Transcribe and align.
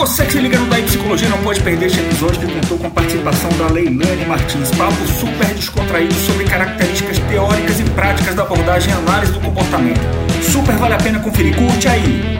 Você 0.00 0.24
que 0.24 0.32
se 0.32 0.38
liga 0.38 0.58
no 0.58 0.64
Daí 0.68 0.82
Psicologia 0.82 1.28
não 1.28 1.36
pode 1.42 1.60
perder 1.60 1.84
este 1.84 2.00
episódio 2.00 2.40
que 2.40 2.50
contou 2.50 2.78
com 2.78 2.86
a 2.86 2.90
participação 2.90 3.50
da 3.58 3.66
Leilane 3.66 4.24
Martins. 4.24 4.70
Papo 4.70 5.06
super 5.06 5.46
descontraído 5.48 6.14
sobre 6.14 6.44
características 6.44 7.18
teóricas 7.18 7.80
e 7.80 7.84
práticas 7.84 8.34
da 8.34 8.42
abordagem 8.42 8.88
e 8.88 8.96
análise 8.96 9.32
do 9.32 9.40
comportamento. 9.40 10.00
Super 10.42 10.74
vale 10.76 10.94
a 10.94 10.96
pena 10.96 11.18
conferir. 11.18 11.54
Curte 11.54 11.86
aí! 11.86 12.38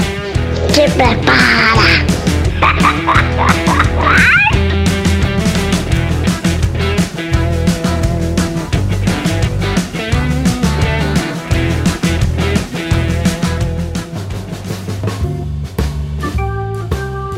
Se 0.73 0.91
prepara! 0.93 2.01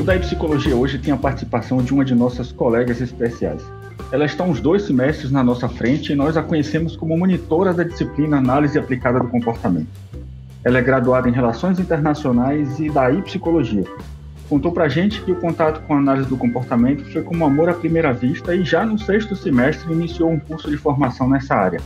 O 0.02 0.04
Daí 0.04 0.18
Psicologia 0.18 0.74
hoje 0.74 0.98
tem 0.98 1.14
a 1.14 1.16
participação 1.16 1.80
de 1.80 1.94
uma 1.94 2.04
de 2.04 2.12
nossas 2.12 2.50
colegas 2.50 3.00
especiais. 3.00 3.62
Ela 4.10 4.24
está 4.24 4.42
uns 4.42 4.60
dois 4.60 4.82
semestres 4.82 5.30
na 5.30 5.44
nossa 5.44 5.68
frente 5.68 6.10
e 6.10 6.16
nós 6.16 6.36
a 6.36 6.42
conhecemos 6.42 6.96
como 6.96 7.16
monitora 7.16 7.72
da 7.72 7.84
disciplina 7.84 8.38
Análise 8.38 8.76
Aplicada 8.76 9.20
do 9.20 9.28
Comportamento. 9.28 9.86
Ela 10.64 10.78
é 10.78 10.82
graduada 10.82 11.28
em 11.28 11.32
Relações 11.32 11.78
Internacionais 11.78 12.80
e 12.80 12.90
daí 12.90 13.22
Psicologia. 13.22 13.84
Contou 14.48 14.72
pra 14.72 14.88
gente 14.88 15.22
que 15.22 15.30
o 15.30 15.36
contato 15.36 15.86
com 15.86 15.94
a 15.94 15.98
análise 15.98 16.28
do 16.28 16.36
comportamento 16.36 17.04
foi 17.12 17.22
como 17.22 17.46
amor 17.46 17.68
à 17.68 17.74
primeira 17.74 18.12
vista 18.12 18.56
e 18.56 18.64
já 18.64 18.84
no 18.84 18.98
sexto 18.98 19.36
semestre 19.36 19.92
iniciou 19.92 20.32
um 20.32 20.40
curso 20.40 20.68
de 20.68 20.76
formação 20.76 21.28
nessa 21.28 21.54
área. 21.54 21.80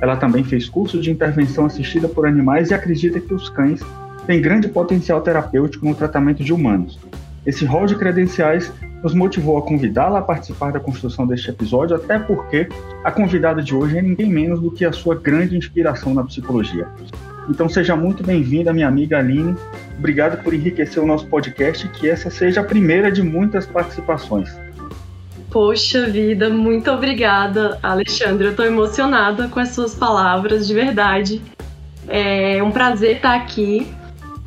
Ela 0.00 0.16
também 0.16 0.42
fez 0.42 0.68
curso 0.68 1.00
de 1.00 1.12
intervenção 1.12 1.66
assistida 1.66 2.08
por 2.08 2.26
animais 2.26 2.72
e 2.72 2.74
acredita 2.74 3.20
que 3.20 3.32
os 3.32 3.48
cães 3.48 3.80
têm 4.26 4.42
grande 4.42 4.66
potencial 4.66 5.20
terapêutico 5.20 5.86
no 5.86 5.94
tratamento 5.94 6.42
de 6.42 6.52
humanos. 6.52 6.98
Esse 7.44 7.64
rol 7.64 7.86
de 7.86 7.96
credenciais 7.96 8.72
nos 9.02 9.14
motivou 9.14 9.58
a 9.58 9.62
convidá-la 9.62 10.20
a 10.20 10.22
participar 10.22 10.72
da 10.72 10.78
construção 10.78 11.26
deste 11.26 11.50
episódio, 11.50 11.96
até 11.96 12.18
porque 12.18 12.68
a 13.02 13.10
convidada 13.10 13.60
de 13.60 13.74
hoje 13.74 13.98
é 13.98 14.02
ninguém 14.02 14.30
menos 14.30 14.60
do 14.60 14.70
que 14.70 14.84
a 14.84 14.92
sua 14.92 15.16
grande 15.16 15.56
inspiração 15.56 16.14
na 16.14 16.22
psicologia. 16.22 16.86
Então 17.50 17.68
seja 17.68 17.96
muito 17.96 18.22
bem-vinda, 18.22 18.72
minha 18.72 18.86
amiga 18.86 19.18
Aline. 19.18 19.56
Obrigado 19.98 20.40
por 20.44 20.54
enriquecer 20.54 21.02
o 21.02 21.06
nosso 21.06 21.26
podcast, 21.26 21.88
que 21.88 22.08
essa 22.08 22.30
seja 22.30 22.60
a 22.60 22.64
primeira 22.64 23.10
de 23.10 23.22
muitas 23.22 23.66
participações. 23.66 24.48
Poxa 25.50 26.08
vida, 26.08 26.48
muito 26.48 26.90
obrigada, 26.92 27.76
Alexandre. 27.82 28.46
Eu 28.46 28.50
estou 28.52 28.64
emocionada 28.64 29.48
com 29.48 29.58
as 29.58 29.70
suas 29.70 29.94
palavras, 29.96 30.66
de 30.68 30.74
verdade. 30.74 31.42
É 32.06 32.62
um 32.62 32.70
prazer 32.70 33.16
estar 33.16 33.34
aqui 33.34 33.86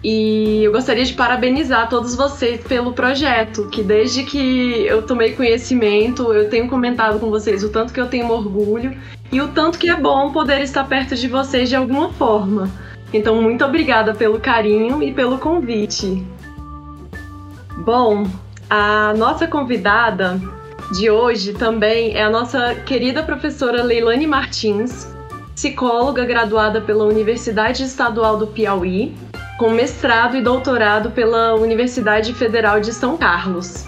e 0.04 0.64
eu 0.64 0.72
gostaria 0.72 1.04
de 1.04 1.14
parabenizar 1.14 1.90
todos 1.90 2.16
vocês 2.16 2.62
pelo 2.62 2.94
projeto, 2.94 3.68
que 3.70 3.82
desde 3.82 4.24
que 4.24 4.86
eu 4.86 5.02
tomei 5.02 5.34
conhecimento, 5.34 6.32
eu 6.32 6.50
tenho 6.50 6.68
comentado 6.68 7.20
com 7.20 7.30
vocês 7.30 7.64
o 7.64 7.70
tanto 7.70 7.92
que 7.92 8.00
eu 8.00 8.08
tenho 8.08 8.30
orgulho 8.30 8.96
e 9.32 9.42
o 9.42 9.48
tanto 9.48 9.80
que 9.80 9.90
é 9.90 9.96
bom 9.96 10.32
poder 10.32 10.62
estar 10.62 10.84
perto 10.84 11.16
de 11.16 11.28
vocês 11.28 11.70
de 11.70 11.76
alguma 11.76 12.14
forma. 12.14 12.70
Então, 13.12 13.42
muito 13.42 13.66
obrigada 13.66 14.14
pelo 14.14 14.40
carinho 14.40 15.02
e 15.02 15.12
pelo 15.12 15.40
convite. 15.40 16.24
Bom, 17.78 18.28
a 18.70 19.14
nossa 19.18 19.48
convidada 19.48 20.40
de 20.92 21.10
hoje 21.10 21.54
também 21.54 22.16
é 22.16 22.24
a 22.24 22.30
nossa 22.30 22.76
querida 22.76 23.24
professora 23.24 23.82
Leilane 23.82 24.28
Martins, 24.28 25.08
psicóloga 25.56 26.26
graduada 26.26 26.80
pela 26.82 27.06
Universidade 27.06 27.84
Estadual 27.84 28.38
do 28.38 28.48
Piauí 28.48 29.16
com 29.58 29.70
mestrado 29.70 30.36
e 30.36 30.42
doutorado 30.42 31.12
pela 31.12 31.56
Universidade 31.56 32.34
Federal 32.34 32.82
de 32.82 32.94
São 32.94 33.16
Carlos. 33.16 33.86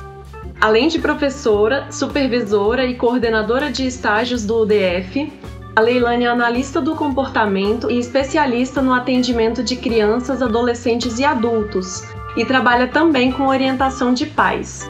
Além 0.61 0.87
de 0.87 0.97
professora, 0.97 1.91
supervisora 1.91 2.85
e 2.85 2.95
coordenadora 2.95 3.69
de 3.69 3.85
estágios 3.85 4.45
do 4.45 4.61
UDF, 4.61 5.31
a 5.75 5.81
Leilane 5.81 6.23
é 6.23 6.27
analista 6.27 6.81
do 6.81 6.95
comportamento 6.95 7.91
e 7.91 7.99
especialista 7.99 8.81
no 8.81 8.93
atendimento 8.93 9.61
de 9.61 9.75
crianças, 9.75 10.41
adolescentes 10.41 11.19
e 11.19 11.25
adultos, 11.25 12.01
e 12.35 12.45
trabalha 12.45 12.87
também 12.87 13.31
com 13.31 13.47
orientação 13.47 14.13
de 14.13 14.25
pais. 14.25 14.89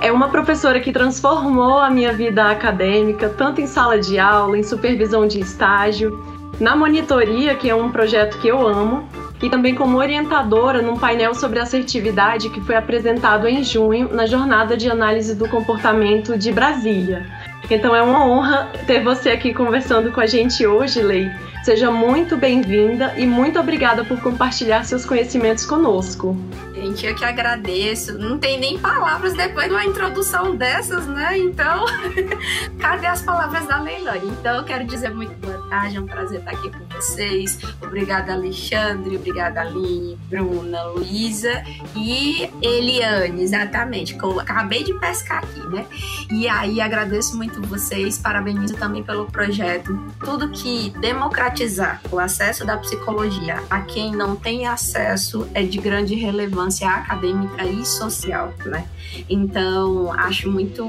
É 0.00 0.12
uma 0.12 0.28
professora 0.28 0.78
que 0.78 0.92
transformou 0.92 1.78
a 1.78 1.90
minha 1.90 2.12
vida 2.12 2.48
acadêmica, 2.48 3.28
tanto 3.28 3.60
em 3.60 3.66
sala 3.66 3.98
de 3.98 4.18
aula, 4.18 4.56
em 4.56 4.62
supervisão 4.62 5.26
de 5.26 5.40
estágio, 5.40 6.24
na 6.60 6.76
monitoria, 6.76 7.54
que 7.54 7.68
é 7.68 7.74
um 7.74 7.90
projeto 7.90 8.38
que 8.38 8.48
eu 8.48 8.66
amo, 8.66 9.06
e 9.42 9.50
também 9.50 9.74
como 9.74 9.98
orientadora 9.98 10.80
num 10.82 10.96
painel 10.96 11.34
sobre 11.34 11.58
assertividade 11.58 12.50
que 12.50 12.60
foi 12.60 12.76
apresentado 12.76 13.46
em 13.46 13.62
junho 13.62 14.08
na 14.12 14.26
Jornada 14.26 14.76
de 14.76 14.90
Análise 14.90 15.34
do 15.34 15.48
Comportamento 15.48 16.36
de 16.36 16.52
Brasília. 16.52 17.26
Então 17.70 17.94
é 17.94 18.02
uma 18.02 18.24
honra 18.24 18.70
ter 18.86 19.02
você 19.02 19.30
aqui 19.30 19.52
conversando 19.52 20.12
com 20.12 20.20
a 20.20 20.26
gente 20.26 20.66
hoje, 20.66 21.02
Lei. 21.02 21.30
Seja 21.64 21.90
muito 21.90 22.36
bem-vinda 22.36 23.14
e 23.16 23.26
muito 23.26 23.58
obrigada 23.58 24.04
por 24.04 24.20
compartilhar 24.20 24.84
seus 24.84 25.04
conhecimentos 25.04 25.66
conosco. 25.66 26.36
Gente, 26.72 27.04
eu 27.04 27.16
que 27.16 27.24
agradeço. 27.24 28.16
Não 28.16 28.38
tem 28.38 28.60
nem 28.60 28.78
palavras 28.78 29.34
depois 29.34 29.66
de 29.66 29.72
uma 29.72 29.84
introdução 29.84 30.54
dessas, 30.54 31.08
né? 31.08 31.36
Então, 31.36 31.84
cadê 32.78 33.08
as 33.08 33.20
palavras 33.22 33.66
da 33.66 33.80
Leilani? 33.80 34.28
Então, 34.28 34.58
eu 34.58 34.64
quero 34.64 34.84
dizer 34.84 35.10
muito 35.10 35.34
boa 35.44 35.68
tarde, 35.68 35.96
é 35.96 36.00
um 36.00 36.06
prazer 36.06 36.38
estar 36.38 36.52
aqui 36.52 36.70
com 36.70 36.85
vocês. 36.96 37.58
Obrigada, 37.82 38.32
Alexandre, 38.32 39.16
obrigada, 39.16 39.60
Aline, 39.60 40.18
Bruna, 40.28 40.84
Luísa 40.84 41.62
e 41.94 42.48
Eliane, 42.62 43.42
exatamente, 43.42 44.14
que 44.14 44.24
eu 44.24 44.40
acabei 44.40 44.82
de 44.82 44.94
pescar 44.94 45.44
aqui, 45.44 45.60
né? 45.68 45.86
E 46.30 46.48
aí, 46.48 46.80
agradeço 46.80 47.36
muito 47.36 47.60
vocês, 47.62 48.18
parabenizo 48.18 48.74
também 48.74 49.02
pelo 49.02 49.26
projeto. 49.26 49.96
Tudo 50.24 50.48
que 50.48 50.90
democratizar 51.00 52.00
o 52.10 52.18
acesso 52.18 52.64
da 52.64 52.76
psicologia 52.78 53.62
a 53.70 53.80
quem 53.80 54.12
não 54.12 54.34
tem 54.34 54.66
acesso 54.66 55.48
é 55.54 55.62
de 55.62 55.78
grande 55.78 56.14
relevância 56.14 56.88
acadêmica 56.88 57.64
e 57.64 57.84
social, 57.84 58.52
né? 58.64 58.86
Então, 59.28 60.12
acho 60.12 60.50
muito 60.50 60.84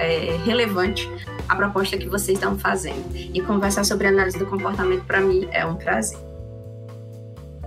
é, 0.00 0.38
relevante 0.44 1.08
a 1.48 1.56
proposta 1.56 1.96
que 1.96 2.08
vocês 2.08 2.36
estão 2.36 2.58
fazendo. 2.58 3.04
E 3.14 3.40
conversar 3.40 3.84
sobre 3.84 4.06
análise 4.06 4.38
do 4.38 4.46
comportamento, 4.46 5.04
para 5.08 5.20
mim, 5.22 5.48
é 5.50 5.64
um 5.66 5.74
prazer. 5.74 6.18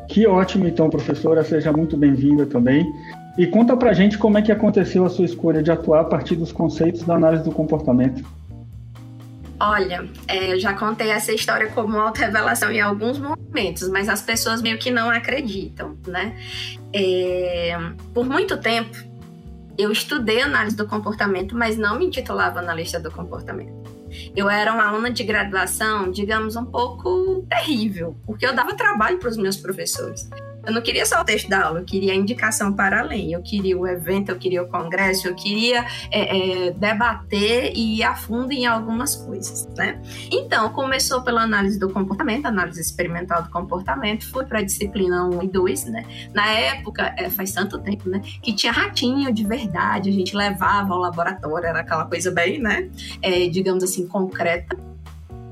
Que 0.08 0.28
ótimo, 0.28 0.68
então, 0.68 0.90
professora. 0.90 1.44
Seja 1.44 1.74
muito 1.74 1.98
bem-vinda 1.98 2.46
também. 2.46 2.86
E 3.38 3.48
conta 3.48 3.76
pra 3.76 3.94
gente 3.94 4.18
como 4.18 4.38
é 4.38 4.42
que 4.42 4.52
aconteceu 4.52 5.06
a 5.06 5.10
sua 5.10 5.26
escolha 5.26 5.64
de 5.64 5.72
atuar 5.72 6.02
a 6.02 6.04
partir 6.04 6.36
dos 6.36 6.52
conceitos 6.52 7.04
da 7.04 7.16
análise 7.16 7.44
do 7.44 7.52
comportamento. 7.52 8.24
Olha, 9.60 10.08
é, 10.28 10.54
eu 10.54 10.60
já 10.60 10.74
contei 10.74 11.10
essa 11.10 11.32
história 11.32 11.70
como 11.70 11.98
auto-revelação 11.98 12.72
em 12.72 12.82
alguns 12.82 13.20
momentos, 13.20 13.88
mas 13.90 14.10
as 14.10 14.22
pessoas 14.22 14.62
meio 14.62 14.78
que 14.78 14.92
não 14.92 15.10
acreditam, 15.10 15.96
né? 16.08 16.36
É, 16.94 17.78
por 18.14 18.26
muito 18.26 18.58
tempo, 18.58 18.98
eu 19.78 19.92
estudei 19.92 20.42
análise 20.42 20.76
do 20.76 20.88
comportamento, 20.88 21.56
mas 21.56 21.78
não 21.78 21.98
me 21.98 22.06
intitulava 22.06 22.60
analista 22.60 23.00
do 23.00 23.12
comportamento. 23.12 24.01
Eu 24.36 24.50
era 24.50 24.74
uma 24.74 24.88
aluna 24.88 25.12
de 25.12 25.24
graduação, 25.24 26.12
digamos, 26.12 26.56
um 26.56 26.66
pouco 26.66 27.46
terrível, 27.50 28.16
porque 28.26 28.46
eu 28.46 28.54
dava 28.54 28.76
trabalho 28.76 29.18
para 29.20 29.30
os 29.30 29.38
meus 29.38 29.58
professores. 29.58 30.30
Eu 30.66 30.74
não 30.74 30.82
queria 30.82 31.06
só 31.06 31.22
o 31.22 31.26
texto 31.26 31.50
da 31.50 31.66
aula, 31.66 31.80
eu 31.80 31.86
queria 31.86 32.14
a 32.14 32.16
indicação 32.16 32.74
para 32.74 33.00
além, 33.00 33.34
eu 33.34 33.42
queria 33.42 33.78
o 33.78 33.88
evento, 33.88 34.30
eu 34.30 34.38
queria 34.38 34.62
o 34.62 34.68
congresso, 34.68 35.28
eu 35.28 35.36
queria 35.36 35.86
é, 36.12 36.68
é, 36.68 36.72
debater 36.72 37.72
e 37.76 37.98
ir 37.98 38.04
a 38.04 38.16
fundo 38.16 38.52
em 38.52 38.66
algumas 38.66 39.16
coisas, 39.16 39.68
né? 39.76 40.00
Então, 40.32 40.70
começou 40.70 41.24
pela 41.24 41.42
análise 41.42 41.80
do 41.80 41.90
comportamento, 41.90 42.46
análise 42.46 42.80
experimental 42.80 43.42
do 43.44 43.50
comportamento, 43.50 44.30
fui 44.30 44.46
para 44.46 44.60
a 44.60 44.62
disciplina 44.62 45.26
1 45.26 45.44
e 45.44 45.48
2, 45.48 45.86
né? 45.86 46.06
Na 46.34 46.48
época, 46.48 47.14
é, 47.18 47.30
faz 47.30 47.52
tanto 47.52 47.80
tempo, 47.80 48.08
né? 48.08 48.22
Que 48.42 48.54
tinha 48.54 48.72
ratinho 48.72 49.34
de 49.34 49.44
verdade, 49.46 50.10
a 50.10 50.14
gente 50.14 50.36
levava 50.36 50.94
ao 50.94 51.00
laboratório, 51.00 51.66
era 51.66 51.80
aquela 51.80 52.06
coisa 52.06 52.30
bem, 52.30 52.60
né? 52.60 52.90
É, 53.22 53.48
digamos 53.48 53.84
assim, 53.84 54.08
concreta. 54.08 54.78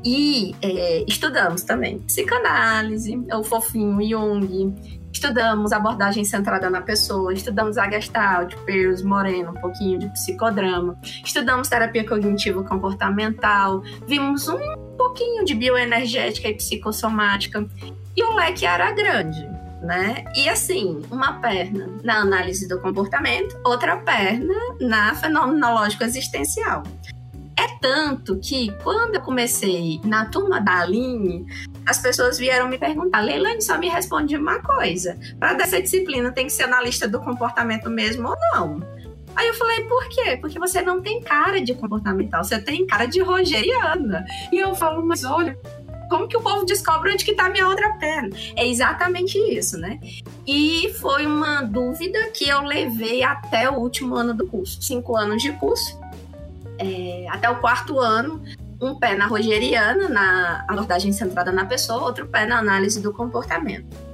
E 0.03 0.55
é, 0.61 1.03
estudamos 1.07 1.63
também 1.63 1.99
psicanálise, 1.99 3.21
o 3.33 3.43
fofinho 3.43 4.01
Jung, 4.01 4.98
Estudamos 5.11 5.71
abordagem 5.71 6.23
centrada 6.23 6.69
na 6.69 6.81
pessoa, 6.81 7.33
estudamos 7.33 7.77
a 7.77 7.89
Gestalt, 7.89 8.55
Peirce, 8.65 9.03
Moreno, 9.03 9.51
um 9.51 9.61
pouquinho 9.61 9.99
de 9.99 10.07
psicodrama, 10.09 10.97
estudamos 11.23 11.67
terapia 11.67 12.07
cognitivo 12.07 12.63
comportamental, 12.63 13.81
vimos 14.07 14.47
um 14.47 14.59
pouquinho 14.97 15.43
de 15.43 15.55
bioenergética 15.55 16.47
e 16.47 16.53
psicossomática, 16.53 17.67
e 18.15 18.23
o 18.23 18.33
leque 18.35 18.65
era 18.65 18.91
grande. 18.91 19.47
Né? 19.81 20.25
E 20.35 20.49
assim, 20.49 21.01
uma 21.09 21.39
perna 21.39 21.89
na 22.03 22.17
análise 22.17 22.67
do 22.67 22.81
comportamento, 22.81 23.57
outra 23.63 23.95
perna 23.95 24.53
na 24.79 25.15
fenomenológico 25.15 26.03
existencial. 26.03 26.83
É 27.59 27.67
tanto 27.81 28.39
que 28.39 28.71
quando 28.83 29.15
eu 29.15 29.21
comecei 29.21 29.99
na 30.05 30.25
turma 30.27 30.61
da 30.61 30.79
Aline, 30.79 31.45
as 31.85 31.97
pessoas 31.97 32.37
vieram 32.37 32.69
me 32.69 32.77
perguntar, 32.77 33.19
Leilani, 33.19 33.61
só 33.61 33.77
me 33.77 33.89
responde 33.89 34.37
uma 34.37 34.61
coisa. 34.61 35.19
Para 35.37 35.55
dessa 35.55 35.81
disciplina 35.81 36.31
tem 36.31 36.45
que 36.45 36.53
ser 36.53 36.63
analista 36.63 37.05
do 37.05 37.19
comportamento 37.19 37.89
mesmo 37.89 38.29
ou 38.29 38.37
não? 38.53 38.81
Aí 39.35 39.45
eu 39.45 39.53
falei, 39.55 39.81
por 39.81 40.07
quê? 40.07 40.37
Porque 40.39 40.57
você 40.57 40.81
não 40.81 41.01
tem 41.01 41.21
cara 41.21 41.59
de 41.59 41.73
comportamental, 41.73 42.45
você 42.45 42.57
tem 42.59 42.87
cara 42.87 43.05
de 43.05 43.19
rogeriana. 43.19 44.25
E 44.53 44.57
eu 44.57 44.73
falo, 44.73 45.05
mas 45.05 45.25
olha, 45.25 45.59
como 46.09 46.29
que 46.29 46.37
o 46.37 46.41
povo 46.41 46.65
descobre 46.65 47.11
onde 47.11 47.25
que 47.25 47.33
tá 47.33 47.49
minha 47.49 47.67
outra 47.67 47.91
perna? 47.95 48.29
É 48.55 48.65
exatamente 48.65 49.37
isso, 49.37 49.77
né? 49.77 49.99
E 50.47 50.93
foi 51.01 51.25
uma 51.25 51.61
dúvida 51.61 52.19
que 52.33 52.47
eu 52.47 52.61
levei 52.61 53.21
até 53.21 53.69
o 53.69 53.75
último 53.75 54.15
ano 54.15 54.33
do 54.33 54.47
curso. 54.47 54.81
Cinco 54.81 55.17
anos 55.17 55.43
de 55.43 55.51
curso. 55.53 55.98
É, 56.79 57.27
até 57.29 57.49
o 57.49 57.57
quarto 57.57 57.99
ano, 57.99 58.41
um 58.81 58.95
pé 58.95 59.15
na 59.15 59.27
rogeriana, 59.27 60.07
na 60.07 60.65
abordagem 60.67 61.11
centrada 61.11 61.51
na 61.51 61.65
pessoa, 61.65 62.03
outro 62.03 62.27
pé 62.27 62.45
na 62.45 62.57
análise 62.57 63.01
do 63.01 63.13
comportamento. 63.13 64.09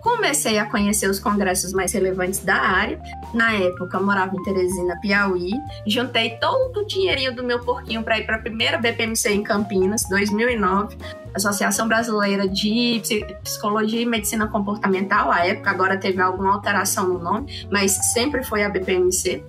Comecei 0.00 0.58
a 0.58 0.64
conhecer 0.64 1.10
os 1.10 1.18
congressos 1.18 1.72
mais 1.72 1.92
relevantes 1.92 2.40
da 2.40 2.54
área. 2.54 3.00
Na 3.34 3.52
época, 3.52 3.98
morava 4.00 4.34
em 4.34 4.42
Teresina, 4.42 4.98
Piauí. 5.00 5.52
Juntei 5.86 6.38
todo 6.38 6.80
o 6.80 6.86
dinheirinho 6.86 7.34
do 7.34 7.42
meu 7.42 7.60
porquinho 7.60 8.02
para 8.02 8.18
ir 8.18 8.24
para 8.24 8.36
a 8.36 8.38
primeira 8.38 8.78
BPMC 8.78 9.30
em 9.30 9.42
Campinas, 9.42 10.08
2009. 10.08 10.96
Associação 11.34 11.88
Brasileira 11.88 12.48
de 12.48 13.02
Psicologia 13.42 14.00
e 14.00 14.06
Medicina 14.06 14.46
Comportamental. 14.46 15.30
À 15.30 15.46
época, 15.46 15.70
agora 15.70 15.96
teve 15.96 16.20
alguma 16.22 16.54
alteração 16.54 17.08
no 17.08 17.18
nome, 17.18 17.66
mas 17.70 17.92
sempre 18.12 18.42
foi 18.44 18.62
a 18.62 18.68
BPMC. 18.68 19.44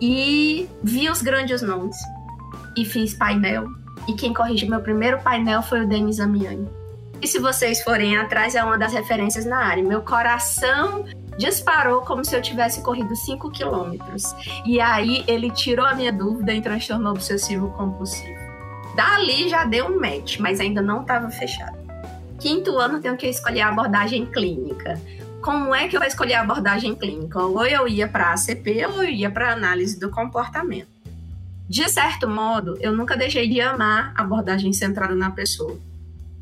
E 0.00 0.68
vi 0.82 1.08
os 1.08 1.22
grandes 1.22 1.62
nomes. 1.62 1.96
E 2.76 2.84
fiz 2.84 3.14
painel. 3.14 3.66
E 4.08 4.12
quem 4.14 4.32
corrigiu 4.32 4.68
meu 4.68 4.80
primeiro 4.80 5.18
painel 5.20 5.62
foi 5.62 5.84
o 5.84 5.88
Denis 5.88 6.20
Amiani 6.20 6.68
e 7.20 7.26
se 7.26 7.38
vocês 7.38 7.82
forem 7.82 8.16
atrás, 8.16 8.54
é 8.54 8.62
uma 8.62 8.76
das 8.76 8.92
referências 8.92 9.44
na 9.44 9.58
área. 9.58 9.82
Meu 9.82 10.02
coração 10.02 11.04
disparou 11.38 12.02
como 12.02 12.24
se 12.24 12.34
eu 12.34 12.42
tivesse 12.42 12.82
corrido 12.82 13.14
5 13.14 13.50
quilômetros. 13.50 14.22
E 14.64 14.80
aí 14.80 15.24
ele 15.26 15.50
tirou 15.50 15.86
a 15.86 15.94
minha 15.94 16.12
dúvida 16.12 16.52
em 16.52 16.60
transtorno 16.60 17.10
obsessivo 17.10 17.70
compulsivo. 17.70 18.38
Dali 18.94 19.48
já 19.48 19.64
deu 19.64 19.86
um 19.86 20.00
match, 20.00 20.38
mas 20.38 20.60
ainda 20.60 20.82
não 20.82 21.02
estava 21.02 21.30
fechado. 21.30 21.76
Quinto 22.38 22.78
ano 22.78 23.00
tenho 23.00 23.16
que 23.16 23.26
escolher 23.26 23.62
a 23.62 23.68
abordagem 23.68 24.26
clínica. 24.26 25.00
Como 25.46 25.74
é 25.74 25.88
que 25.88 25.96
eu 25.96 26.00
vou 26.00 26.08
escolher 26.08 26.34
a 26.34 26.42
abordagem 26.42 26.94
clínica? 26.94 27.40
Ou 27.40 27.64
eu 27.64 27.88
ia 27.88 28.06
para 28.06 28.32
ACP 28.32 28.84
ou 28.86 29.04
eu 29.04 29.08
ia 29.08 29.30
para 29.30 29.52
análise 29.52 29.98
do 29.98 30.10
comportamento. 30.10 30.88
De 31.68 31.88
certo 31.88 32.28
modo, 32.28 32.76
eu 32.80 32.92
nunca 32.92 33.16
deixei 33.16 33.48
de 33.48 33.60
amar 33.60 34.12
a 34.14 34.22
abordagem 34.22 34.72
centrada 34.72 35.14
na 35.14 35.30
pessoa 35.30 35.78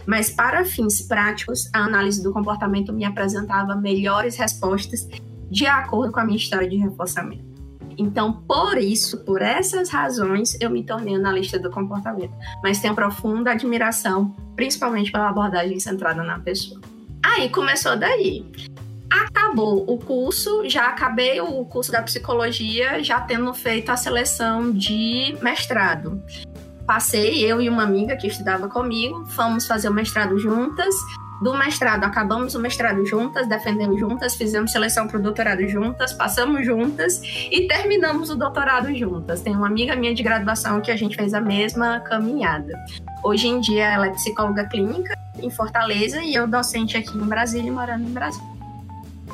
mas 0.07 0.31
para 0.31 0.65
fins 0.65 1.01
práticos, 1.03 1.69
a 1.73 1.81
análise 1.81 2.23
do 2.23 2.33
comportamento 2.33 2.93
me 2.93 3.05
apresentava 3.05 3.75
melhores 3.75 4.37
respostas 4.37 5.09
de 5.51 5.67
acordo 5.67 6.13
com 6.13 6.21
a 6.21 6.25
minha 6.25 6.37
história 6.37 6.69
de 6.69 6.77
reforçamento. 6.77 7.45
Então, 7.97 8.33
por 8.33 8.77
isso, 8.77 9.25
por 9.25 9.41
essas 9.41 9.89
razões, 9.89 10.59
eu 10.61 10.69
me 10.69 10.83
tornei 10.83 11.15
analista 11.15 11.59
do 11.59 11.71
comportamento, 11.71 12.35
mas 12.63 12.81
tenho 12.81 12.95
profunda 12.95 13.53
admiração, 13.53 14.35
principalmente 14.57 15.13
pela 15.13 15.29
abordagem 15.29 15.79
centrada 15.79 16.23
na 16.23 16.41
pessoa. 16.41 16.81
Aí 17.23 17.49
começou 17.49 17.97
daí. 17.97 18.45
Acabou 19.23 19.85
o 19.87 19.97
curso, 19.99 20.69
já 20.69 20.89
acabei 20.89 21.41
o 21.41 21.65
curso 21.65 21.93
da 21.93 22.03
psicologia, 22.03 23.03
já 23.03 23.21
tendo 23.21 23.55
feito 23.55 23.91
a 23.91 23.97
seleção 23.97 24.73
de 24.73 25.37
mestrado 25.41 26.21
passei, 26.87 27.45
eu 27.45 27.61
e 27.61 27.69
uma 27.69 27.83
amiga 27.83 28.17
que 28.17 28.27
estudava 28.27 28.69
comigo, 28.69 29.25
fomos 29.27 29.67
fazer 29.67 29.89
o 29.89 29.95
mestrado 29.95 30.39
juntas. 30.39 30.95
Do 31.43 31.53
mestrado, 31.53 32.05
acabamos 32.05 32.55
o 32.55 32.61
mestrado 32.61 33.05
juntas, 33.05 33.49
defendemos 33.49 33.99
juntas, 33.99 34.35
fizemos 34.35 34.71
seleção 34.71 35.09
para 35.09 35.19
o 35.19 35.23
doutorado 35.23 35.67
juntas, 35.69 36.13
passamos 36.13 36.65
juntas 36.65 37.21
e 37.51 37.67
terminamos 37.67 38.31
o 38.31 38.37
doutorado 38.37 38.95
juntas. 38.95 39.41
Tem 39.41 39.55
uma 39.55 39.67
amiga 39.67 39.97
minha 39.97 40.15
de 40.15 40.23
graduação 40.23 40.81
que 40.81 40.91
a 40.91 40.97
gente 40.97 41.17
fez 41.17 41.35
a 41.35 41.41
mesma 41.41 42.01
caminhada. 42.01 42.73
Hoje 43.23 43.49
em 43.49 43.61
dia 43.61 43.85
ela 43.85 44.07
é 44.07 44.11
psicóloga 44.11 44.65
clínica 44.69 45.19
em 45.43 45.51
Fortaleza 45.51 46.23
e 46.23 46.35
eu 46.35 46.47
docente 46.47 46.97
aqui 46.97 47.19
em 47.19 47.27
Brasília, 47.27 47.73
morando 47.73 48.05
em 48.05 48.13
Brasília. 48.13 48.54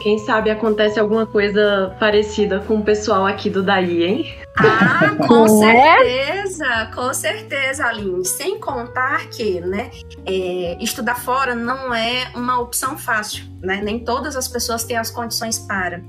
Quem 0.00 0.18
sabe 0.18 0.48
acontece 0.48 0.98
alguma 0.98 1.26
coisa 1.26 1.94
parecida 2.00 2.60
com 2.60 2.76
o 2.76 2.82
pessoal 2.82 3.26
aqui 3.26 3.50
do 3.50 3.62
Daí, 3.62 4.02
hein? 4.02 4.34
Ah, 4.56 5.14
com 5.28 5.46
certeza, 5.46 6.90
com 6.94 7.12
certeza, 7.12 7.84
Aline. 7.84 8.24
Sem 8.24 8.58
contar 8.58 9.28
que, 9.28 9.60
né, 9.60 9.90
é, 10.24 10.78
estudar 10.80 11.16
fora 11.16 11.54
não 11.54 11.92
é 11.92 12.30
uma 12.34 12.58
opção 12.58 12.96
fácil, 12.96 13.44
né? 13.60 13.82
Nem 13.82 13.98
todas 13.98 14.36
as 14.36 14.48
pessoas 14.48 14.84
têm 14.84 14.96
as 14.96 15.10
condições 15.10 15.58
para. 15.58 16.02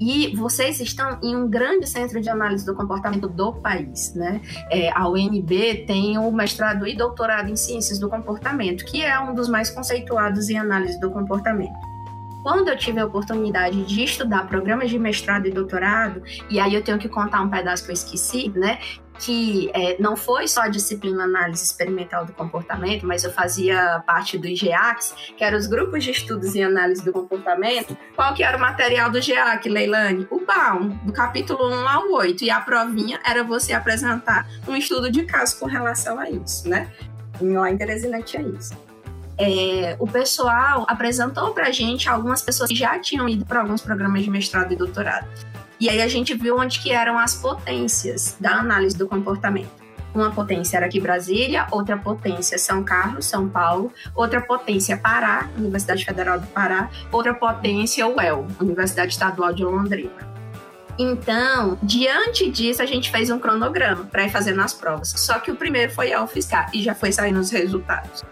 E 0.00 0.34
vocês 0.34 0.80
estão 0.80 1.18
em 1.22 1.36
um 1.36 1.48
grande 1.48 1.86
centro 1.86 2.20
de 2.20 2.30
análise 2.30 2.64
do 2.64 2.74
comportamento 2.74 3.28
do 3.28 3.52
país, 3.52 4.14
né? 4.14 4.40
É, 4.70 4.90
a 4.94 5.06
UNB 5.08 5.84
tem 5.86 6.16
o 6.16 6.30
mestrado 6.32 6.86
e 6.86 6.96
doutorado 6.96 7.50
em 7.50 7.56
ciências 7.56 7.98
do 7.98 8.08
comportamento, 8.08 8.84
que 8.86 9.02
é 9.02 9.18
um 9.20 9.34
dos 9.34 9.48
mais 9.48 9.68
conceituados 9.68 10.48
em 10.48 10.58
análise 10.58 10.98
do 10.98 11.10
comportamento 11.10 11.85
quando 12.46 12.68
eu 12.68 12.76
tive 12.76 13.00
a 13.00 13.04
oportunidade 13.04 13.84
de 13.84 14.04
estudar 14.04 14.46
programas 14.46 14.88
de 14.88 14.96
mestrado 15.00 15.48
e 15.48 15.50
doutorado, 15.50 16.22
e 16.48 16.60
aí 16.60 16.76
eu 16.76 16.80
tenho 16.84 16.96
que 16.96 17.08
contar 17.08 17.42
um 17.42 17.50
pedaço 17.50 17.84
que 17.84 17.90
eu 17.90 17.94
esqueci, 17.94 18.52
né? 18.54 18.78
que 19.18 19.68
é, 19.74 20.00
não 20.00 20.14
foi 20.14 20.46
só 20.46 20.60
a 20.60 20.68
disciplina 20.68 21.24
análise 21.24 21.64
experimental 21.64 22.24
do 22.24 22.32
comportamento, 22.32 23.04
mas 23.04 23.24
eu 23.24 23.32
fazia 23.32 24.00
parte 24.06 24.38
do 24.38 24.46
GEACS, 24.46 25.32
que 25.36 25.42
eram 25.42 25.58
os 25.58 25.66
grupos 25.66 26.04
de 26.04 26.12
estudos 26.12 26.54
em 26.54 26.62
análise 26.62 27.04
do 27.04 27.12
comportamento. 27.12 27.96
Qual 28.14 28.32
que 28.32 28.44
era 28.44 28.56
o 28.56 28.60
material 28.60 29.10
do 29.10 29.20
GEAC, 29.20 29.68
Leilane? 29.68 30.28
O 30.30 30.44
BAUM, 30.44 30.90
do 31.02 31.12
capítulo 31.12 31.68
1 31.68 31.88
ao 31.88 32.12
8. 32.12 32.44
E 32.44 32.50
a 32.50 32.60
provinha 32.60 33.18
era 33.26 33.42
você 33.42 33.72
apresentar 33.72 34.46
um 34.68 34.76
estudo 34.76 35.10
de 35.10 35.24
caso 35.24 35.58
com 35.58 35.66
relação 35.66 36.20
a 36.20 36.30
isso, 36.30 36.68
né? 36.68 36.92
Lá 37.40 37.70
em 37.70 37.76
Teresina 37.76 38.22
tinha 38.22 38.42
isso 38.42 38.85
é, 39.38 39.96
o 39.98 40.06
pessoal 40.06 40.84
apresentou 40.88 41.52
para 41.52 41.68
a 41.68 41.72
gente 41.72 42.08
algumas 42.08 42.42
pessoas 42.42 42.68
que 42.68 42.76
já 42.76 42.98
tinham 42.98 43.28
ido 43.28 43.44
para 43.44 43.60
alguns 43.60 43.82
programas 43.82 44.22
de 44.22 44.30
mestrado 44.30 44.72
e 44.72 44.76
doutorado. 44.76 45.26
E 45.78 45.90
aí 45.90 46.00
a 46.00 46.08
gente 46.08 46.34
viu 46.34 46.58
onde 46.58 46.80
que 46.80 46.90
eram 46.90 47.18
as 47.18 47.34
potências 47.34 48.36
da 48.40 48.52
análise 48.52 48.96
do 48.96 49.06
comportamento. 49.06 49.86
Uma 50.14 50.30
potência 50.30 50.78
era 50.78 50.86
aqui 50.86 50.98
Brasília, 50.98 51.66
outra 51.70 51.98
potência 51.98 52.56
São 52.56 52.82
Carlos, 52.82 53.26
São 53.26 53.46
Paulo, 53.46 53.92
outra 54.14 54.40
potência 54.40 54.96
Pará, 54.96 55.50
Universidade 55.58 56.06
Federal 56.06 56.40
do 56.40 56.46
Pará, 56.46 56.88
outra 57.12 57.34
potência 57.34 58.08
UEL, 58.08 58.46
Universidade 58.58 59.12
Estadual 59.12 59.52
de 59.52 59.62
Londrina. 59.62 60.34
Então, 60.98 61.78
diante 61.82 62.50
disso, 62.50 62.80
a 62.80 62.86
gente 62.86 63.10
fez 63.10 63.28
um 63.28 63.38
cronograma 63.38 64.04
para 64.04 64.24
ir 64.24 64.30
fazendo 64.30 64.62
as 64.62 64.72
provas. 64.72 65.10
Só 65.10 65.38
que 65.38 65.50
o 65.50 65.56
primeiro 65.56 65.92
foi 65.92 66.14
a 66.14 66.24
UFSCar 66.24 66.70
e 66.72 66.82
já 66.82 66.94
foi 66.94 67.12
saindo 67.12 67.38
os 67.38 67.50
resultados. 67.50 68.24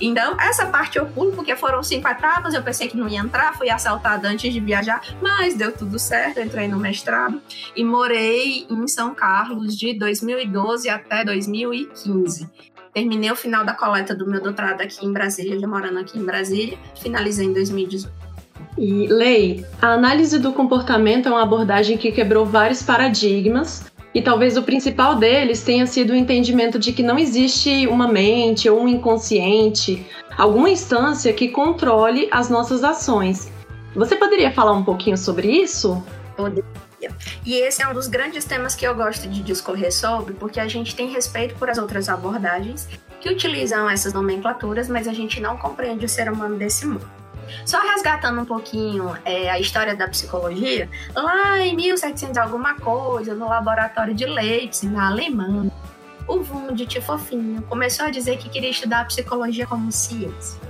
Então, 0.00 0.36
essa 0.40 0.66
parte 0.66 0.98
eu 0.98 1.06
pulo, 1.06 1.32
porque 1.32 1.56
foram 1.56 1.82
cinco 1.82 2.08
etapas, 2.08 2.54
eu 2.54 2.62
pensei 2.62 2.88
que 2.88 2.96
não 2.96 3.08
ia 3.08 3.20
entrar, 3.20 3.56
fui 3.56 3.70
assaltada 3.70 4.28
antes 4.28 4.52
de 4.52 4.60
viajar, 4.60 5.00
mas 5.20 5.54
deu 5.54 5.72
tudo 5.72 5.98
certo, 5.98 6.40
entrei 6.40 6.68
no 6.68 6.78
mestrado 6.78 7.40
e 7.74 7.84
morei 7.84 8.66
em 8.68 8.88
São 8.88 9.14
Carlos 9.14 9.76
de 9.76 9.94
2012 9.94 10.88
até 10.88 11.24
2015. 11.24 12.48
Terminei 12.92 13.30
o 13.30 13.36
final 13.36 13.64
da 13.64 13.72
coleta 13.72 14.14
do 14.14 14.26
meu 14.26 14.42
doutorado 14.42 14.80
aqui 14.80 15.06
em 15.06 15.12
Brasília, 15.12 15.58
já 15.58 15.66
morando 15.66 15.98
aqui 16.00 16.18
em 16.18 16.24
Brasília, 16.24 16.76
finalizei 17.00 17.46
em 17.46 17.52
2018. 17.52 18.30
E, 18.78 19.06
Lei, 19.08 19.64
a 19.80 19.88
análise 19.88 20.38
do 20.38 20.52
comportamento 20.52 21.28
é 21.28 21.30
uma 21.30 21.42
abordagem 21.42 21.96
que 21.96 22.10
quebrou 22.12 22.46
vários 22.46 22.82
paradigmas 22.82 23.89
e 24.14 24.20
talvez 24.20 24.56
o 24.56 24.62
principal 24.62 25.16
deles 25.16 25.62
tenha 25.62 25.86
sido 25.86 26.10
o 26.12 26.16
entendimento 26.16 26.78
de 26.78 26.92
que 26.92 27.02
não 27.02 27.18
existe 27.18 27.86
uma 27.86 28.08
mente 28.08 28.68
ou 28.68 28.80
um 28.80 28.88
inconsciente, 28.88 30.06
alguma 30.36 30.70
instância 30.70 31.32
que 31.32 31.48
controle 31.48 32.28
as 32.30 32.48
nossas 32.48 32.82
ações. 32.82 33.50
Você 33.94 34.16
poderia 34.16 34.52
falar 34.52 34.72
um 34.72 34.84
pouquinho 34.84 35.16
sobre 35.16 35.48
isso? 35.48 36.02
Poderia. 36.36 36.64
E 37.46 37.54
esse 37.54 37.82
é 37.82 37.88
um 37.88 37.94
dos 37.94 38.06
grandes 38.06 38.44
temas 38.44 38.74
que 38.74 38.86
eu 38.86 38.94
gosto 38.94 39.26
de 39.26 39.42
discorrer 39.42 39.92
sobre, 39.92 40.34
porque 40.34 40.60
a 40.60 40.68
gente 40.68 40.94
tem 40.94 41.10
respeito 41.10 41.54
por 41.54 41.70
as 41.70 41.78
outras 41.78 42.08
abordagens 42.08 42.88
que 43.20 43.30
utilizam 43.30 43.88
essas 43.88 44.12
nomenclaturas, 44.12 44.88
mas 44.88 45.08
a 45.08 45.12
gente 45.12 45.40
não 45.40 45.56
compreende 45.56 46.04
o 46.04 46.08
ser 46.08 46.30
humano 46.30 46.56
desse 46.56 46.86
mundo. 46.86 47.19
Só 47.64 47.80
resgatando 47.80 48.40
um 48.40 48.44
pouquinho 48.44 49.16
é, 49.24 49.50
a 49.50 49.58
história 49.58 49.94
da 49.94 50.08
psicologia, 50.08 50.88
lá 51.14 51.58
em 51.60 51.74
1700 51.76 52.38
alguma 52.38 52.74
coisa, 52.74 53.34
no 53.34 53.48
laboratório 53.48 54.14
de 54.14 54.26
Leipzig, 54.26 54.92
na 54.92 55.08
Alemanha, 55.08 55.70
o 56.26 56.36
Wundt, 56.36 57.00
fofinho, 57.00 57.62
começou 57.62 58.06
a 58.06 58.10
dizer 58.10 58.38
que 58.38 58.48
queria 58.48 58.70
estudar 58.70 59.04
psicologia 59.06 59.66
como 59.66 59.90
ciência. 59.90 60.60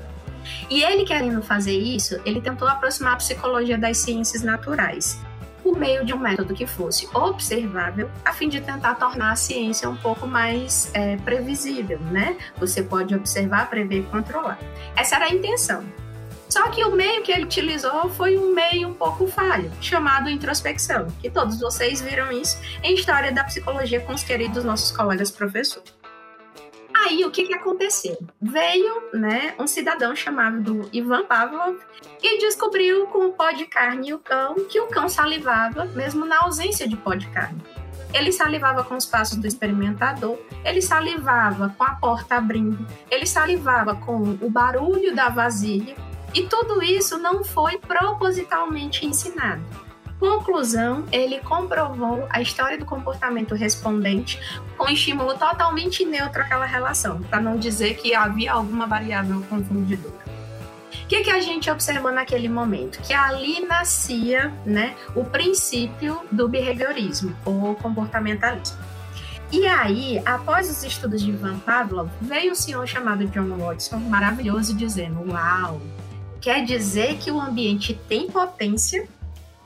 E 0.70 0.82
ele 0.82 1.04
querendo 1.04 1.42
fazer 1.42 1.76
isso, 1.76 2.20
ele 2.24 2.40
tentou 2.40 2.66
aproximar 2.66 3.14
a 3.14 3.16
psicologia 3.16 3.76
das 3.76 3.98
ciências 3.98 4.42
naturais. 4.42 5.20
por 5.62 5.78
meio 5.78 6.06
de 6.06 6.14
um 6.14 6.18
método 6.18 6.54
que 6.54 6.66
fosse 6.66 7.06
observável, 7.12 8.10
a 8.24 8.32
fim 8.32 8.48
de 8.48 8.62
tentar 8.62 8.94
tornar 8.94 9.32
a 9.32 9.36
ciência 9.36 9.90
um 9.90 9.96
pouco 9.96 10.26
mais 10.26 10.90
é, 10.94 11.18
previsível, 11.18 12.00
né? 12.10 12.38
Você 12.58 12.82
pode 12.82 13.14
observar, 13.14 13.68
prever 13.68 13.98
e 13.98 14.02
controlar. 14.04 14.58
Essa 14.96 15.16
era 15.16 15.26
a 15.26 15.28
intenção. 15.28 15.84
Só 16.50 16.68
que 16.68 16.82
o 16.82 16.90
meio 16.90 17.22
que 17.22 17.30
ele 17.30 17.44
utilizou 17.44 18.10
foi 18.10 18.36
um 18.36 18.52
meio 18.52 18.88
um 18.88 18.94
pouco 18.94 19.28
falho, 19.28 19.70
chamado 19.80 20.28
introspecção, 20.28 21.06
que 21.22 21.30
todos 21.30 21.60
vocês 21.60 22.00
viram 22.00 22.32
isso 22.32 22.58
em 22.82 22.94
História 22.94 23.30
da 23.30 23.44
Psicologia 23.44 24.00
com 24.00 24.12
os 24.12 24.24
queridos 24.24 24.64
nossos 24.64 24.90
colegas 24.90 25.30
professores. 25.30 25.94
Aí 26.92 27.24
o 27.24 27.30
que, 27.30 27.44
que 27.44 27.54
aconteceu? 27.54 28.18
Veio 28.42 29.10
né, 29.14 29.54
um 29.58 29.66
cidadão 29.66 30.14
chamado 30.14 30.90
Ivan 30.92 31.24
Pavlov 31.24 31.78
e 32.20 32.38
descobriu 32.40 33.06
com 33.06 33.26
o 33.26 33.32
pó 33.32 33.52
de 33.52 33.66
carne 33.66 34.08
e 34.08 34.14
o 34.14 34.18
cão 34.18 34.54
que 34.68 34.80
o 34.80 34.88
cão 34.88 35.08
salivava 35.08 35.84
mesmo 35.86 36.26
na 36.26 36.42
ausência 36.42 36.86
de 36.86 36.96
pó 36.96 37.14
de 37.14 37.28
carne. 37.28 37.62
Ele 38.12 38.32
salivava 38.32 38.82
com 38.82 38.96
os 38.96 39.06
passos 39.06 39.38
do 39.38 39.46
experimentador, 39.46 40.36
ele 40.64 40.82
salivava 40.82 41.72
com 41.78 41.84
a 41.84 41.94
porta 41.94 42.34
abrindo, 42.34 42.84
ele 43.08 43.24
salivava 43.24 43.94
com 43.94 44.36
o 44.40 44.50
barulho 44.50 45.14
da 45.14 45.28
vasilha, 45.28 45.94
e 46.34 46.46
tudo 46.46 46.82
isso 46.82 47.18
não 47.18 47.44
foi 47.44 47.78
propositalmente 47.78 49.04
ensinado. 49.06 49.62
Conclusão, 50.20 51.06
ele 51.10 51.40
comprovou 51.40 52.26
a 52.28 52.42
história 52.42 52.76
do 52.76 52.84
comportamento 52.84 53.54
respondente 53.54 54.38
com 54.76 54.86
estímulo 54.86 55.32
totalmente 55.32 56.04
neutro 56.04 56.42
àquela 56.42 56.66
relação, 56.66 57.22
para 57.22 57.40
não 57.40 57.56
dizer 57.56 57.94
que 57.94 58.14
havia 58.14 58.52
alguma 58.52 58.86
variável 58.86 59.42
confundidora. 59.48 60.20
O 61.04 61.06
que, 61.08 61.22
que 61.22 61.30
a 61.30 61.40
gente 61.40 61.70
observou 61.70 62.12
naquele 62.12 62.48
momento? 62.48 63.00
Que 63.00 63.14
ali 63.14 63.66
nascia 63.66 64.52
né, 64.64 64.94
o 65.14 65.24
princípio 65.24 66.20
do 66.30 66.46
behaviorismo, 66.46 67.34
ou 67.44 67.74
comportamentalismo. 67.74 68.78
E 69.50 69.66
aí, 69.66 70.22
após 70.24 70.70
os 70.70 70.84
estudos 70.84 71.22
de 71.22 71.30
Ivan 71.30 71.58
Pavlov, 71.60 72.08
veio 72.20 72.52
um 72.52 72.54
senhor 72.54 72.86
chamado 72.86 73.26
John 73.26 73.56
Watson, 73.56 73.96
maravilhoso, 73.98 74.76
dizendo: 74.76 75.28
Uau, 75.28 75.80
quer 76.40 76.64
dizer 76.64 77.18
que 77.18 77.30
o 77.30 77.40
ambiente 77.40 77.98
tem 78.08 78.30
potência 78.30 79.06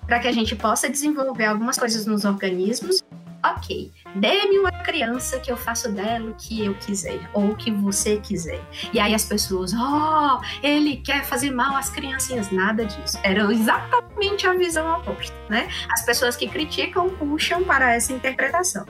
para 0.06 0.18
que 0.18 0.28
a 0.28 0.32
gente 0.32 0.54
possa 0.54 0.88
desenvolver 0.88 1.46
algumas 1.46 1.78
coisas 1.78 2.04
nos 2.06 2.24
organismos. 2.24 3.02
Ok, 3.44 3.92
dê-me 4.16 4.58
uma 4.58 4.72
criança 4.72 5.38
que 5.38 5.52
eu 5.52 5.56
faço 5.56 5.92
dela 5.92 6.30
o 6.30 6.34
que 6.34 6.64
eu 6.64 6.74
quiser, 6.76 7.28
ou 7.34 7.50
o 7.50 7.56
que 7.56 7.70
você 7.70 8.16
quiser. 8.16 8.58
E 8.90 8.98
aí 8.98 9.14
as 9.14 9.26
pessoas, 9.26 9.72
oh, 9.74 10.40
ele 10.62 10.96
quer 10.96 11.24
fazer 11.24 11.50
mal 11.50 11.76
às 11.76 11.90
criancinhas. 11.90 12.50
Nada 12.50 12.86
disso. 12.86 13.18
Era 13.22 13.42
exatamente 13.52 14.46
a 14.46 14.54
visão 14.54 14.98
oposta, 14.98 15.36
né? 15.50 15.68
As 15.90 16.06
pessoas 16.06 16.36
que 16.36 16.48
criticam 16.48 17.10
puxam 17.10 17.62
para 17.64 17.94
essa 17.94 18.14
interpretação. 18.14 18.86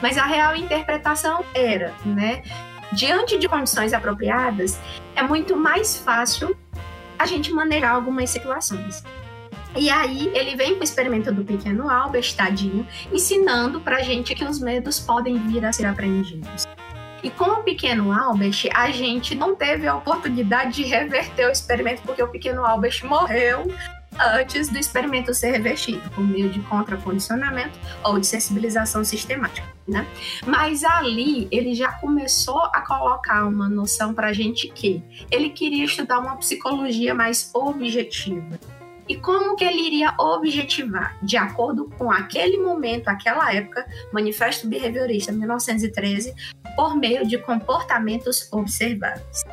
Mas 0.00 0.16
a 0.16 0.24
real 0.24 0.56
interpretação 0.56 1.44
era, 1.54 1.94
né? 2.06 2.42
Diante 2.94 3.36
de 3.36 3.46
condições 3.46 3.92
apropriadas, 3.92 4.78
é 5.14 5.22
muito 5.22 5.54
mais 5.54 5.98
fácil 5.98 6.56
a 7.18 7.26
gente 7.26 7.52
manejar 7.52 7.94
algumas 7.94 8.30
situações. 8.30 9.02
E 9.76 9.90
aí 9.90 10.30
ele 10.34 10.56
vem 10.56 10.74
com 10.74 10.80
o 10.80 10.84
experimento 10.84 11.32
do 11.32 11.44
pequeno 11.44 11.88
Albert, 11.90 12.34
tadinho, 12.34 12.86
ensinando 13.12 13.80
pra 13.80 14.02
gente 14.02 14.34
que 14.34 14.44
os 14.44 14.60
medos 14.60 14.98
podem 14.98 15.36
vir 15.48 15.64
a 15.64 15.72
ser 15.72 15.86
aprendidos. 15.86 16.66
E 17.22 17.30
com 17.30 17.44
o 17.44 17.62
pequeno 17.62 18.12
Albert, 18.12 18.68
a 18.72 18.90
gente 18.90 19.34
não 19.34 19.54
teve 19.54 19.86
a 19.86 19.96
oportunidade 19.96 20.76
de 20.76 20.84
reverter 20.84 21.46
o 21.46 21.50
experimento, 21.50 22.02
porque 22.02 22.22
o 22.22 22.28
pequeno 22.28 22.64
Albert 22.64 23.04
morreu 23.04 23.66
antes 24.20 24.68
do 24.68 24.78
experimento 24.78 25.32
ser 25.34 25.52
revertido, 25.52 26.08
por 26.10 26.24
meio 26.24 26.50
de 26.50 26.60
contracondicionamento 26.60 27.78
ou 28.04 28.18
de 28.18 28.26
sensibilização 28.26 29.04
sistemática. 29.04 29.66
Né? 29.86 30.06
Mas 30.46 30.84
ali 30.84 31.48
ele 31.50 31.74
já 31.74 31.92
começou 31.92 32.60
a 32.74 32.82
colocar 32.82 33.46
uma 33.46 33.68
noção 33.68 34.12
para 34.12 34.28
a 34.28 34.32
gente 34.32 34.68
que 34.68 35.02
ele 35.30 35.50
queria 35.50 35.84
estudar 35.84 36.18
uma 36.18 36.36
psicologia 36.36 37.14
mais 37.14 37.50
objetiva 37.54 38.58
e 39.08 39.16
como 39.16 39.56
que 39.56 39.64
ele 39.64 39.80
iria 39.86 40.14
objetivar, 40.18 41.16
de 41.22 41.36
acordo 41.36 41.88
com 41.96 42.12
aquele 42.12 42.58
momento, 42.58 43.08
aquela 43.08 43.52
época, 43.52 43.86
Manifesto 44.12 44.68
Behaviorista 44.68 45.32
1913, 45.32 46.34
por 46.76 46.94
meio 46.94 47.26
de 47.26 47.38
comportamentos 47.38 48.46
observáveis. 48.52 49.44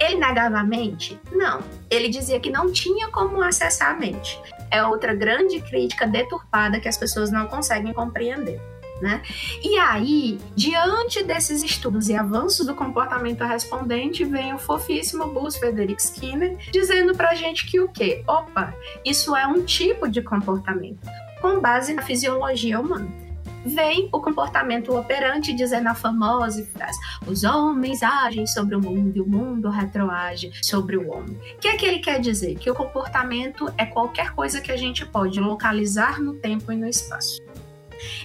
Ele 0.00 0.16
negava 0.16 0.58
a 0.58 0.64
mente? 0.64 1.20
Não. 1.30 1.60
Ele 1.90 2.08
dizia 2.08 2.40
que 2.40 2.50
não 2.50 2.72
tinha 2.72 3.08
como 3.08 3.42
acessar 3.42 3.90
a 3.90 3.94
mente. 3.94 4.40
É 4.70 4.82
outra 4.82 5.14
grande 5.14 5.60
crítica 5.60 6.06
deturpada 6.06 6.80
que 6.80 6.88
as 6.88 6.96
pessoas 6.96 7.30
não 7.30 7.46
conseguem 7.46 7.92
compreender. 7.92 8.60
Né? 9.00 9.22
E 9.62 9.78
aí, 9.78 10.38
diante 10.54 11.24
desses 11.24 11.62
estudos 11.62 12.10
e 12.10 12.14
avanços 12.14 12.66
do 12.66 12.74
comportamento 12.74 13.42
respondente, 13.42 14.24
vem 14.24 14.52
o 14.52 14.58
fofíssimo 14.58 15.26
Bus 15.26 15.56
Frederick 15.56 16.02
Skinner 16.02 16.58
dizendo 16.70 17.14
pra 17.14 17.34
gente 17.34 17.66
que 17.66 17.80
o 17.80 17.88
quê? 17.88 18.22
Opa, 18.28 18.74
isso 19.02 19.34
é 19.34 19.46
um 19.46 19.62
tipo 19.62 20.06
de 20.06 20.20
comportamento 20.20 21.08
com 21.40 21.60
base 21.60 21.94
na 21.94 22.02
fisiologia 22.02 22.78
humana. 22.78 23.29
Vem 23.64 24.08
o 24.12 24.20
comportamento 24.20 24.96
operante 24.96 25.52
dizendo 25.52 25.88
a 25.88 25.94
famosa 25.94 26.64
frase: 26.66 26.98
os 27.26 27.44
homens 27.44 28.02
agem 28.02 28.46
sobre 28.46 28.74
o 28.74 28.80
mundo 28.80 29.16
e 29.16 29.20
o 29.20 29.28
mundo 29.28 29.68
retroage 29.68 30.50
sobre 30.62 30.96
o 30.96 31.10
homem. 31.10 31.36
O 31.56 31.58
que 31.60 31.68
é 31.68 31.76
que 31.76 31.84
ele 31.84 31.98
quer 31.98 32.20
dizer? 32.20 32.56
Que 32.56 32.70
o 32.70 32.74
comportamento 32.74 33.72
é 33.76 33.84
qualquer 33.84 34.32
coisa 34.32 34.60
que 34.60 34.72
a 34.72 34.76
gente 34.76 35.04
pode 35.04 35.38
localizar 35.40 36.20
no 36.20 36.34
tempo 36.34 36.72
e 36.72 36.76
no 36.76 36.88
espaço. 36.88 37.40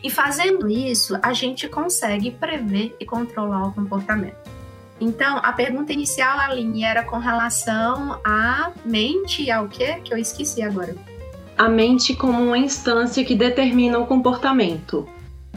E 0.01 0.09
fazendo 0.09 0.69
isso, 0.69 1.17
a 1.21 1.33
gente 1.33 1.67
consegue 1.67 2.31
prever 2.31 2.95
e 2.99 3.05
controlar 3.05 3.67
o 3.67 3.73
comportamento. 3.73 4.37
Então, 5.01 5.37
a 5.43 5.51
pergunta 5.51 5.91
inicial, 5.91 6.39
Aline, 6.39 6.83
era 6.83 7.03
com 7.03 7.17
relação 7.17 8.19
à 8.23 8.71
mente 8.85 9.43
e 9.43 9.51
ao 9.51 9.67
quê? 9.67 9.99
Que 10.01 10.13
eu 10.13 10.17
esqueci 10.17 10.61
agora. 10.61 10.95
A 11.57 11.67
mente 11.67 12.15
como 12.15 12.41
uma 12.41 12.57
instância 12.57 13.23
que 13.25 13.35
determina 13.35 13.99
o 13.99 14.05
comportamento. 14.05 15.07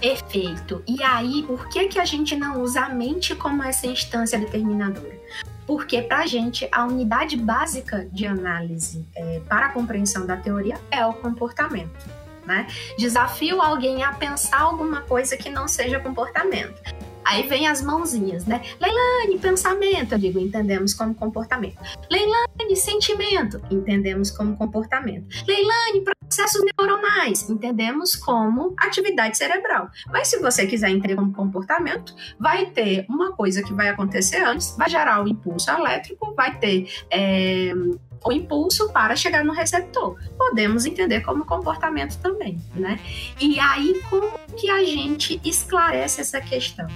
Perfeito. 0.00 0.82
E 0.86 1.02
aí, 1.02 1.42
por 1.46 1.68
que, 1.68 1.88
que 1.88 1.98
a 1.98 2.04
gente 2.04 2.36
não 2.36 2.62
usa 2.62 2.82
a 2.82 2.88
mente 2.88 3.34
como 3.34 3.62
essa 3.62 3.86
instância 3.86 4.38
determinadora? 4.38 5.18
Porque, 5.66 6.00
para 6.02 6.20
a 6.20 6.26
gente, 6.26 6.66
a 6.72 6.84
unidade 6.84 7.36
básica 7.36 8.08
de 8.10 8.26
análise 8.26 9.06
é, 9.14 9.40
para 9.48 9.66
a 9.66 9.72
compreensão 9.72 10.26
da 10.26 10.36
teoria 10.36 10.80
é 10.90 11.04
o 11.04 11.12
comportamento 11.12 12.18
né? 12.48 12.66
Desafio 12.98 13.60
alguém 13.60 14.02
a 14.02 14.12
pensar 14.14 14.62
alguma 14.62 15.02
coisa 15.02 15.36
que 15.36 15.50
não 15.50 15.68
seja 15.68 16.00
comportamento. 16.00 16.80
Aí 17.28 17.46
vem 17.46 17.66
as 17.66 17.82
mãozinhas, 17.82 18.46
né? 18.46 18.62
Leilane, 18.80 19.38
pensamento, 19.38 20.12
eu 20.12 20.18
digo, 20.18 20.38
entendemos 20.38 20.94
como 20.94 21.14
comportamento. 21.14 21.76
Leilane, 22.10 22.74
sentimento, 22.74 23.60
entendemos 23.70 24.30
como 24.30 24.56
comportamento. 24.56 25.26
Leilane, 25.46 26.02
processos 26.26 26.62
neuronais, 26.64 27.50
entendemos 27.50 28.16
como 28.16 28.74
atividade 28.78 29.36
cerebral. 29.36 29.90
Mas 30.06 30.28
se 30.28 30.38
você 30.38 30.66
quiser 30.66 30.88
entender 30.88 31.16
como 31.16 31.30
comportamento, 31.34 32.14
vai 32.40 32.64
ter 32.64 33.04
uma 33.10 33.32
coisa 33.32 33.62
que 33.62 33.74
vai 33.74 33.90
acontecer 33.90 34.42
antes, 34.42 34.74
vai 34.78 34.88
gerar 34.88 35.22
o 35.22 35.28
impulso 35.28 35.70
elétrico, 35.70 36.32
vai 36.34 36.58
ter 36.58 36.90
é, 37.10 37.74
o 38.24 38.32
impulso 38.32 38.90
para 38.90 39.14
chegar 39.14 39.44
no 39.44 39.52
receptor. 39.52 40.16
Podemos 40.38 40.86
entender 40.86 41.20
como 41.20 41.44
comportamento 41.44 42.18
também, 42.22 42.58
né? 42.74 42.98
E 43.38 43.60
aí, 43.60 44.00
como 44.08 44.32
que 44.56 44.70
a 44.70 44.82
gente 44.82 45.38
esclarece 45.44 46.22
essa 46.22 46.40
questão? 46.40 46.88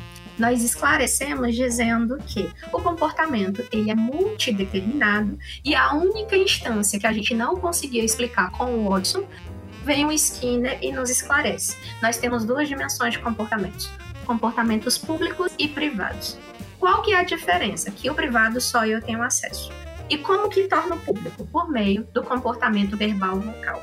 Nós 0.42 0.64
esclarecemos 0.64 1.54
dizendo 1.54 2.18
que 2.26 2.50
o 2.72 2.82
comportamento 2.82 3.64
ele 3.70 3.92
é 3.92 3.94
multideterminado 3.94 5.38
e 5.64 5.72
a 5.72 5.94
única 5.94 6.36
instância 6.36 6.98
que 6.98 7.06
a 7.06 7.12
gente 7.12 7.32
não 7.32 7.54
conseguia 7.54 8.04
explicar 8.04 8.50
com 8.50 8.64
o 8.64 8.90
Watson 8.90 9.24
vem 9.84 10.04
o 10.04 10.10
Skinner 10.10 10.80
e 10.82 10.90
nos 10.90 11.10
esclarece. 11.10 11.76
Nós 12.02 12.16
temos 12.16 12.44
duas 12.44 12.66
dimensões 12.66 13.12
de 13.12 13.20
comportamentos: 13.20 13.88
comportamentos 14.26 14.98
públicos 14.98 15.52
e 15.56 15.68
privados. 15.68 16.36
Qual 16.80 17.02
que 17.02 17.14
é 17.14 17.20
a 17.20 17.22
diferença? 17.22 17.92
Que 17.92 18.10
o 18.10 18.14
privado 18.14 18.60
só 18.60 18.84
eu 18.84 19.00
tenho 19.00 19.22
acesso. 19.22 19.70
E 20.10 20.18
como 20.18 20.48
que 20.48 20.64
torna 20.64 20.96
público? 20.96 21.46
Por 21.46 21.70
meio 21.70 22.02
do 22.12 22.24
comportamento 22.24 22.96
verbal 22.96 23.38
vocal. 23.38 23.80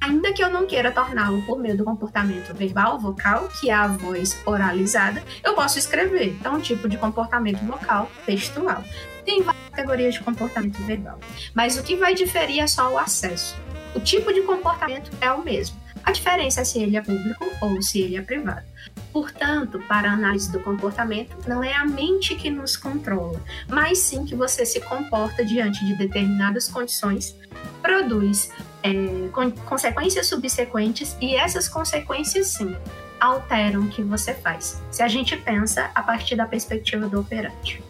Ainda 0.00 0.32
que 0.32 0.42
eu 0.42 0.50
não 0.50 0.66
queira 0.66 0.90
torná-lo 0.90 1.42
por 1.42 1.58
meio 1.58 1.76
do 1.76 1.84
comportamento 1.84 2.54
verbal 2.54 2.98
vocal, 2.98 3.48
que 3.60 3.70
é 3.70 3.74
a 3.74 3.88
voz 3.88 4.40
oralizada, 4.46 5.22
eu 5.42 5.54
posso 5.54 5.78
escrever. 5.78 6.36
É 6.42 6.48
um 6.48 6.60
tipo 6.60 6.88
de 6.88 6.96
comportamento 6.96 7.64
vocal 7.64 8.10
textual. 8.24 8.82
Tem 9.24 9.42
várias 9.42 9.68
categorias 9.70 10.14
de 10.14 10.20
comportamento 10.20 10.78
verbal, 10.84 11.18
mas 11.54 11.76
o 11.76 11.82
que 11.82 11.96
vai 11.96 12.14
diferir 12.14 12.60
é 12.60 12.66
só 12.66 12.92
o 12.92 12.98
acesso. 12.98 13.56
O 13.94 14.00
tipo 14.00 14.32
de 14.32 14.42
comportamento 14.42 15.10
é 15.20 15.30
o 15.32 15.42
mesmo. 15.42 15.76
A 16.04 16.12
diferença 16.12 16.62
é 16.62 16.64
se 16.64 16.78
ele 16.78 16.96
é 16.96 17.02
público 17.02 17.44
ou 17.60 17.82
se 17.82 18.00
ele 18.00 18.16
é 18.16 18.22
privado. 18.22 18.64
Portanto, 19.12 19.78
para 19.88 20.10
a 20.10 20.14
análise 20.14 20.50
do 20.50 20.60
comportamento, 20.60 21.36
não 21.46 21.62
é 21.64 21.74
a 21.74 21.84
mente 21.84 22.34
que 22.34 22.50
nos 22.50 22.76
controla, 22.76 23.42
mas 23.68 23.98
sim 23.98 24.24
que 24.24 24.34
você 24.34 24.64
se 24.64 24.80
comporta 24.80 25.44
diante 25.44 25.84
de 25.84 25.96
determinadas 25.96 26.68
condições, 26.68 27.36
produz 27.82 28.50
é, 28.82 29.28
con 29.32 29.50
consequências 29.50 30.26
subsequentes 30.26 31.16
e 31.20 31.34
essas 31.34 31.68
consequências, 31.68 32.48
sim, 32.48 32.76
alteram 33.20 33.82
o 33.82 33.88
que 33.88 34.02
você 34.02 34.34
faz. 34.34 34.80
Se 34.90 35.02
a 35.02 35.08
gente 35.08 35.36
pensa 35.36 35.90
a 35.94 36.02
partir 36.02 36.36
da 36.36 36.46
perspectiva 36.46 37.08
do 37.08 37.20
operante. 37.20 37.82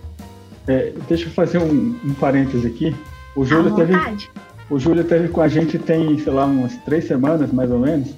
É, 0.67 0.93
deixa 1.09 1.27
eu 1.27 1.31
fazer 1.31 1.59
um, 1.59 1.99
um 2.05 2.15
parêntese 2.15 2.67
aqui. 2.67 2.97
O 3.35 3.45
Júlio, 3.45 3.75
teve, 3.75 3.95
o 4.69 4.79
Júlio 4.79 5.05
teve 5.05 5.29
com 5.29 5.41
a 5.41 5.49
gente 5.49 5.79
tem, 5.79 6.19
sei 6.19 6.33
lá, 6.33 6.45
umas 6.45 6.77
três 6.79 7.07
semanas, 7.07 7.53
mais 7.53 7.71
ou 7.71 7.79
menos. 7.79 8.15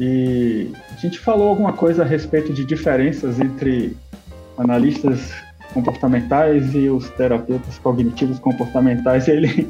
E 0.00 0.72
a 0.92 1.00
gente 1.00 1.18
falou 1.18 1.48
alguma 1.48 1.72
coisa 1.72 2.02
a 2.02 2.06
respeito 2.06 2.52
de 2.52 2.64
diferenças 2.64 3.40
entre 3.40 3.96
analistas 4.56 5.32
comportamentais 5.74 6.74
e 6.74 6.88
os 6.88 7.08
terapeutas 7.10 7.78
cognitivos 7.78 8.38
comportamentais. 8.38 9.28
E 9.28 9.32
ele 9.32 9.68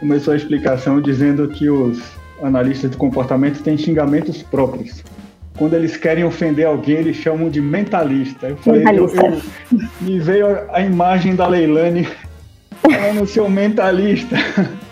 começou 0.00 0.32
a 0.32 0.36
explicação 0.36 1.00
dizendo 1.00 1.48
que 1.48 1.68
os 1.68 2.02
analistas 2.42 2.90
de 2.90 2.96
comportamento 2.96 3.62
têm 3.62 3.76
xingamentos 3.76 4.42
próprios. 4.42 5.02
Quando 5.56 5.74
eles 5.74 5.96
querem 5.96 6.22
ofender 6.24 6.66
alguém, 6.66 6.96
eles 6.96 7.16
chamam 7.16 7.48
de 7.48 7.60
mentalista. 7.60 8.48
Eu 8.48 8.56
falei, 8.58 8.84
mentalista. 8.84 9.26
Eu, 9.26 9.32
eu, 9.72 9.88
me 10.00 10.18
veio 10.20 10.46
a, 10.70 10.80
imagem 10.80 11.34
da 11.34 11.46
Leilane 11.46 12.06
falando 12.82 13.26
seu 13.26 13.48
mentalista. 13.48 14.36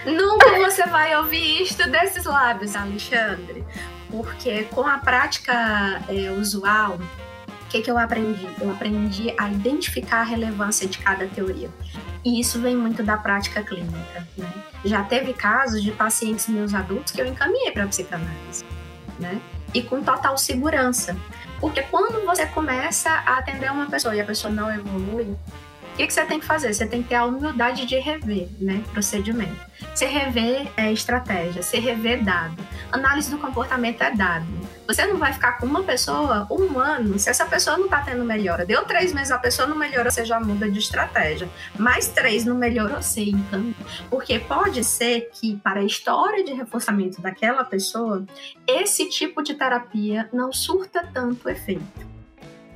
Nunca 0.06 0.58
você 0.58 0.86
vai 0.86 1.14
ouvir 1.16 1.62
isto 1.62 1.88
desses 1.90 2.24
lábios, 2.24 2.74
Alexandre. 2.74 3.62
Porque 4.10 4.64
com 4.70 4.82
a 4.82 4.98
prática 4.98 6.00
é, 6.08 6.30
usual, 6.30 6.98
que, 7.74 7.82
que 7.82 7.90
eu 7.90 7.98
aprendi? 7.98 8.48
Eu 8.60 8.70
aprendi 8.70 9.34
a 9.36 9.50
identificar 9.50 10.20
a 10.20 10.22
relevância 10.22 10.86
de 10.86 10.98
cada 10.98 11.26
teoria. 11.26 11.68
E 12.24 12.38
isso 12.38 12.60
vem 12.60 12.76
muito 12.76 13.02
da 13.02 13.16
prática 13.16 13.64
clínica. 13.64 14.28
Né? 14.36 14.52
Já 14.84 15.02
teve 15.02 15.32
casos 15.32 15.82
de 15.82 15.90
pacientes 15.90 16.46
meus 16.46 16.72
adultos 16.72 17.12
que 17.12 17.20
eu 17.20 17.26
encaminhei 17.26 17.72
para 17.72 17.84
psicanálise. 17.88 18.64
Né? 19.18 19.40
E 19.74 19.82
com 19.82 20.00
total 20.04 20.38
segurança. 20.38 21.16
Porque 21.60 21.82
quando 21.82 22.24
você 22.24 22.46
começa 22.46 23.10
a 23.10 23.38
atender 23.38 23.72
uma 23.72 23.86
pessoa 23.86 24.14
e 24.14 24.20
a 24.20 24.24
pessoa 24.24 24.52
não 24.52 24.72
evolui, 24.72 25.34
o 25.94 25.96
que, 25.96 26.08
que, 26.08 26.12
você 26.12 26.24
tem 26.24 26.40
que 26.40 26.44
fazer? 26.44 26.74
Você 26.74 26.84
tem 26.84 27.04
que 27.04 27.10
ter 27.10 27.14
a 27.14 27.24
humildade 27.24 27.86
de 27.86 27.96
rever, 28.00 28.48
né? 28.60 28.82
Procedimento. 28.92 29.54
Você 29.94 30.06
rever 30.06 30.66
é, 30.76 30.92
estratégia, 30.92 31.62
você 31.62 31.78
rever 31.78 32.24
dado. 32.24 32.56
Análise 32.90 33.30
do 33.30 33.38
comportamento 33.38 34.02
é 34.02 34.10
dado. 34.10 34.44
Você 34.88 35.06
não 35.06 35.18
vai 35.18 35.32
ficar 35.32 35.52
com 35.52 35.66
uma 35.66 35.84
pessoa 35.84 36.48
um 36.50 36.80
ano 36.80 37.16
se 37.16 37.30
essa 37.30 37.46
pessoa 37.46 37.76
não 37.76 37.84
está 37.84 38.00
tendo 38.00 38.24
melhora. 38.24 38.66
Deu 38.66 38.84
três 38.84 39.12
meses, 39.12 39.30
a 39.30 39.38
pessoa 39.38 39.68
não 39.68 39.76
melhorou, 39.76 40.10
você 40.10 40.24
já 40.24 40.40
muda 40.40 40.68
de 40.68 40.80
estratégia. 40.80 41.48
Mais 41.78 42.08
três 42.08 42.44
não 42.44 42.56
melhorou, 42.56 43.00
você 43.00 43.22
então. 43.22 43.72
Porque 44.10 44.40
pode 44.40 44.82
ser 44.82 45.30
que, 45.32 45.56
para 45.58 45.78
a 45.78 45.84
história 45.84 46.42
de 46.42 46.52
reforçamento 46.52 47.22
daquela 47.22 47.62
pessoa, 47.62 48.26
esse 48.66 49.08
tipo 49.08 49.44
de 49.44 49.54
terapia 49.54 50.28
não 50.32 50.52
surta 50.52 51.08
tanto 51.14 51.48
efeito 51.48 52.13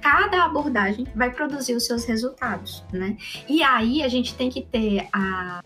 cada 0.00 0.45
abordagem 0.45 1.07
vai 1.14 1.31
produzir 1.31 1.75
os 1.75 1.87
seus 1.87 2.05
resultados, 2.05 2.85
né? 2.93 3.17
E 3.49 3.62
aí 3.62 4.02
a 4.02 4.09
gente 4.09 4.35
tem 4.35 4.50
que 4.50 4.62
ter 4.62 5.09
a 5.12 5.62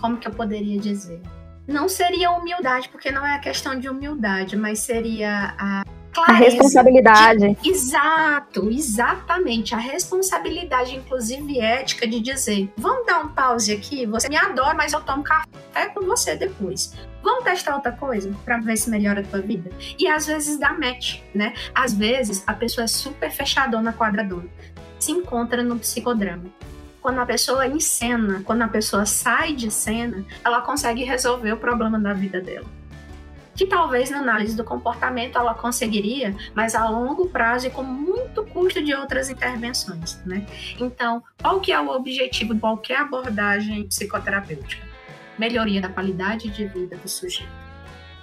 como 0.00 0.16
que 0.16 0.26
eu 0.26 0.32
poderia 0.32 0.80
dizer? 0.80 1.20
Não 1.66 1.88
seria 1.88 2.32
humildade, 2.32 2.88
porque 2.88 3.12
não 3.12 3.24
é 3.24 3.36
a 3.36 3.38
questão 3.38 3.78
de 3.78 3.88
humildade, 3.88 4.56
mas 4.56 4.80
seria 4.80 5.54
a 5.56 5.84
Clareza, 6.24 6.46
a 6.46 6.50
responsabilidade. 6.50 7.56
De, 7.60 7.70
exato, 7.70 8.70
exatamente. 8.70 9.74
A 9.74 9.78
responsabilidade, 9.78 10.96
inclusive 10.96 11.58
ética, 11.58 12.06
de 12.06 12.20
dizer: 12.20 12.72
vamos 12.76 13.06
dar 13.06 13.24
um 13.24 13.28
pause 13.28 13.72
aqui, 13.72 14.06
você 14.06 14.28
me 14.28 14.36
adora, 14.36 14.74
mas 14.74 14.92
eu 14.92 15.00
tomo 15.00 15.22
café 15.22 15.88
com 15.94 16.04
você 16.06 16.36
depois. 16.36 16.94
Vamos 17.22 17.44
testar 17.44 17.76
outra 17.76 17.92
coisa 17.92 18.32
para 18.44 18.58
ver 18.58 18.76
se 18.76 18.90
melhora 18.90 19.20
a 19.20 19.24
tua 19.24 19.40
vida? 19.40 19.70
E 19.98 20.08
às 20.08 20.26
vezes 20.26 20.58
dá 20.58 20.72
match, 20.72 21.20
né? 21.34 21.54
Às 21.74 21.92
vezes 21.92 22.42
a 22.46 22.52
pessoa 22.52 22.84
é 22.84 22.88
super 22.88 23.30
fechadona, 23.30 23.92
quadradona. 23.92 24.48
Se 24.98 25.12
encontra 25.12 25.62
no 25.62 25.78
psicodrama. 25.78 26.44
Quando 27.00 27.20
a 27.20 27.26
pessoa 27.26 27.66
encena, 27.66 28.42
quando 28.44 28.62
a 28.62 28.68
pessoa 28.68 29.04
sai 29.04 29.54
de 29.54 29.70
cena, 29.72 30.24
ela 30.44 30.60
consegue 30.60 31.02
resolver 31.02 31.52
o 31.52 31.56
problema 31.56 31.98
da 31.98 32.12
vida 32.12 32.40
dela 32.40 32.81
que 33.54 33.66
talvez 33.66 34.10
na 34.10 34.18
análise 34.18 34.56
do 34.56 34.64
comportamento 34.64 35.38
ela 35.38 35.54
conseguiria, 35.54 36.34
mas 36.54 36.74
a 36.74 36.88
longo 36.88 37.28
prazo 37.28 37.66
e 37.66 37.70
com 37.70 37.82
muito 37.82 38.44
custo 38.46 38.82
de 38.82 38.94
outras 38.94 39.28
intervenções, 39.28 40.20
né? 40.24 40.46
Então, 40.78 41.22
qual 41.40 41.60
que 41.60 41.72
é 41.72 41.80
o 41.80 41.88
objetivo 41.88 42.54
de 42.54 42.60
qualquer 42.60 42.98
abordagem 42.98 43.86
psicoterapêutica? 43.86 44.82
Melhoria 45.38 45.80
da 45.80 45.88
qualidade 45.88 46.48
de 46.50 46.66
vida 46.66 46.96
do 46.96 47.08
sujeito. 47.08 47.62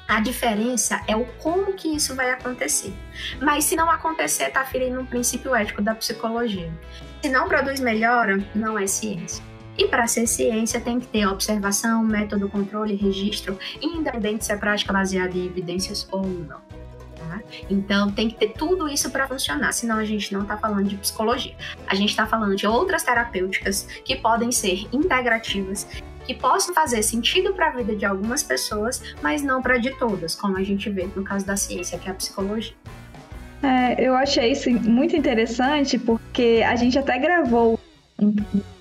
A 0.08 0.20
diferença 0.20 1.04
é 1.08 1.16
o 1.16 1.24
como 1.38 1.74
que 1.74 1.88
isso 1.88 2.16
vai 2.16 2.32
acontecer. 2.32 2.92
Mas 3.40 3.66
se 3.66 3.76
não 3.76 3.92
acontecer, 3.92 4.46
está 4.46 4.66
ferindo 4.66 5.00
um 5.00 5.06
princípio 5.06 5.54
ético 5.54 5.84
da 5.84 5.94
psicologia. 5.94 6.72
Se 7.22 7.30
não 7.30 7.48
produz 7.48 7.80
melhora, 7.80 8.44
não 8.56 8.78
é 8.80 8.88
ciência. 8.88 9.49
E 9.80 9.88
para 9.88 10.06
ser 10.08 10.28
ciência 10.28 10.82
tem 10.82 11.00
que 11.00 11.08
ter 11.08 11.26
observação, 11.26 12.04
método, 12.04 12.50
controle, 12.50 12.96
registro, 12.96 13.58
independente 13.82 14.44
se 14.44 14.52
é 14.52 14.58
prática 14.58 14.92
baseada 14.92 15.38
em 15.38 15.46
evidências 15.46 16.06
ou 16.12 16.22
não. 16.22 16.60
Tá? 17.16 17.42
Então 17.70 18.12
tem 18.12 18.30
que 18.30 18.36
ter 18.36 18.50
tudo 18.50 18.90
isso 18.90 19.10
para 19.10 19.26
funcionar, 19.26 19.72
senão 19.72 19.96
a 19.96 20.04
gente 20.04 20.34
não 20.34 20.42
está 20.42 20.58
falando 20.58 20.90
de 20.90 20.98
psicologia. 20.98 21.56
A 21.88 21.96
gente 21.96 22.10
está 22.10 22.28
falando 22.28 22.58
de 22.58 22.68
outras 22.68 23.04
terapêuticas 23.04 23.88
que 24.04 24.18
podem 24.18 24.52
ser 24.52 24.86
integrativas, 24.92 25.88
que 26.26 26.34
possam 26.34 26.76
fazer 26.76 27.02
sentido 27.02 27.54
para 27.54 27.68
a 27.68 27.72
vida 27.72 27.96
de 27.96 28.06
algumas 28.06 28.44
pessoas, 28.44 29.02
mas 29.22 29.42
não 29.42 29.62
para 29.62 29.78
de 29.78 29.92
todas, 29.92 30.36
como 30.36 30.58
a 30.58 30.64
gente 30.64 30.90
vê 30.90 31.08
no 31.16 31.24
caso 31.24 31.46
da 31.46 31.56
ciência, 31.56 31.98
que 31.98 32.10
é 32.10 32.12
a 32.12 32.16
psicologia. 32.16 32.76
É, 33.64 34.06
eu 34.06 34.14
achei 34.14 34.52
isso 34.52 34.70
muito 34.70 35.16
interessante 35.16 35.98
porque 35.98 36.64
a 36.66 36.76
gente 36.76 37.00
até 37.00 37.18
gravou 37.18 37.80
um 38.22 38.36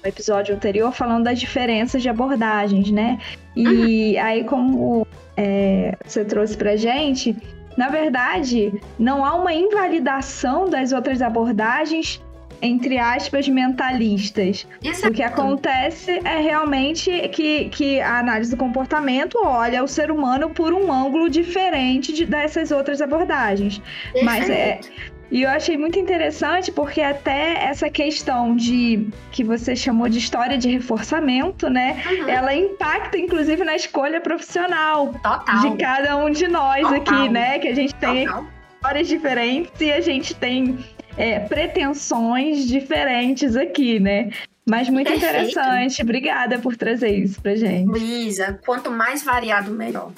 episódio 0.05 0.55
anterior 0.55 0.93
falando 0.93 1.25
das 1.25 1.39
diferenças 1.39 2.03
de 2.03 2.09
abordagens, 2.09 2.91
né? 2.91 3.19
E 3.57 4.17
uhum. 4.17 4.25
aí, 4.25 4.45
como 4.45 5.07
é, 5.37 5.97
você 6.05 6.25
trouxe 6.25 6.57
pra 6.57 6.77
gente, 6.77 7.37
na 7.77 7.89
verdade, 7.89 8.73
não 8.99 9.25
há 9.25 9.35
uma 9.35 9.55
invalidação 9.55 10.69
das 10.69 10.93
outras 10.93 11.23
abordagens, 11.23 12.21
entre 12.61 12.99
aspas, 12.99 13.49
mentalistas. 13.49 14.67
Exato. 14.83 15.13
O 15.13 15.15
que 15.15 15.23
acontece 15.23 16.21
é 16.25 16.41
realmente 16.41 17.29
que, 17.29 17.69
que 17.69 18.01
a 18.01 18.19
análise 18.19 18.51
do 18.51 18.57
comportamento 18.57 19.39
olha 19.45 19.85
o 19.85 19.87
ser 19.87 20.11
humano 20.11 20.51
por 20.51 20.75
um 20.75 20.93
ângulo 20.93 21.31
diferente 21.31 22.13
de, 22.13 22.27
dessas 22.27 22.73
outras 22.73 23.01
abordagens. 23.01 23.79
Perfeito. 24.13 24.25
Mas 24.25 24.51
é 24.51 24.81
e 25.31 25.43
eu 25.43 25.51
achei 25.51 25.77
muito 25.77 25.99
interessante 25.99 26.73
porque 26.73 27.01
até 27.01 27.65
essa 27.65 27.91
questão 27.91 28.57
de 28.57 29.09
que 29.31 29.45
você 29.45 29.77
chamou 29.77 30.09
de 30.09 30.19
história 30.19 30.57
de 30.57 30.69
reforçamento, 30.71 31.69
né? 31.69 32.03
Uhum. 32.07 32.29
Ela 32.29 32.55
impacta 32.55 33.19
inclusive 33.19 33.63
na 33.65 33.77
escolha 33.77 34.21
profissional 34.21 35.13
Total. 35.23 35.61
de 35.61 35.77
cada 35.77 36.17
um 36.17 36.31
de 36.31 36.49
nós 36.49 36.83
Total. 36.83 36.97
aqui, 36.97 37.29
né? 37.29 37.59
Que 37.59 37.69
a 37.69 37.75
gente 37.75 37.95
tem 37.97 38.27
Total. 38.27 38.47
histórias 38.75 39.09
diferentes 39.09 39.81
e 39.81 39.93
a 39.93 40.01
gente 40.01 40.35
tem 40.35 40.79
é, 41.17 41.41
pretensões 41.41 42.67
diferentes 42.67 43.55
aqui, 43.55 44.01
né? 44.01 44.31
Mas 44.69 44.89
muito 44.89 45.11
Perfeito. 45.11 45.35
interessante. 45.35 46.03
Obrigada 46.03 46.59
por 46.59 46.77
trazer 46.77 47.11
isso 47.11 47.41
pra 47.41 47.55
gente. 47.57 47.87
Luísa, 47.87 48.59
quanto 48.65 48.91
mais 48.91 49.25
variado, 49.25 49.71
melhor. 49.71 50.13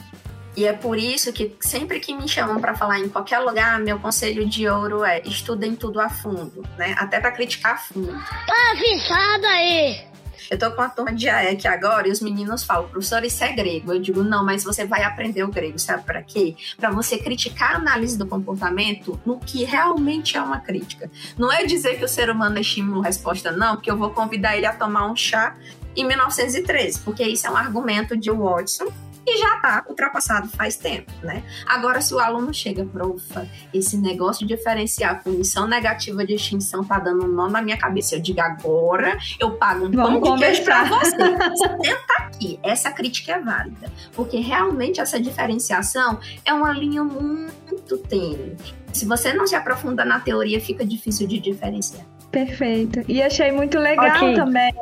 E 0.56 0.66
é 0.66 0.72
por 0.72 0.98
isso 0.98 1.32
que 1.32 1.56
sempre 1.60 2.00
que 2.00 2.14
me 2.14 2.28
chamam 2.28 2.60
para 2.60 2.74
falar 2.74 2.98
em 2.98 3.08
qualquer 3.08 3.38
lugar, 3.38 3.78
meu 3.80 3.98
conselho 3.98 4.48
de 4.48 4.68
ouro 4.68 5.04
é 5.04 5.20
estudem 5.24 5.76
tudo 5.76 6.00
a 6.00 6.08
fundo, 6.08 6.64
né? 6.76 6.94
Até 6.98 7.20
para 7.20 7.30
criticar 7.30 7.74
a 7.74 7.78
fundo. 7.78 8.12
Tá 8.46 8.72
avisado 8.72 9.46
aí! 9.46 10.10
Eu 10.50 10.58
tô 10.58 10.68
com 10.72 10.82
a 10.82 10.88
turma 10.88 11.12
de 11.12 11.28
AEC 11.28 11.64
agora 11.68 12.08
e 12.08 12.10
os 12.10 12.20
meninos 12.20 12.64
falam, 12.64 12.88
professor, 12.88 13.24
isso 13.24 13.44
é 13.44 13.52
grego. 13.52 13.92
Eu 13.92 14.00
digo, 14.00 14.24
não, 14.24 14.44
mas 14.44 14.64
você 14.64 14.84
vai 14.84 15.04
aprender 15.04 15.44
o 15.44 15.48
grego, 15.48 15.78
sabe 15.78 16.02
para 16.02 16.20
quê? 16.24 16.56
Para 16.76 16.90
você 16.90 17.18
criticar 17.18 17.74
a 17.74 17.76
análise 17.76 18.18
do 18.18 18.26
comportamento 18.26 19.20
no 19.24 19.38
que 19.38 19.62
realmente 19.62 20.36
é 20.36 20.42
uma 20.42 20.58
crítica. 20.58 21.08
Não 21.38 21.52
é 21.52 21.64
dizer 21.64 21.98
que 21.98 22.04
o 22.04 22.08
ser 22.08 22.28
humano 22.28 22.58
é 22.58 22.62
estímulo-resposta, 22.62 23.52
não, 23.52 23.76
porque 23.76 23.88
eu 23.88 23.96
vou 23.96 24.10
convidar 24.10 24.56
ele 24.56 24.66
a 24.66 24.72
tomar 24.72 25.06
um 25.06 25.14
chá 25.14 25.56
em 25.94 26.04
1913, 26.04 26.98
porque 27.00 27.22
isso 27.22 27.46
é 27.46 27.50
um 27.50 27.56
argumento 27.56 28.16
de 28.16 28.30
Watson 28.30 28.88
e 29.26 29.38
já 29.38 29.56
está 29.56 29.84
ultrapassado 29.88 30.48
faz 30.48 30.76
tempo, 30.76 31.12
né? 31.22 31.42
Agora, 31.66 32.00
se 32.00 32.14
o 32.14 32.18
aluno 32.18 32.52
chega, 32.52 32.84
profa, 32.84 33.48
esse 33.72 33.96
negócio 33.96 34.46
de 34.46 34.54
diferenciar 34.54 35.22
punição 35.22 35.66
negativa 35.66 36.24
de 36.24 36.34
extinção 36.34 36.84
tá 36.84 36.98
dando 36.98 37.24
um 37.24 37.28
nó 37.28 37.48
na 37.48 37.62
minha 37.62 37.76
cabeça. 37.76 38.14
Eu 38.14 38.20
digo, 38.20 38.40
agora 38.40 39.18
eu 39.38 39.52
pago 39.52 39.86
um 39.86 39.90
Vamos 39.90 40.20
pão 40.20 40.36
de 40.36 40.42
queijo 40.42 40.64
pra 40.64 40.84
você. 40.84 41.16
Senta 41.82 42.14
aqui. 42.18 42.58
Essa 42.62 42.90
crítica 42.90 43.32
é 43.32 43.40
válida. 43.40 43.92
Porque 44.12 44.38
realmente 44.38 45.00
essa 45.00 45.20
diferenciação 45.20 46.18
é 46.44 46.52
uma 46.52 46.72
linha 46.72 47.04
muito 47.04 47.98
tênue. 47.98 48.56
Se 48.92 49.06
você 49.06 49.32
não 49.32 49.46
se 49.46 49.54
aprofunda 49.54 50.04
na 50.04 50.20
teoria, 50.20 50.60
fica 50.60 50.84
difícil 50.84 51.26
de 51.26 51.38
diferenciar. 51.38 52.04
Perfeito. 52.30 53.02
E 53.08 53.22
achei 53.22 53.50
muito 53.50 53.78
legal 53.78 54.16
okay. 54.16 54.34
também 54.34 54.72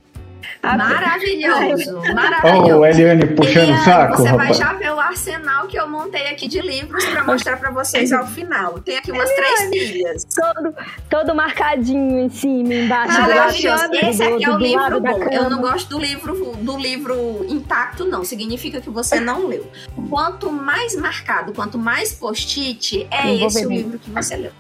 Maravilhoso, 0.62 2.00
maravilhoso. 2.14 2.80
Oh, 2.80 2.86
Eliane 2.86 3.26
puxando 3.26 3.74
o 3.74 3.78
saco. 3.84 4.16
Você 4.16 4.28
rapaz. 4.28 4.48
vai 4.48 4.66
já 4.66 4.72
ver 4.74 4.90
o 4.92 5.00
arsenal 5.00 5.66
que 5.66 5.78
eu 5.78 5.88
montei 5.88 6.28
aqui 6.28 6.48
de 6.48 6.60
livros 6.60 7.04
para 7.04 7.24
mostrar 7.24 7.56
para 7.56 7.70
vocês 7.70 8.12
ao 8.12 8.26
final. 8.26 8.78
Tem 8.80 8.98
aqui 8.98 9.12
umas 9.12 9.30
três 9.30 9.70
pilhas. 9.70 10.24
Todo, 10.24 10.74
todo 11.08 11.34
marcadinho 11.34 12.18
em 12.20 12.28
cima, 12.28 12.74
embaixo. 12.74 13.20
Maravilhoso. 13.20 13.84
Esse 13.94 14.22
aqui 14.22 14.44
é 14.44 14.50
o 14.50 14.58
livro 14.58 15.00
bom. 15.00 15.22
Eu 15.30 15.48
não 15.48 15.60
gosto 15.60 15.88
do 15.88 15.98
livro, 15.98 16.56
do 16.56 16.76
livro 16.76 17.46
intacto, 17.48 18.04
não. 18.04 18.24
Significa 18.24 18.80
que 18.80 18.90
você 18.90 19.20
não 19.20 19.46
leu. 19.46 19.70
Quanto 20.10 20.50
mais 20.50 20.96
marcado, 20.96 21.52
quanto 21.52 21.78
mais 21.78 22.12
post-it, 22.12 23.06
é 23.10 23.34
esse 23.34 23.64
o 23.64 23.68
livro 23.68 23.98
que 23.98 24.10
você 24.10 24.36
leu. 24.36 24.52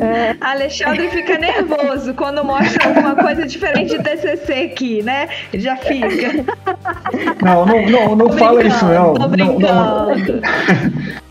É. 0.00 0.34
Alexandre 0.40 1.08
fica 1.10 1.38
nervoso 1.38 2.12
quando 2.14 2.44
mostra 2.44 2.88
alguma 2.88 3.14
coisa 3.14 3.46
diferente 3.46 3.96
de 3.96 4.02
TCC 4.02 4.52
aqui, 4.72 5.02
né? 5.02 5.28
Já 5.54 5.76
fica. 5.76 6.44
Não, 7.40 7.64
não, 7.64 7.86
não, 7.88 8.16
não 8.16 8.32
fala 8.32 8.64
isso 8.64 8.84
não. 8.84 9.14
Não, 9.14 9.28
não, 9.58 10.08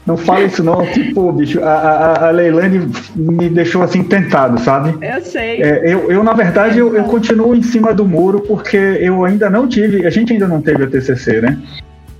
não 0.05 0.17
fala 0.17 0.45
isso 0.45 0.63
não. 0.63 0.85
Tipo, 0.85 1.33
bicho, 1.33 1.61
a, 1.61 1.73
a, 1.73 2.27
a 2.27 2.31
Leilane 2.31 2.89
me 3.13 3.49
deixou 3.49 3.83
assim 3.83 4.03
tentado, 4.03 4.57
sabe? 4.61 5.05
Eu 5.05 5.21
sei. 5.21 5.61
É, 5.61 5.93
eu, 5.93 6.09
eu, 6.09 6.23
na 6.23 6.33
verdade, 6.33 6.79
eu, 6.79 6.95
eu 6.95 7.03
continuo 7.03 7.53
em 7.55 7.61
cima 7.61 7.93
do 7.93 8.05
muro 8.05 8.39
porque 8.39 8.77
eu 8.77 9.25
ainda 9.25 9.49
não 9.49 9.67
tive, 9.67 10.07
a 10.07 10.09
gente 10.09 10.31
ainda 10.31 10.47
não 10.47 10.61
teve 10.61 10.83
a 10.83 10.87
TCC, 10.87 11.41
né? 11.41 11.61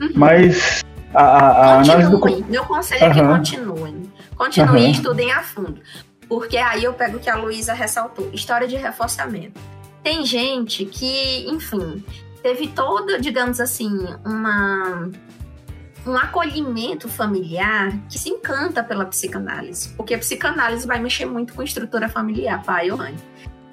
Uhum. 0.01 0.09
Mas 0.15 0.83
a, 1.13 1.23
a, 1.23 1.47
a 1.47 1.79
análise 1.79 2.11
do... 2.11 2.45
Meu 2.49 2.65
conselho 2.65 3.05
é 3.05 3.09
que 3.09 3.21
continuem. 3.23 3.95
Continuem 4.35 4.83
uhum. 4.83 4.89
e 4.89 4.91
estudem 4.91 5.31
a 5.31 5.41
fundo. 5.41 5.79
Porque 6.27 6.57
aí 6.57 6.83
eu 6.83 6.93
pego 6.93 7.17
o 7.17 7.19
que 7.19 7.29
a 7.29 7.35
Luísa 7.35 7.73
ressaltou: 7.73 8.29
história 8.33 8.67
de 8.67 8.75
reforçamento. 8.75 9.59
Tem 10.03 10.25
gente 10.25 10.85
que, 10.85 11.47
enfim, 11.49 12.03
teve 12.43 12.67
todo, 12.67 13.19
digamos 13.19 13.59
assim, 13.59 13.91
uma 14.23 15.09
um 16.05 16.15
acolhimento 16.15 17.09
familiar 17.09 17.91
que 18.07 18.19
se 18.19 18.29
encanta 18.29 18.83
pela 18.83 19.05
psicanálise, 19.05 19.89
porque 19.95 20.13
a 20.13 20.19
psicanálise 20.19 20.85
vai 20.85 20.99
mexer 20.99 21.25
muito 21.25 21.53
com 21.53 21.63
estrutura 21.63 22.07
familiar, 22.07 22.61
pai 22.63 22.91
ou 22.91 22.97
mãe. 22.97 23.15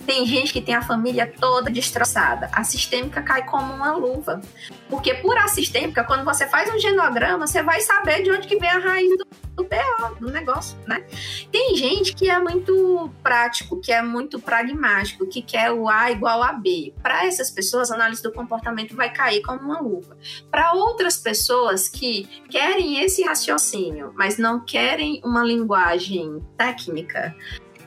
Tem 0.07 0.27
gente 0.27 0.53
que 0.53 0.61
tem 0.61 0.75
a 0.75 0.83
família 0.83 1.33
toda 1.39 1.71
destroçada. 1.71 2.51
A 2.53 2.65
sistêmica 2.65 3.23
cai 3.23 3.45
como 3.45 3.73
uma 3.73 3.93
luva. 3.93 4.41
Porque 4.89 5.15
por 5.15 5.37
a 5.39 5.49
sistêmica, 5.49 6.05
quando 6.05 6.25
você 6.25 6.47
faz 6.47 6.73
um 6.75 6.79
genograma, 6.79 7.47
você 7.47 7.63
vai 7.63 7.81
saber 7.81 8.23
de 8.23 8.31
onde 8.31 8.49
que 8.49 8.59
vem 8.59 8.69
a 8.69 8.79
raiz 8.79 9.17
do, 9.17 9.27
do 9.57 9.65
BO, 9.65 10.15
do 10.21 10.31
negócio, 10.31 10.77
né? 10.87 11.05
Tem 11.51 11.77
gente 11.77 12.15
que 12.15 12.29
é 12.29 12.39
muito 12.39 13.11
prático, 13.23 13.81
que 13.81 13.93
é 13.93 14.03
muito 14.03 14.41
pragmático, 14.41 15.27
que 15.27 15.41
quer 15.41 15.71
o 15.71 15.89
A 15.89 16.11
igual 16.11 16.43
a 16.43 16.53
B. 16.53 16.93
Para 17.01 17.25
essas 17.25 17.51
pessoas, 17.51 17.91
a 17.91 17.95
análise 17.95 18.23
do 18.23 18.33
comportamento 18.33 18.97
vai 18.97 19.13
cair 19.13 19.41
como 19.43 19.61
uma 19.61 19.81
luva. 19.81 20.17
Para 20.51 20.73
outras 20.73 21.17
pessoas 21.17 21.89
que 21.89 22.25
querem 22.51 23.03
esse 23.03 23.23
raciocínio, 23.23 24.13
mas 24.17 24.37
não 24.37 24.61
querem 24.61 25.21
uma 25.25 25.45
linguagem 25.45 26.45
técnica, 26.57 27.35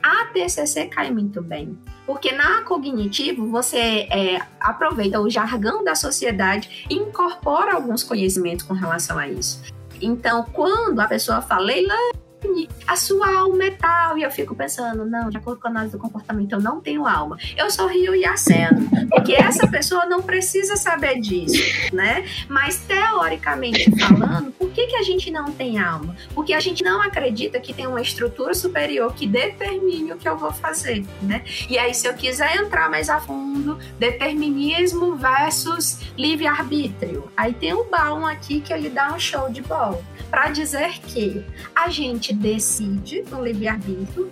a 0.02 0.26
TCC 0.26 0.86
cai 0.86 1.10
muito 1.10 1.42
bem. 1.42 1.78
Porque 2.06 2.32
na 2.32 2.62
cognitivo 2.62 3.48
você 3.48 4.06
é, 4.10 4.40
aproveita 4.60 5.20
o 5.20 5.28
jargão 5.28 5.82
da 5.82 5.94
sociedade 5.94 6.86
e 6.88 6.94
incorpora 6.94 7.74
alguns 7.74 8.02
conhecimentos 8.02 8.64
com 8.64 8.74
relação 8.74 9.18
a 9.18 9.28
isso. 9.28 9.60
Então, 10.00 10.44
quando 10.52 11.00
a 11.00 11.08
pessoa 11.08 11.42
fala, 11.42 11.72
a 12.86 12.96
sua 12.96 13.38
alma 13.38 13.64
é 13.64 13.70
tal. 13.70 14.18
E 14.18 14.22
eu 14.22 14.30
fico 14.30 14.54
pensando, 14.54 15.04
não, 15.04 15.30
de 15.30 15.36
acordo 15.36 15.60
com 15.60 15.68
a 15.68 15.70
análise 15.70 15.92
do 15.92 15.98
comportamento, 15.98 16.52
eu 16.52 16.60
não 16.60 16.80
tenho 16.80 17.06
alma. 17.06 17.36
Eu 17.56 17.70
sorrio 17.70 18.14
e 18.14 18.24
aceno, 18.24 18.88
porque 19.10 19.34
essa 19.34 19.66
pessoa 19.66 20.06
não 20.06 20.22
precisa 20.22 20.76
saber 20.76 21.20
disso, 21.20 21.62
né? 21.92 22.24
Mas 22.48 22.78
teoricamente 22.78 23.90
falando, 23.98 24.52
por 24.52 24.70
que, 24.70 24.86
que 24.86 24.96
a 24.96 25.02
gente 25.02 25.30
não 25.30 25.46
tem 25.52 25.78
alma? 25.78 26.16
Porque 26.34 26.52
a 26.52 26.60
gente 26.60 26.84
não 26.84 27.02
acredita 27.02 27.60
que 27.60 27.72
tem 27.72 27.86
uma 27.86 28.00
estrutura 28.00 28.54
superior 28.54 29.12
que 29.14 29.26
determine 29.26 30.12
o 30.12 30.16
que 30.16 30.28
eu 30.28 30.36
vou 30.36 30.52
fazer, 30.52 31.04
né? 31.22 31.42
E 31.68 31.78
aí, 31.78 31.94
se 31.94 32.06
eu 32.06 32.14
quiser 32.14 32.56
entrar 32.56 32.90
mais 32.90 33.08
a 33.08 33.20
fundo, 33.20 33.78
determinismo 33.98 35.16
versus 35.16 36.00
livre-arbítrio. 36.16 37.30
Aí 37.36 37.52
tem 37.52 37.74
o 37.74 37.84
Baum 37.84 38.26
aqui 38.26 38.60
que 38.60 38.72
ele 38.72 38.88
dá 38.88 39.12
um 39.12 39.18
show 39.18 39.50
de 39.50 39.62
bola 39.62 40.02
para 40.30 40.50
dizer 40.50 40.98
que 41.00 41.44
a 41.74 41.88
gente 41.88 42.25
decide 42.32 43.24
no 43.30 43.44
livre-arbítrio 43.44 44.30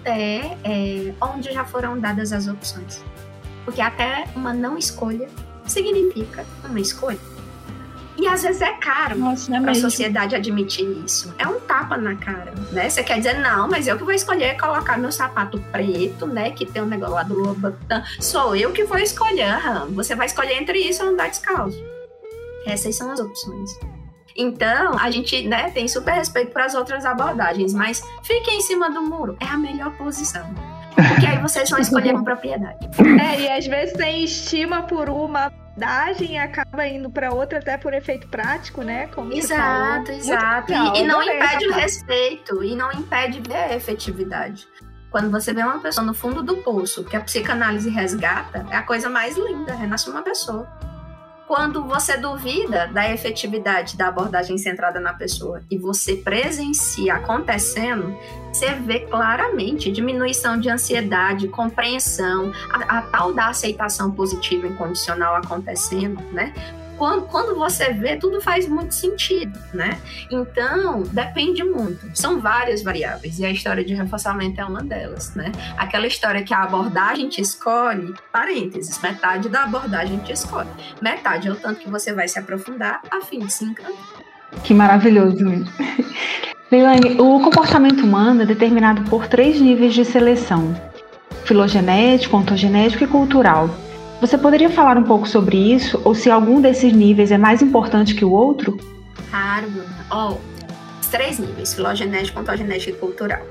até 0.00 0.56
é, 0.64 1.14
onde 1.20 1.52
já 1.52 1.64
foram 1.64 1.98
dadas 1.98 2.32
as 2.32 2.48
opções. 2.48 3.02
Porque 3.64 3.80
até 3.80 4.24
uma 4.34 4.52
não 4.52 4.76
escolha 4.76 5.28
significa 5.66 6.44
uma 6.64 6.80
escolha. 6.80 7.18
E 8.16 8.28
às 8.28 8.42
vezes 8.42 8.60
é 8.60 8.72
caro 8.74 9.16
é 9.52 9.60
para 9.60 9.70
a 9.70 9.74
sociedade 9.74 10.36
admitir 10.36 10.86
isso. 11.04 11.34
É 11.38 11.46
um 11.46 11.58
tapa 11.60 11.96
na 11.96 12.14
cara, 12.14 12.52
né? 12.70 12.88
Você 12.88 13.02
quer 13.02 13.16
dizer, 13.16 13.38
não, 13.38 13.68
mas 13.68 13.86
eu 13.86 13.96
que 13.96 14.04
vou 14.04 14.12
escolher 14.12 14.56
colocar 14.58 14.98
meu 14.98 15.10
sapato 15.10 15.58
preto, 15.72 16.26
né? 16.26 16.50
Que 16.50 16.66
tem 16.66 16.82
um 16.82 16.86
negócio 16.86 17.14
lá 17.14 17.22
do 17.22 17.34
Lobatã. 17.34 18.04
Sou 18.20 18.54
eu 18.54 18.70
que 18.70 18.84
vou 18.84 18.98
escolher. 18.98 19.58
Você 19.92 20.14
vai 20.14 20.26
escolher 20.26 20.60
entre 20.60 20.78
isso 20.78 21.02
ou 21.02 21.08
andar 21.08 21.30
descalço. 21.30 21.82
Essas 22.66 22.94
são 22.96 23.10
as 23.10 23.18
opções. 23.18 23.70
Então, 24.36 24.98
a 24.98 25.10
gente 25.10 25.46
né, 25.46 25.70
tem 25.70 25.86
super 25.88 26.12
respeito 26.12 26.52
para 26.52 26.64
as 26.64 26.74
outras 26.74 27.04
abordagens, 27.04 27.74
mas 27.74 28.02
fiquem 28.22 28.58
em 28.58 28.60
cima 28.60 28.90
do 28.90 29.02
muro. 29.02 29.36
É 29.40 29.46
a 29.46 29.56
melhor 29.56 29.92
posição. 29.96 30.44
Porque 30.94 31.26
aí 31.26 31.38
vocês 31.38 31.70
vão 31.70 31.80
escolher 31.80 32.14
uma 32.14 32.24
propriedade. 32.24 32.88
É, 33.20 33.40
e 33.40 33.50
às 33.50 33.66
vezes 33.66 33.96
tem 33.96 34.24
estima 34.24 34.82
por 34.82 35.08
uma 35.08 35.46
abordagem 35.46 36.34
e 36.34 36.38
acaba 36.38 36.86
indo 36.86 37.10
para 37.10 37.32
outra 37.32 37.58
até 37.58 37.78
por 37.78 37.94
efeito 37.94 38.28
prático, 38.28 38.82
né? 38.82 39.06
Como 39.08 39.32
exato, 39.32 40.12
exato. 40.12 40.72
E, 40.72 41.00
e, 41.00 41.04
não 41.04 41.22
impede 41.22 41.66
o 41.66 41.72
respeito, 41.72 42.62
e 42.62 42.76
não 42.76 42.92
impede 42.92 43.42
a 43.52 43.74
efetividade. 43.74 44.66
Quando 45.10 45.30
você 45.30 45.52
vê 45.52 45.62
uma 45.62 45.78
pessoa 45.78 46.06
no 46.06 46.14
fundo 46.14 46.42
do 46.42 46.56
poço, 46.58 47.04
que 47.04 47.16
a 47.16 47.20
psicanálise 47.20 47.90
resgata, 47.90 48.66
é 48.70 48.76
a 48.76 48.82
coisa 48.82 49.10
mais 49.10 49.36
linda, 49.36 49.74
renasce 49.74 50.08
uma 50.08 50.22
pessoa 50.22 50.66
quando 51.46 51.84
você 51.84 52.16
duvida 52.16 52.86
da 52.88 53.10
efetividade 53.10 53.96
da 53.96 54.08
abordagem 54.08 54.56
centrada 54.58 55.00
na 55.00 55.12
pessoa 55.12 55.62
e 55.70 55.76
você 55.76 56.16
presencia 56.16 57.14
acontecendo, 57.14 58.16
você 58.52 58.74
vê 58.74 59.00
claramente 59.00 59.90
diminuição 59.90 60.58
de 60.58 60.68
ansiedade, 60.68 61.48
compreensão, 61.48 62.52
a, 62.70 62.98
a 62.98 63.02
tal 63.02 63.32
da 63.32 63.48
aceitação 63.48 64.10
positiva 64.10 64.66
incondicional 64.66 65.36
acontecendo, 65.36 66.22
né? 66.32 66.52
Quando, 67.02 67.22
quando 67.22 67.56
você 67.56 67.92
vê, 67.92 68.14
tudo 68.14 68.40
faz 68.40 68.68
muito 68.68 68.94
sentido, 68.94 69.58
né? 69.74 69.98
Então, 70.30 71.02
depende 71.10 71.64
muito. 71.64 72.08
São 72.14 72.40
várias 72.40 72.80
variáveis 72.80 73.40
e 73.40 73.44
a 73.44 73.50
história 73.50 73.84
de 73.84 73.92
reforçamento 73.92 74.60
é 74.60 74.64
uma 74.64 74.84
delas, 74.84 75.34
né? 75.34 75.50
Aquela 75.76 76.06
história 76.06 76.44
que 76.44 76.54
a 76.54 76.62
abordagem 76.62 77.28
te 77.28 77.40
escolhe, 77.40 78.14
parênteses, 78.30 79.02
metade 79.02 79.48
da 79.48 79.64
abordagem 79.64 80.16
te 80.20 80.32
escolhe. 80.32 80.68
Metade 81.00 81.48
é 81.48 81.50
o 81.50 81.56
tanto 81.56 81.80
que 81.80 81.90
você 81.90 82.12
vai 82.12 82.28
se 82.28 82.38
aprofundar 82.38 83.00
a 83.10 83.20
fim 83.20 83.40
de 83.40 83.52
se 83.52 83.64
encantar. 83.64 84.22
Que 84.62 84.72
maravilhoso. 84.72 85.38
Leilane, 86.70 87.20
o 87.20 87.40
comportamento 87.40 88.04
humano 88.04 88.42
é 88.42 88.46
determinado 88.46 89.02
por 89.10 89.26
três 89.26 89.60
níveis 89.60 89.92
de 89.92 90.04
seleção: 90.04 90.72
filogenético, 91.44 92.36
ontogenético 92.36 93.02
e 93.02 93.08
cultural. 93.08 93.68
Você 94.22 94.38
poderia 94.38 94.70
falar 94.70 94.96
um 94.96 95.02
pouco 95.02 95.28
sobre 95.28 95.56
isso 95.56 96.00
ou 96.04 96.14
se 96.14 96.30
algum 96.30 96.60
desses 96.60 96.92
níveis 96.92 97.32
é 97.32 97.36
mais 97.36 97.60
importante 97.60 98.14
que 98.14 98.24
o 98.24 98.30
outro? 98.30 98.78
Claro, 99.28 99.66
Ó, 100.08 100.34
oh, 100.34 101.00
os 101.00 101.08
três 101.08 101.40
níveis, 101.40 101.74
filogenético, 101.74 102.38
ontogenético 102.38 102.96
e 102.96 103.00
cultural. 103.00 103.42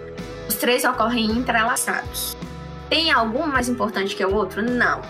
Os 0.47 0.55
três 0.55 0.85
ocorrem 0.85 1.29
entrelaçados. 1.29 2.37
Tem 2.89 3.11
algum 3.11 3.45
mais 3.45 3.67
importante 3.67 4.15
que 4.15 4.23
o 4.23 4.33
outro? 4.33 4.61
Não. 4.61 5.01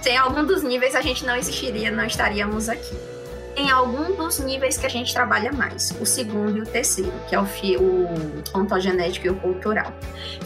Sem 0.00 0.16
algum 0.16 0.42
dos 0.42 0.62
níveis 0.62 0.94
a 0.94 1.02
gente 1.02 1.26
não 1.26 1.36
existiria, 1.36 1.90
não 1.90 2.06
estaríamos 2.06 2.70
aqui. 2.70 2.96
Tem 3.60 3.70
algum 3.70 4.16
dos 4.16 4.38
níveis 4.38 4.78
que 4.78 4.86
a 4.86 4.88
gente 4.88 5.12
trabalha 5.12 5.52
mais, 5.52 5.94
o 6.00 6.06
segundo 6.06 6.56
e 6.56 6.62
o 6.62 6.64
terceiro, 6.64 7.12
que 7.28 7.34
é 7.34 7.38
o, 7.38 7.44
o 7.44 8.58
ontogenético 8.58 9.26
e 9.26 9.28
o 9.28 9.34
cultural. 9.34 9.92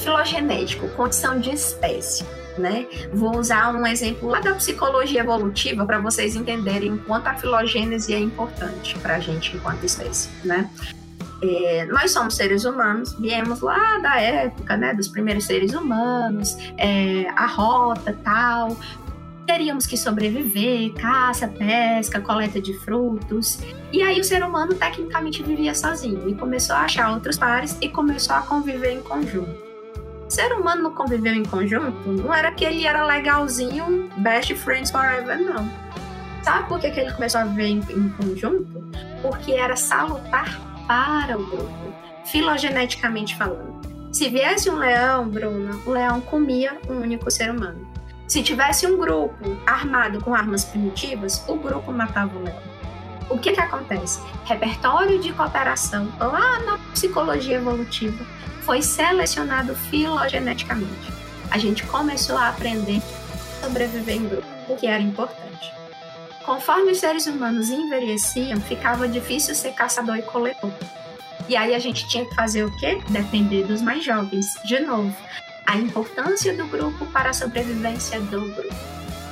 Filogenético, 0.01 0.89
condição 0.97 1.39
de 1.39 1.51
espécie 1.51 2.25
né? 2.59 2.87
Vou 3.13 3.37
usar 3.37 3.75
um 3.75 3.85
exemplo 3.85 4.29
lá 4.29 4.41
da 4.41 4.55
psicologia 4.55 5.21
evolutiva 5.21 5.85
para 5.85 5.99
vocês 5.99 6.37
entenderem 6.37 6.97
quanto 6.99 7.27
a 7.27 7.35
filogênese 7.35 8.15
é 8.15 8.19
importante 8.19 8.97
para 8.99 9.17
a 9.17 9.19
gente 9.21 9.57
enquanto 9.57 9.85
espécie, 9.85 10.29
né? 10.45 10.71
É, 11.43 11.85
nós 11.87 12.13
somos 12.13 12.37
seres 12.37 12.65
humanos, 12.65 13.13
viemos 13.19 13.61
lá 13.61 13.99
da 13.99 14.21
época, 14.21 14.77
né, 14.77 14.95
dos 14.95 15.09
primeiros 15.09 15.45
seres 15.45 15.75
humanos, 15.75 16.57
é, 16.79 17.27
a 17.35 17.47
rota 17.47 18.17
tal, 18.23 18.77
teríamos 19.47 19.87
que 19.87 19.97
sobreviver, 19.97 20.93
caça, 20.95 21.49
pesca, 21.49 22.21
coleta 22.21 22.61
de 22.61 22.73
frutos. 22.79 23.59
E 23.93 24.03
aí 24.03 24.21
o 24.21 24.25
ser 24.25 24.43
humano 24.43 24.75
tecnicamente 24.75 25.43
vivia 25.43 25.75
sozinho 25.75 26.29
e 26.29 26.35
começou 26.35 26.77
a 26.77 26.81
achar 26.81 27.13
outros 27.13 27.37
pares 27.37 27.77
e 27.81 27.89
começou 27.89 28.37
a 28.37 28.43
conviver 28.43 28.93
em 28.93 29.03
conjunto 29.03 29.75
ser 30.35 30.53
humano 30.53 30.91
conviveu 30.91 31.33
em 31.33 31.45
conjunto, 31.45 32.11
não 32.11 32.35
era 32.35 32.51
que 32.51 32.65
ele 32.65 32.87
era 32.87 33.07
legalzinho, 33.07 34.11
best 34.17 34.53
friends 34.57 34.91
forever, 34.91 35.39
não. 35.41 35.71
Sabe 36.43 36.69
por 36.69 36.81
que, 36.81 36.91
que 36.91 37.01
ele 37.01 37.13
começou 37.13 37.41
a 37.41 37.45
viver 37.45 37.67
em, 37.67 37.79
em 37.79 38.09
conjunto? 38.11 38.85
Porque 39.23 39.53
era 39.53 39.77
salutar 39.77 40.61
para 40.89 41.39
o 41.39 41.47
grupo, 41.47 41.95
filogeneticamente 42.25 43.37
falando. 43.37 43.81
Se 44.13 44.29
viesse 44.29 44.69
um 44.69 44.77
leão, 44.77 45.29
Bruna, 45.29 45.79
o 45.87 45.91
leão 45.91 46.21
comia 46.21 46.79
um 46.89 46.97
único 46.97 47.31
ser 47.31 47.51
humano. 47.51 47.94
Se 48.27 48.43
tivesse 48.43 48.87
um 48.87 48.99
grupo 48.99 49.57
armado 49.67 50.21
com 50.21 50.35
armas 50.35 50.65
primitivas, 50.65 51.45
o 51.47 51.57
grupo 51.57 51.93
matava 51.93 52.37
o 52.37 52.43
leão. 52.43 52.63
O 53.29 53.39
que 53.39 53.53
que 53.53 53.61
acontece? 53.61 54.21
Repertório 54.45 55.19
de 55.19 55.33
cooperação 55.33 56.11
lá 56.19 56.59
na 56.61 56.79
psicologia 56.93 57.57
evolutiva 57.57 58.25
foi 58.63 58.81
selecionado 58.83 59.75
filogeneticamente. 59.75 61.13
A 61.51 61.59
gente 61.59 61.85
começou 61.87 62.37
a 62.37 62.49
aprender 62.49 63.01
a 63.63 63.65
sobreviver 63.67 64.17
em 64.17 64.29
grupo, 64.29 64.47
o 64.69 64.77
que 64.77 64.87
era 64.87 65.03
importante. 65.03 65.73
Conforme 66.45 66.93
os 66.93 66.99
seres 66.99 67.27
humanos 67.27 67.71
envelheciam, 67.71 68.61
ficava 68.61 69.09
difícil 69.09 69.55
ser 69.55 69.73
caçador 69.73 70.17
e 70.17 70.23
coletor. 70.23 70.73
E 71.49 71.57
aí 71.57 71.75
a 71.75 71.79
gente 71.79 72.07
tinha 72.09 72.25
que 72.25 72.35
fazer 72.35 72.65
o 72.65 72.77
quê? 72.79 73.01
Depender 73.09 73.65
dos 73.65 73.83
mais 73.83 74.05
jovens. 74.05 74.47
De 74.65 74.81
novo, 74.81 75.15
a 75.67 75.77
importância 75.77 76.55
do 76.55 76.67
grupo 76.67 77.07
para 77.07 77.31
a 77.31 77.33
sobrevivência 77.33 78.21
do 78.21 78.41
grupo. 78.41 78.75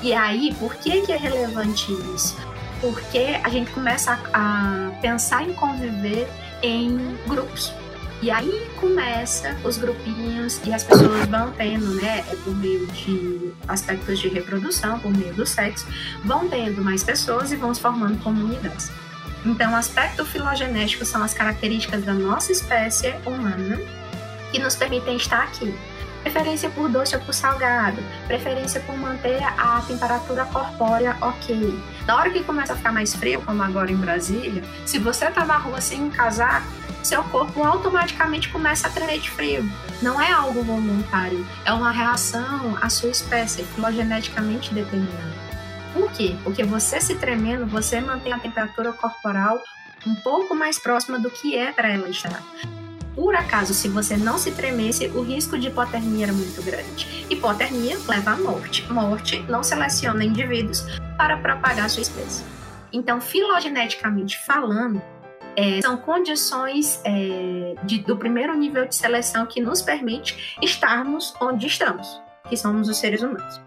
E 0.03 0.13
aí, 0.13 0.55
por 0.59 0.75
que, 0.77 1.03
que 1.03 1.13
é 1.13 1.17
relevante 1.17 1.93
isso? 2.15 2.37
Porque 2.81 3.39
a 3.43 3.49
gente 3.49 3.71
começa 3.71 4.19
a, 4.33 4.89
a 4.89 4.91
pensar 5.01 5.49
em 5.49 5.53
conviver 5.53 6.29
em 6.63 7.17
grupos. 7.27 7.73
E 8.21 8.31
aí 8.31 8.71
começa 8.81 9.57
os 9.65 9.79
grupinhos 9.79 10.61
e 10.65 10.73
as 10.73 10.85
pessoas 10.85 11.27
vão 11.27 11.51
tendo, 11.53 11.95
né, 11.95 12.25
é 12.31 12.37
por 12.37 12.55
meio 12.55 12.87
de 12.87 13.53
aspectos 13.67 14.21
de 14.21 14.29
reprodução, 14.29 14.99
por 15.01 15.11
meio 15.11 15.35
do 15.35 15.45
sexo, 15.45 15.87
vão 16.25 16.49
tendo 16.49 16.83
mais 16.85 17.03
pessoas 17.03 17.51
e 17.51 17.57
vão 17.57 17.75
se 17.75 17.81
formando 17.81 18.23
comunidades. 18.23 18.93
Então, 19.45 19.73
o 19.73 19.77
aspecto 19.77 20.25
filogenético 20.25 21.05
são 21.05 21.21
as 21.21 21.35
características 21.35 22.05
da 22.05 22.15
nossa 22.15 22.53
espécie 22.53 23.13
humana 23.27 23.81
que 24.53 24.59
nos 24.61 24.77
permitem 24.77 25.17
estar 25.17 25.43
aqui 25.43 25.75
preferência 26.23 26.71
por 26.71 26.89
doce 26.89 27.15
ou 27.17 27.23
por 27.23 27.35
salgado, 27.35 28.03
preferência 28.27 28.81
por 28.81 28.97
manter 28.97 29.43
a 29.43 29.83
temperatura 29.87 30.45
corpórea 30.47 31.17
ok. 31.21 31.79
Na 32.07 32.17
hora 32.17 32.31
que 32.31 32.43
começa 32.45 32.73
a 32.73 32.77
ficar 32.77 32.93
mais 32.93 33.15
frio, 33.15 33.43
como 33.43 33.63
agora 33.63 33.91
em 33.91 33.97
Brasília, 33.97 34.63
se 34.87 34.99
você 34.99 35.31
tá 35.31 35.45
na 35.45 35.57
rua 35.57 35.81
sem 35.81 36.03
um 36.03 36.11
casaco, 36.11 36.67
seu 37.03 37.23
corpo 37.25 37.65
automaticamente 37.65 38.49
começa 38.49 38.87
a 38.87 38.91
tremer 38.91 39.19
de 39.19 39.31
frio. 39.31 39.69
Não 40.01 40.21
é 40.21 40.31
algo 40.31 40.63
voluntário, 40.63 41.47
é 41.65 41.73
uma 41.73 41.91
reação 41.91 42.79
à 42.81 42.89
sua 42.89 43.11
espécie, 43.11 43.65
filogeneticamente 43.65 44.73
determinada. 44.73 45.33
Por 45.93 46.11
quê? 46.13 46.37
Porque 46.43 46.65
você 46.65 47.01
se 47.01 47.17
tremendo, 47.17 47.67
você 47.67 48.01
mantém 48.01 48.33
a 48.33 48.39
temperatura 48.39 48.93
corporal 48.93 49.61
um 50.07 50.15
pouco 50.15 50.55
mais 50.55 50.79
próxima 50.79 51.19
do 51.19 51.31
que 51.31 51.57
é 51.57 51.73
para 51.73 51.93
ela 51.93 52.09
estar 52.09 52.43
por 53.15 53.35
acaso, 53.35 53.75
se 53.75 53.89
você 53.89 54.17
não 54.17 54.39
se 54.39 54.51
tremesse, 54.53 55.07
o 55.09 55.23
risco 55.23 55.59
de 55.59 55.69
hipotermia 55.69 56.27
era 56.27 56.33
muito 56.33 56.63
grande. 56.63 57.27
Hipotermia 57.29 57.99
leva 58.09 58.33
à 58.33 58.37
morte. 58.37 58.91
Morte 58.91 59.39
não 59.49 59.63
seleciona 59.63 60.25
indivíduos 60.25 60.85
para 61.17 61.37
propagar 61.37 61.91
sua 61.91 62.03
espécie. 62.03 62.43
Então, 62.93 63.21
filogeneticamente 63.21 64.39
falando, 64.39 65.01
é, 65.57 65.81
são 65.83 65.97
condições 65.97 67.01
é, 67.05 67.75
de, 67.85 67.99
do 67.99 68.17
primeiro 68.17 68.57
nível 68.57 68.87
de 68.87 68.95
seleção 68.95 69.47
que 69.47 69.61
nos 69.61 69.83
permite 69.83 70.57
estarmos 70.63 71.35
onde 71.41 71.67
estamos, 71.67 72.21
que 72.49 72.57
somos 72.57 72.89
os 72.89 72.97
seres 72.97 73.23
humanos. 73.23 73.61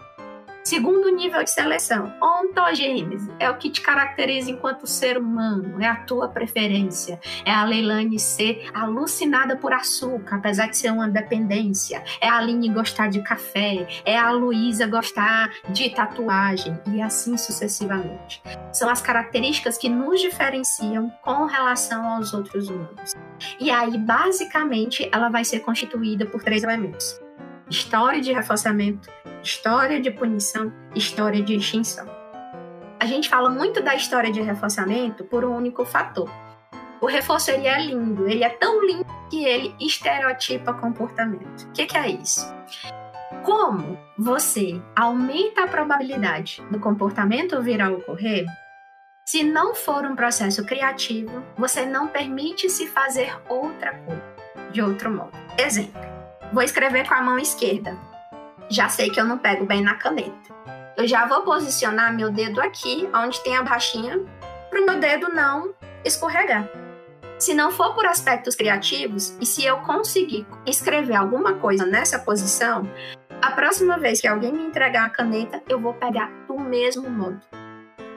Segundo 0.66 1.10
nível 1.10 1.44
de 1.44 1.52
seleção, 1.52 2.12
ontogênese, 2.20 3.32
é 3.40 3.48
o 3.48 3.56
que 3.56 3.70
te 3.70 3.82
caracteriza 3.82 4.50
enquanto 4.50 4.88
ser 4.88 5.16
humano, 5.16 5.80
é 5.80 5.88
a 5.88 5.98
tua 5.98 6.28
preferência. 6.28 7.20
É 7.46 7.52
a 7.52 7.64
Leilani 7.64 8.18
ser 8.18 8.68
alucinada 8.74 9.56
por 9.56 9.72
açúcar, 9.72 10.38
apesar 10.38 10.68
de 10.68 10.76
ser 10.76 10.90
uma 10.90 11.08
dependência. 11.08 12.04
É 12.20 12.28
a 12.28 12.38
Aline 12.38 12.70
gostar 12.70 13.10
de 13.10 13.22
café, 13.22 13.88
é 14.04 14.18
a 14.18 14.32
Luísa 14.32 14.88
gostar 14.88 15.52
de 15.70 15.92
tatuagem 15.92 16.76
e 16.88 17.00
assim 17.00 17.38
sucessivamente. 17.38 18.42
São 18.74 18.90
as 18.90 19.04
características 19.04 19.78
que 19.78 19.88
nos 19.88 20.20
diferenciam 20.20 21.12
com 21.22 21.46
relação 21.46 22.08
aos 22.08 22.34
outros 22.34 22.70
humanos. 22.70 23.14
E 23.60 23.70
aí, 23.70 24.00
basicamente, 24.00 25.08
ela 25.14 25.30
vai 25.30 25.46
ser 25.46 25.60
constituída 25.60 26.26
por 26.26 26.42
três 26.42 26.64
elementos: 26.64 27.24
história 27.70 28.22
de 28.22 28.32
reforçamento, 28.32 29.10
história 29.42 30.00
de 30.00 30.12
punição, 30.12 30.72
história 30.94 31.42
de 31.42 31.56
extinção. 31.56 32.08
A 33.00 33.06
gente 33.06 33.30
fala 33.30 33.50
muito 33.50 33.82
da 33.82 33.96
história 33.96 34.32
de 34.32 34.42
reforçamento 34.42 35.24
por 35.24 35.44
um 35.44 35.56
único 35.56 35.86
fator. 35.86 36.30
O 37.02 37.08
reforço 37.08 37.52
ele 37.52 37.68
é 37.68 37.80
lindo, 37.80 38.28
ele 38.28 38.44
é 38.44 38.50
tão 38.50 38.86
lindo 38.86 39.06
que 39.30 39.44
ele 39.44 39.76
estereotipa 39.80 40.74
comportamento. 40.74 41.64
O 41.64 41.72
que, 41.72 41.86
que 41.86 41.98
é 41.98 42.10
isso? 42.10 42.54
Como 43.44 43.98
você 44.18 44.82
aumenta 44.96 45.64
a 45.64 45.68
probabilidade 45.68 46.64
do 46.72 46.80
comportamento 46.80 47.62
vir 47.62 47.82
a 47.82 47.92
ocorrer, 47.92 48.46
se 49.28 49.44
não 49.44 49.76
for 49.76 50.06
um 50.06 50.16
processo 50.16 50.66
criativo, 50.66 51.44
você 51.58 51.86
não 51.86 52.08
permite 52.08 52.70
se 52.70 52.88
fazer 52.88 53.36
outra 53.50 53.96
coisa, 54.00 54.24
de 54.72 54.82
outro 54.82 55.12
modo. 55.12 55.32
Exemplo: 55.58 56.15
vou 56.54 56.64
escrever 56.64 57.08
com 57.08 57.14
a 57.14 57.22
mão 57.22 57.38
esquerda 57.38 57.98
já 58.70 58.90
sei 58.90 59.10
que 59.10 59.20
eu 59.20 59.26
não 59.26 59.38
pego 59.38 59.66
bem 59.66 59.82
na 59.82 59.96
caneta. 59.96 60.54
Eu 60.98 61.08
já 61.08 61.26
vou 61.26 61.42
posicionar 61.44 62.14
meu 62.14 62.32
dedo 62.32 62.62
aqui, 62.62 63.08
onde 63.14 63.42
tem 63.42 63.56
a 63.56 63.62
borrachinha, 63.62 64.20
para 64.70 64.82
o 64.82 64.86
meu 64.86 65.00
dedo 65.00 65.30
não 65.30 65.74
escorregar. 66.04 66.68
Se 67.38 67.54
não 67.54 67.70
for 67.70 67.94
por 67.94 68.06
aspectos 68.06 68.56
criativos, 68.56 69.36
e 69.42 69.46
se 69.46 69.66
eu 69.66 69.78
conseguir 69.80 70.48
escrever 70.66 71.16
alguma 71.16 71.56
coisa 71.56 71.86
nessa 71.86 72.18
posição, 72.18 72.90
a 73.42 73.52
próxima 73.52 73.98
vez 73.98 74.22
que 74.22 74.28
alguém 74.28 74.54
me 74.54 74.66
entregar 74.66 75.06
a 75.06 75.10
caneta, 75.10 75.62
eu 75.68 75.80
vou 75.80 75.94
pegar 75.94 76.32
do 76.48 76.58
mesmo 76.58 77.10
modo. 77.10 77.42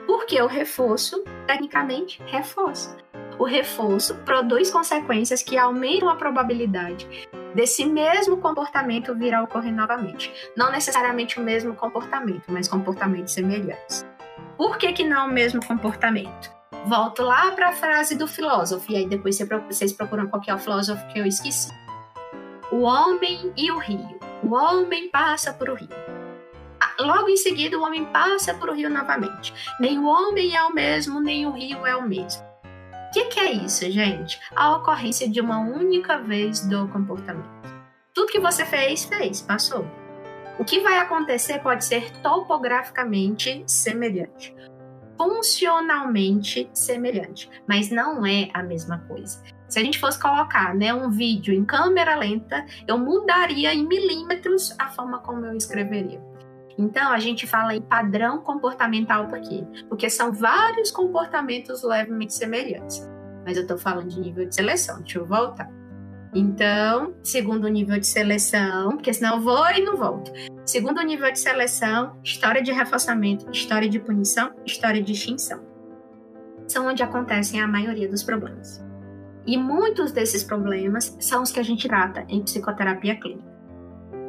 Porque 0.07 0.41
o 0.41 0.47
reforço, 0.47 1.21
tecnicamente, 1.45 2.23
reforça. 2.27 2.97
O 3.37 3.43
reforço 3.43 4.15
produz 4.25 4.71
consequências 4.71 5.43
que 5.43 5.57
aumentam 5.57 6.09
a 6.09 6.15
probabilidade 6.15 7.28
desse 7.53 7.85
mesmo 7.85 8.37
comportamento 8.37 9.15
vir 9.15 9.33
a 9.33 9.43
ocorrer 9.43 9.73
novamente. 9.73 10.31
Não 10.55 10.71
necessariamente 10.71 11.39
o 11.39 11.43
mesmo 11.43 11.75
comportamento, 11.75 12.43
mas 12.47 12.67
comportamentos 12.67 13.33
semelhantes. 13.33 14.05
Por 14.57 14.77
que, 14.77 14.91
que 14.93 15.03
não 15.03 15.27
o 15.27 15.31
mesmo 15.31 15.65
comportamento? 15.65 16.51
Volto 16.85 17.23
lá 17.23 17.51
para 17.51 17.69
a 17.69 17.73
frase 17.73 18.15
do 18.15 18.27
filósofo, 18.27 18.91
e 18.91 18.95
aí 18.95 19.07
depois 19.07 19.37
vocês 19.67 19.93
procuram 19.93 20.27
qual 20.27 20.41
é 20.47 20.53
o 20.53 20.57
filósofo 20.57 21.05
que 21.07 21.19
eu 21.19 21.25
esqueci. 21.25 21.69
O 22.71 22.81
homem 22.81 23.53
e 23.57 23.71
o 23.71 23.77
rio. 23.77 24.19
O 24.43 24.53
homem 24.53 25.09
passa 25.09 25.53
por 25.53 25.69
o 25.69 25.75
rio. 25.75 25.89
Ah, 26.79 26.95
logo 26.99 27.29
em 27.29 27.35
seguida, 27.35 27.77
o 27.77 27.83
homem 27.83 28.05
passa 28.05 28.53
por 28.53 28.69
o 28.69 28.73
rio 28.73 28.89
novamente. 28.89 29.53
Nem 29.79 29.99
o 29.99 30.05
homem 30.05 30.55
é 30.55 30.63
o 30.63 30.73
mesmo, 30.73 31.19
nem 31.19 31.45
o 31.45 31.51
rio 31.51 31.85
é 31.85 31.95
o 31.95 32.07
mesmo. 32.07 32.48
O 33.09 33.11
que, 33.11 33.25
que 33.25 33.39
é 33.39 33.51
isso, 33.51 33.89
gente? 33.89 34.39
A 34.55 34.75
ocorrência 34.77 35.27
de 35.27 35.41
uma 35.41 35.57
única 35.57 36.19
vez 36.19 36.59
do 36.67 36.87
comportamento. 36.89 37.49
Tudo 38.13 38.31
que 38.31 38.39
você 38.39 38.63
fez, 38.63 39.03
fez, 39.03 39.41
passou. 39.41 39.83
O 40.59 40.63
que 40.63 40.79
vai 40.81 40.99
acontecer 40.99 41.57
pode 41.57 41.85
ser 41.85 42.11
topograficamente 42.21 43.63
semelhante, 43.65 44.55
funcionalmente 45.17 46.69
semelhante, 46.71 47.49
mas 47.67 47.89
não 47.89 48.23
é 48.27 48.51
a 48.53 48.61
mesma 48.61 48.99
coisa. 49.07 49.41
Se 49.67 49.79
a 49.79 49.83
gente 49.83 49.97
fosse 49.97 50.19
colocar 50.19 50.75
né, 50.75 50.93
um 50.93 51.09
vídeo 51.09 51.51
em 51.51 51.65
câmera 51.65 52.15
lenta, 52.15 52.63
eu 52.87 52.99
mudaria 52.99 53.73
em 53.73 53.87
milímetros 53.87 54.75
a 54.77 54.87
forma 54.89 55.17
como 55.17 55.47
eu 55.47 55.57
escreveria. 55.57 56.28
Então, 56.79 57.11
a 57.11 57.19
gente 57.19 57.45
fala 57.45 57.75
em 57.75 57.81
padrão 57.81 58.39
comportamental 58.39 59.27
por 59.27 59.41
quê? 59.41 59.67
Porque 59.89 60.09
são 60.09 60.31
vários 60.31 60.89
comportamentos 60.89 61.83
levemente 61.83 62.33
semelhantes. 62.33 63.05
Mas 63.45 63.57
eu 63.57 63.63
estou 63.63 63.77
falando 63.77 64.07
de 64.07 64.17
nível 64.17 64.47
de 64.47 64.55
seleção. 64.55 65.01
Deixa 65.01 65.19
eu 65.19 65.25
voltar. 65.25 65.69
Então, 66.33 67.13
segundo 67.21 67.67
nível 67.67 67.99
de 67.99 68.07
seleção, 68.07 68.91
porque 68.91 69.13
senão 69.13 69.35
eu 69.35 69.41
vou 69.41 69.69
e 69.71 69.83
não 69.83 69.97
volto. 69.97 70.31
Segundo 70.65 71.01
nível 71.01 71.29
de 71.29 71.39
seleção, 71.39 72.17
história 72.23 72.61
de 72.61 72.71
reforçamento, 72.71 73.51
história 73.51 73.89
de 73.89 73.99
punição, 73.99 74.53
história 74.65 75.03
de 75.03 75.11
extinção. 75.11 75.59
São 76.65 76.87
onde 76.87 77.03
acontecem 77.03 77.59
a 77.61 77.67
maioria 77.67 78.07
dos 78.07 78.23
problemas. 78.23 78.81
E 79.45 79.57
muitos 79.57 80.13
desses 80.13 80.45
problemas 80.45 81.17
são 81.19 81.43
os 81.43 81.51
que 81.51 81.59
a 81.59 81.63
gente 81.63 81.89
trata 81.89 82.23
em 82.29 82.41
psicoterapia 82.41 83.19
clínica. 83.19 83.48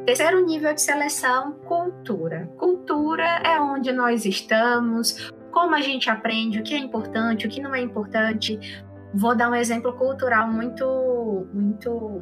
Terceiro 0.05 0.45
nível 0.45 0.73
de 0.73 0.81
seleção, 0.81 1.53
cultura. 1.65 2.49
Cultura 2.57 3.23
é 3.43 3.59
onde 3.59 3.91
nós 3.91 4.25
estamos, 4.25 5.31
como 5.51 5.75
a 5.75 5.81
gente 5.81 6.09
aprende, 6.09 6.59
o 6.59 6.63
que 6.63 6.73
é 6.73 6.77
importante, 6.77 7.45
o 7.45 7.49
que 7.49 7.61
não 7.61 7.73
é 7.75 7.81
importante. 7.81 8.59
Vou 9.13 9.35
dar 9.35 9.49
um 9.49 9.55
exemplo 9.55 9.93
cultural 9.93 10.47
muito, 10.47 11.47
muito 11.53 12.21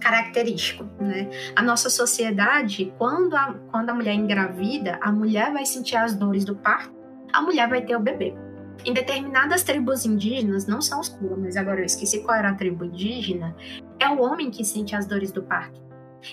característico, 0.00 0.84
né? 1.00 1.28
A 1.54 1.62
nossa 1.62 1.90
sociedade, 1.90 2.92
quando 2.98 3.34
a, 3.34 3.54
quando 3.70 3.90
a 3.90 3.94
mulher 3.94 4.14
engravida, 4.14 4.98
a 5.00 5.10
mulher 5.10 5.52
vai 5.52 5.66
sentir 5.66 5.96
as 5.96 6.14
dores 6.14 6.44
do 6.44 6.54
parto 6.56 6.96
a 7.36 7.42
mulher 7.42 7.68
vai 7.68 7.82
ter 7.82 7.94
o 7.94 8.00
bebê. 8.00 8.34
Em 8.84 8.92
determinadas 8.92 9.62
tribos 9.62 10.06
indígenas, 10.06 10.66
não 10.66 10.80
são 10.80 11.00
os 11.00 11.08
Kula, 11.08 11.36
mas 11.36 11.56
agora 11.56 11.80
eu 11.80 11.84
esqueci 11.84 12.20
qual 12.22 12.36
era 12.36 12.50
a 12.50 12.54
tribo 12.54 12.84
indígena, 12.84 13.54
é 13.98 14.08
o 14.08 14.20
homem 14.20 14.50
que 14.50 14.64
sente 14.64 14.94
as 14.94 15.06
dores 15.06 15.32
do 15.32 15.42
parto. 15.42 15.85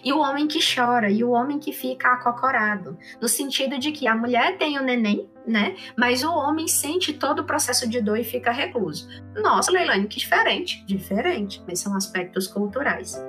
E 0.03 0.11
o 0.11 0.19
homem 0.19 0.47
que 0.47 0.59
chora, 0.59 1.09
e 1.09 1.23
o 1.23 1.31
homem 1.31 1.59
que 1.59 1.71
fica 1.71 2.13
acocorado. 2.13 2.97
No 3.21 3.27
sentido 3.27 3.77
de 3.77 3.91
que 3.91 4.07
a 4.07 4.15
mulher 4.15 4.57
tem 4.57 4.79
o 4.79 4.83
neném, 4.83 5.29
né? 5.45 5.75
Mas 5.97 6.23
o 6.23 6.31
homem 6.31 6.67
sente 6.67 7.13
todo 7.13 7.39
o 7.39 7.45
processo 7.45 7.87
de 7.87 8.01
dor 8.01 8.17
e 8.17 8.23
fica 8.23 8.51
recluso. 8.51 9.07
Nossa, 9.35 9.71
Leilani, 9.71 10.07
que 10.07 10.17
diferente. 10.17 10.83
Diferente, 10.85 11.61
mas 11.67 11.79
são 11.79 11.95
aspectos 11.95 12.47
culturais. 12.47 13.21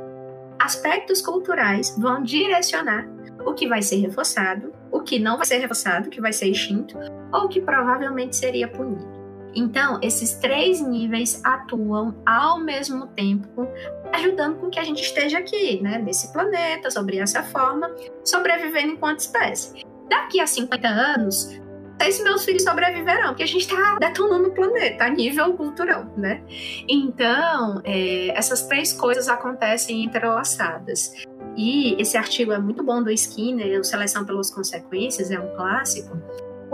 Aspectos 0.58 1.20
culturais 1.20 1.96
vão 1.98 2.22
direcionar 2.22 3.06
o 3.44 3.52
que 3.52 3.68
vai 3.68 3.82
ser 3.82 3.96
reforçado, 3.96 4.72
o 4.90 5.00
que 5.00 5.18
não 5.18 5.36
vai 5.36 5.46
ser 5.46 5.58
reforçado, 5.58 6.08
que 6.08 6.20
vai 6.20 6.32
ser 6.32 6.48
extinto, 6.48 6.96
ou 7.32 7.48
que 7.48 7.60
provavelmente 7.60 8.36
seria 8.36 8.68
punido. 8.68 9.12
Então, 9.54 10.00
esses 10.02 10.34
três 10.34 10.80
níveis 10.80 11.40
atuam 11.44 12.14
ao 12.26 12.58
mesmo 12.58 13.06
tempo, 13.08 13.68
ajudando 14.14 14.58
com 14.58 14.70
que 14.70 14.78
a 14.78 14.84
gente 14.84 15.02
esteja 15.02 15.38
aqui, 15.38 15.80
né, 15.82 15.98
nesse 15.98 16.32
planeta, 16.32 16.90
sobre 16.90 17.18
essa 17.18 17.42
forma, 17.42 17.94
sobrevivendo 18.24 18.92
enquanto 18.92 19.20
espécie. 19.20 19.84
Daqui 20.08 20.40
a 20.40 20.46
50 20.46 20.86
anos, 20.86 21.60
sei 22.00 22.12
se 22.12 22.22
meus 22.22 22.44
filhos 22.44 22.62
sobreviverão, 22.62 23.28
porque 23.28 23.42
a 23.42 23.46
gente 23.46 23.62
está 23.62 23.96
detonando 23.98 24.48
o 24.48 24.52
planeta 24.52 25.04
a 25.04 25.08
nível 25.08 25.54
cultural, 25.54 26.06
né? 26.16 26.42
Então, 26.88 27.80
é, 27.84 28.28
essas 28.36 28.62
três 28.66 28.92
coisas 28.92 29.28
acontecem 29.28 30.04
entrelaçadas. 30.04 31.12
E 31.56 31.94
esse 32.00 32.16
artigo 32.16 32.52
é 32.52 32.58
muito 32.58 32.82
bom 32.82 33.02
do 33.02 33.10
Skinner, 33.10 33.80
o 33.80 33.84
Seleção 33.84 34.24
pelas 34.24 34.50
Consequências, 34.50 35.30
é 35.30 35.38
um 35.38 35.54
clássico, 35.56 36.16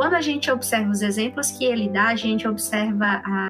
quando 0.00 0.14
a 0.14 0.20
gente 0.22 0.50
observa 0.50 0.90
os 0.90 1.02
exemplos 1.02 1.50
que 1.50 1.62
ele 1.62 1.86
dá, 1.88 2.08
a 2.08 2.16
gente 2.16 2.48
observa 2.48 3.20
a 3.22 3.48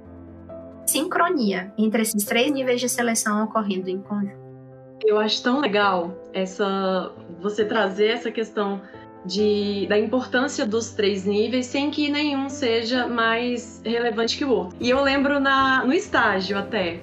sincronia 0.91 1.73
entre 1.79 2.03
esses 2.03 2.25
três 2.25 2.51
níveis 2.51 2.81
de 2.81 2.89
seleção 2.89 3.45
ocorrendo 3.45 3.89
em 3.89 4.01
conjunto. 4.01 4.41
Eu 5.05 5.19
acho 5.19 5.43
tão 5.43 5.61
legal 5.61 6.15
essa 6.33 7.13
você 7.41 7.65
trazer 7.65 8.09
essa 8.09 8.31
questão 8.31 8.83
de, 9.25 9.87
da 9.87 9.99
importância 9.99 10.67
dos 10.67 10.91
três 10.91 11.25
níveis 11.25 11.67
sem 11.67 11.91
que 11.91 12.11
nenhum 12.11 12.49
seja 12.49 13.07
mais 13.07 13.81
relevante 13.85 14.37
que 14.37 14.45
o 14.45 14.51
outro. 14.51 14.77
E 14.81 14.91
eu 14.91 15.03
lembro 15.03 15.41
na, 15.41 15.85
no 15.85 15.93
estágio 15.93 16.59
até, 16.59 17.01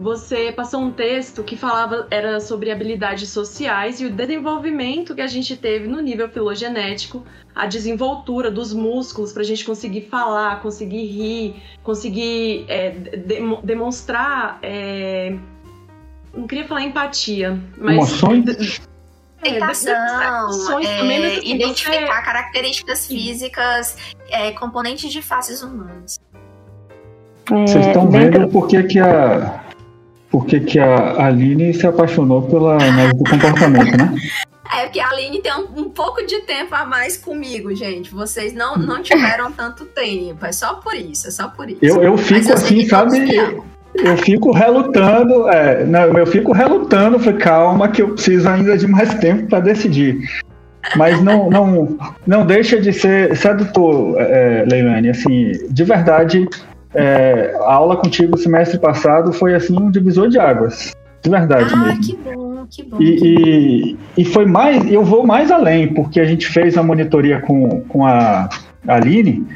você 0.00 0.50
passou 0.50 0.80
um 0.80 0.90
texto 0.90 1.44
que 1.44 1.58
falava 1.58 2.06
era 2.10 2.40
sobre 2.40 2.70
habilidades 2.70 3.28
sociais 3.28 4.00
e 4.00 4.06
o 4.06 4.10
desenvolvimento 4.10 5.14
que 5.14 5.20
a 5.20 5.26
gente 5.26 5.54
teve 5.58 5.86
no 5.86 6.00
nível 6.00 6.26
filogenético, 6.30 7.22
a 7.54 7.66
desenvoltura 7.66 8.50
dos 8.50 8.72
músculos 8.72 9.30
para 9.30 9.42
a 9.42 9.44
gente 9.44 9.62
conseguir 9.62 10.08
falar, 10.08 10.62
conseguir 10.62 11.04
rir, 11.04 11.62
conseguir 11.82 12.64
é, 12.68 12.88
de, 12.92 13.42
demonstrar. 13.62 14.58
É, 14.62 15.36
não 16.32 16.46
queria 16.46 16.66
falar 16.66 16.82
empatia, 16.82 17.60
mas. 17.76 17.94
Emoções? 17.94 18.80
Tentação, 19.42 19.92
é, 19.92 21.36
assim, 21.36 21.54
identificar 21.56 22.16
você... 22.16 22.24
características 22.24 23.06
físicas, 23.06 23.96
é, 24.30 24.50
componentes 24.52 25.12
de 25.12 25.20
faces 25.20 25.62
humanas. 25.62 26.18
Vocês 27.50 27.86
estão 27.86 28.10
vendo 28.10 28.48
por 28.48 28.68
que, 28.68 28.82
que 28.84 28.98
a, 28.98 29.69
por 30.30 30.46
que, 30.46 30.60
que 30.60 30.78
a 30.78 31.26
Aline 31.26 31.74
se 31.74 31.86
apaixonou 31.86 32.42
pela 32.42 32.74
análise 32.74 33.18
do 33.18 33.24
comportamento, 33.24 33.96
né? 33.96 34.14
É 34.72 34.84
porque 34.84 35.00
a 35.00 35.08
Aline 35.08 35.42
tem 35.42 35.52
um, 35.52 35.80
um, 35.80 35.88
pouco 35.88 36.24
de 36.24 36.42
tempo 36.42 36.72
a 36.76 36.84
mais 36.84 37.16
comigo, 37.16 37.74
gente. 37.74 38.14
Vocês 38.14 38.52
não, 38.52 38.76
não 38.76 39.02
tiveram 39.02 39.50
tanto 39.50 39.84
tempo. 39.84 40.46
É 40.46 40.52
só 40.52 40.74
por 40.74 40.94
isso, 40.94 41.26
é 41.26 41.30
só 41.32 41.48
por 41.48 41.68
isso. 41.68 41.80
Eu, 41.82 42.00
eu 42.00 42.16
fico 42.16 42.48
eu 42.48 42.54
assim, 42.54 42.86
sabe? 42.86 43.18
Eu 43.94 44.16
fico 44.18 44.52
relutando, 44.52 45.48
é, 45.48 45.84
não, 45.84 46.16
eu 46.16 46.26
fico 46.26 46.52
relutando, 46.52 47.18
falei, 47.18 47.40
calma 47.40 47.88
que 47.88 48.00
eu 48.00 48.10
preciso 48.10 48.48
ainda 48.48 48.78
de 48.78 48.86
mais 48.86 49.12
tempo 49.14 49.48
para 49.48 49.58
decidir. 49.58 50.20
Mas 50.96 51.20
não, 51.20 51.50
não, 51.50 51.98
não 52.26 52.46
deixa 52.46 52.80
de 52.80 52.92
ser 52.92 53.36
sedutor, 53.36 54.14
é, 54.20 54.64
Leilani, 54.70 55.10
assim, 55.10 55.52
de 55.68 55.84
verdade, 55.84 56.48
é, 56.94 57.54
a 57.60 57.74
aula 57.74 57.96
contigo 57.96 58.36
semestre 58.36 58.78
passado 58.78 59.32
foi 59.32 59.54
assim 59.54 59.76
um 59.78 59.90
divisor 59.90 60.28
de 60.28 60.38
águas. 60.38 60.92
De 61.22 61.28
verdade 61.28 61.70
ah, 61.74 61.76
mesmo. 61.76 62.00
que 62.00 62.16
bom, 62.16 62.66
que 62.70 62.82
bom. 62.82 62.96
E, 63.00 63.96
e, 64.16 64.22
e, 64.22 64.24
foi 64.24 64.46
mais, 64.46 64.90
eu 64.90 65.04
vou 65.04 65.26
mais 65.26 65.50
além, 65.50 65.92
porque 65.92 66.18
a 66.18 66.24
gente 66.24 66.46
fez 66.46 66.78
a 66.78 66.82
monitoria 66.82 67.40
com, 67.40 67.82
com 67.82 68.06
a 68.06 68.48
Aline, 68.88 69.46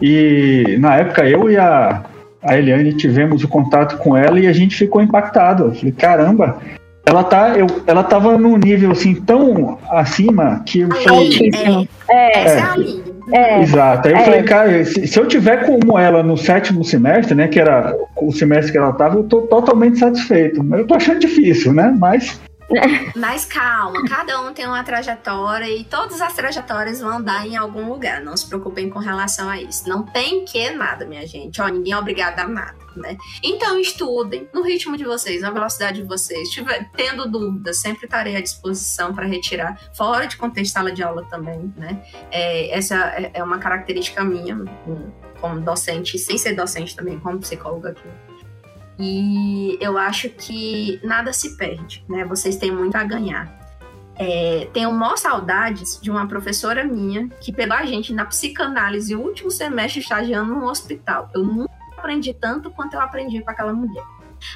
e 0.00 0.76
na 0.80 0.96
época 0.96 1.24
eu 1.28 1.48
e 1.48 1.56
a, 1.56 2.02
a 2.42 2.58
Eliane 2.58 2.92
tivemos 2.94 3.44
o 3.44 3.48
contato 3.48 3.96
com 3.98 4.16
ela 4.16 4.40
e 4.40 4.48
a 4.48 4.52
gente 4.52 4.76
ficou 4.76 5.00
impactado. 5.00 5.66
Eu 5.66 5.74
falei, 5.74 5.92
caramba, 5.92 6.58
ela 7.06 7.22
tá, 7.22 7.50
eu, 7.56 7.66
ela 7.86 8.02
tava 8.02 8.36
num 8.36 8.56
nível 8.56 8.90
assim 8.90 9.14
tão 9.14 9.78
acima 9.88 10.60
que 10.66 10.80
eu 10.80 10.90
falei, 10.90 11.86
é, 12.08 12.14
é, 12.14 12.38
essa 12.38 12.58
é 12.58 12.60
a 12.60 12.72
Aline. 12.72 13.01
É, 13.30 13.60
Exato. 13.62 14.08
Aí 14.08 14.14
eu 14.14 14.18
é. 14.18 14.24
falei, 14.24 14.42
cara, 14.42 14.84
se, 14.84 15.06
se, 15.06 15.18
eu 15.18 15.26
tiver 15.26 15.66
como 15.66 15.98
ela 15.98 16.22
no 16.22 16.36
sétimo 16.36 16.84
semestre, 16.84 17.34
né, 17.34 17.48
que 17.48 17.60
era 17.60 17.96
o 18.16 18.32
semestre 18.32 18.72
que 18.72 18.78
ela 18.78 18.90
estava, 18.90 19.16
eu 19.16 19.24
tô 19.24 19.42
totalmente 19.42 19.98
satisfeito. 19.98 20.64
Eu 20.74 20.86
tô 20.86 20.94
achando 20.94 21.20
difícil, 21.20 21.72
né? 21.72 21.94
Mas 21.98 22.40
mas 23.16 23.44
calma, 23.44 24.02
cada 24.08 24.40
um 24.40 24.52
tem 24.52 24.66
uma 24.66 24.82
trajetória 24.82 25.68
e 25.68 25.84
todas 25.84 26.20
as 26.20 26.32
trajetórias 26.32 27.00
vão 27.00 27.20
dar 27.22 27.46
em 27.46 27.56
algum 27.56 27.88
lugar. 27.88 28.20
Não 28.20 28.36
se 28.36 28.46
preocupem 28.46 28.88
com 28.88 28.98
relação 28.98 29.48
a 29.48 29.60
isso. 29.60 29.88
Não 29.88 30.02
tem 30.02 30.44
que 30.44 30.70
nada, 30.70 31.04
minha 31.04 31.26
gente. 31.26 31.60
Ó, 31.60 31.68
ninguém 31.68 31.92
é 31.92 31.98
obrigado 31.98 32.38
a 32.40 32.48
nada, 32.48 32.74
né? 32.96 33.16
Então 33.42 33.78
estudem 33.78 34.48
no 34.52 34.62
ritmo 34.62 34.96
de 34.96 35.04
vocês, 35.04 35.42
na 35.42 35.50
velocidade 35.50 36.02
de 36.02 36.08
vocês. 36.08 36.48
Tiver, 36.50 36.90
tendo 36.96 37.28
dúvidas, 37.28 37.80
sempre 37.80 38.04
estarei 38.04 38.36
à 38.36 38.40
disposição 38.40 39.14
para 39.14 39.26
retirar, 39.26 39.78
fora 39.94 40.26
de 40.26 40.36
contexto 40.36 40.72
sala 40.72 40.92
de 40.92 41.02
aula 41.02 41.24
também, 41.28 41.72
né? 41.76 42.02
É, 42.30 42.76
essa 42.76 42.96
é, 43.16 43.30
é 43.34 43.44
uma 43.44 43.58
característica 43.58 44.24
minha 44.24 44.58
como 45.40 45.60
docente, 45.60 46.18
sem 46.18 46.38
ser 46.38 46.54
docente 46.54 46.94
também, 46.94 47.18
como 47.18 47.38
psicóloga 47.38 47.90
aqui 47.90 48.08
e 48.98 49.78
eu 49.80 49.98
acho 49.98 50.28
que 50.28 51.00
nada 51.02 51.32
se 51.32 51.56
perde, 51.56 52.04
né? 52.08 52.24
Vocês 52.24 52.56
têm 52.56 52.70
muito 52.70 52.94
a 52.94 53.02
ganhar. 53.02 53.60
É, 54.14 54.68
tenho 54.72 54.92
maior 54.92 55.16
saudades 55.16 55.98
de 56.00 56.10
uma 56.10 56.28
professora 56.28 56.84
minha 56.84 57.28
que 57.40 57.52
pegou 57.52 57.76
a 57.76 57.84
gente 57.84 58.12
na 58.12 58.24
psicanálise 58.26 59.16
o 59.16 59.20
último 59.20 59.50
semestre 59.50 60.00
estagiando 60.00 60.54
no 60.54 60.66
hospital. 60.68 61.30
Eu 61.34 61.42
nunca 61.42 61.71
aprendi 62.02 62.34
tanto 62.34 62.70
quanto 62.72 62.94
eu 62.94 63.00
aprendi 63.00 63.40
com 63.40 63.50
aquela 63.50 63.72
mulher. 63.72 64.04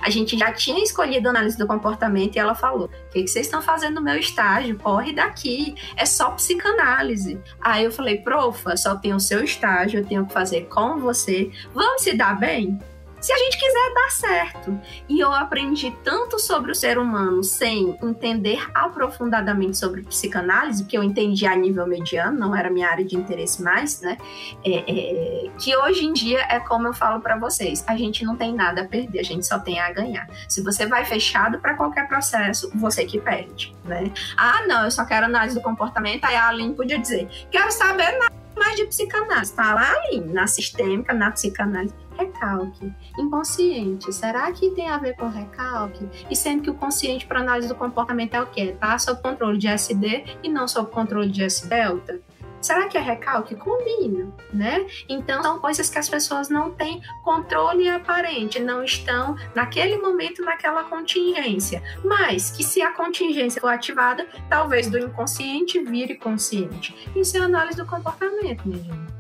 A 0.03 0.11
gente 0.11 0.37
já 0.37 0.53
tinha 0.53 0.83
escolhido 0.83 1.29
análise 1.29 1.57
do 1.57 1.67
comportamento 1.67 2.35
e 2.35 2.39
ela 2.41 2.57
falou: 2.57 2.87
O 2.87 3.11
que, 3.11 3.23
que 3.23 3.29
vocês 3.29 3.47
estão 3.47 3.63
fazendo 3.63 3.95
no 3.95 4.03
meu 4.03 4.19
estágio? 4.19 4.77
Corre 4.79 5.13
daqui, 5.13 5.77
é 5.97 6.05
só 6.05 6.33
psicanálise. 6.33 7.41
Aí 7.61 7.85
eu 7.85 7.93
falei: 7.93 8.19
Profa, 8.19 8.77
só 8.77 8.97
tem 8.97 9.15
o 9.15 9.21
seu 9.21 9.45
estágio, 9.45 10.01
eu 10.01 10.05
tenho 10.05 10.27
que 10.27 10.33
fazer 10.33 10.63
com 10.63 10.99
você. 10.99 11.53
Vamos 11.73 12.03
se 12.03 12.17
dar 12.17 12.37
bem? 12.37 12.79
Se 13.27 13.33
a 13.33 13.39
gente 13.39 13.59
quiser 13.59 13.93
dar 13.93 14.11
certo. 14.11 14.81
E 15.09 15.19
eu 15.19 15.33
aprendi 15.33 15.91
tanto 16.05 16.39
sobre 16.39 16.71
o 16.71 16.75
ser 16.77 16.97
humano 16.97 17.43
sem 17.43 17.99
entender 18.01 18.65
aprofundadamente 18.73 19.77
sobre 19.77 20.03
psicanálise, 20.03 20.85
que 20.85 20.97
eu 20.97 21.03
entendi 21.03 21.45
a 21.45 21.57
nível 21.57 21.89
mediano, 21.89 22.39
não 22.39 22.55
era 22.55 22.71
minha 22.71 22.89
área 22.89 23.05
de 23.05 23.17
interesse 23.17 23.61
mais, 23.61 24.01
né? 24.01 24.17
É, 24.65 24.75
é, 24.77 25.51
que 25.59 25.77
hoje 25.77 26.05
em 26.05 26.13
dia 26.13 26.41
é 26.49 26.61
como 26.61 26.87
eu 26.87 26.95
falo 26.95 27.21
para 27.21 27.37
vocês: 27.37 27.83
a 27.89 27.97
gente 27.97 28.25
não 28.25 28.37
tem 28.37 28.55
nada 28.55 28.83
a 28.83 28.85
perder, 28.85 29.19
a 29.19 29.25
gente 29.25 29.45
só 29.45 29.59
tem 29.59 29.81
a 29.81 29.91
ganhar. 29.91 30.29
Se 30.49 30.63
você 30.63 30.87
vai 30.87 31.05
fechado 31.05 31.59
para 31.59 31.75
qualquer 31.75 32.07
processo, 32.07 32.71
você 32.77 33.05
que 33.05 33.21
perde, 33.21 33.75
né? 33.85 34.05
Ah, 34.37 34.65
não, 34.69 34.85
eu 34.85 34.91
só 34.93 35.05
quero 35.05 35.27
análise 35.27 35.57
do 35.57 35.63
comportamento. 35.63 36.25
Aí 36.27 36.37
a 36.37 36.47
Aline 36.47 36.75
podia 36.75 36.97
dizer: 36.97 37.29
quero 37.51 37.73
saber 37.73 38.17
mais 38.57 38.77
de 38.77 38.87
psicanálise. 38.87 39.55
Tá 39.55 39.75
lá, 39.75 39.93
Aline, 39.93 40.33
na 40.33 40.47
sistêmica, 40.47 41.13
na 41.13 41.31
psicanálise 41.31 41.95
recalque. 42.17 42.93
Inconsciente, 43.19 44.13
será 44.13 44.51
que 44.53 44.71
tem 44.71 44.89
a 44.89 44.99
ver 44.99 45.15
com 45.17 45.29
recalque? 45.29 46.09
E 46.31 46.35
sendo 46.35 46.63
que 46.63 46.71
o 46.71 46.75
consciente 46.75 47.27
para 47.27 47.41
análise 47.41 47.69
do 47.69 47.75
comportamento 47.75 48.35
é 48.35 48.43
o 48.43 48.47
quê? 48.47 48.75
Tá 48.79 48.99
sob 48.99 49.21
controle 49.21 49.59
de 49.59 49.69
SD 49.69 50.25
e 50.43 50.49
não 50.49 50.67
sob 50.67 50.91
controle 50.91 51.31
de 51.31 51.45
S-delta? 51.45 52.21
Será 52.61 52.89
que 52.89 52.97
é 52.97 53.01
recalque? 53.01 53.55
Combina, 53.55 54.33
né? 54.53 54.87
Então 55.09 55.43
são 55.43 55.59
coisas 55.59 55.89
que 55.89 55.99
as 55.99 56.09
pessoas 56.09 56.49
não 56.49 56.71
têm 56.73 57.01
controle 57.23 57.89
aparente, 57.89 58.59
não 58.59 58.83
estão 58.83 59.37
naquele 59.55 59.99
momento 59.99 60.43
naquela 60.43 60.85
contingência, 60.85 61.83
mas 62.05 62.51
que 62.51 62.65
se 62.65 62.83
a 62.83 62.93
contingência 62.93 63.61
for 63.61 63.69
ativada, 63.69 64.27
talvez 64.49 64.89
do 64.89 64.99
inconsciente 64.99 65.83
vire 65.83 66.17
consciente. 66.17 66.95
Isso 67.15 67.37
é 67.37 67.41
análise 67.41 67.77
do 67.77 67.87
comportamento, 67.87 68.67
minha 68.67 68.83
gente 68.83 69.17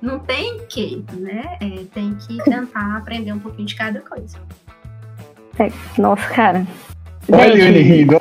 não 0.00 0.18
tem 0.18 0.64
que, 0.66 1.04
né? 1.12 1.58
É, 1.60 1.84
tem 1.92 2.14
que 2.14 2.36
tentar 2.44 2.96
aprender 2.96 3.32
um 3.32 3.38
pouquinho 3.38 3.66
de 3.66 3.74
cada 3.74 4.00
coisa. 4.00 4.38
É, 5.58 5.72
nossa, 6.00 6.28
cara, 6.28 6.66
Olha 7.32 7.52
ele 7.62 7.82
rindo. 7.82 8.16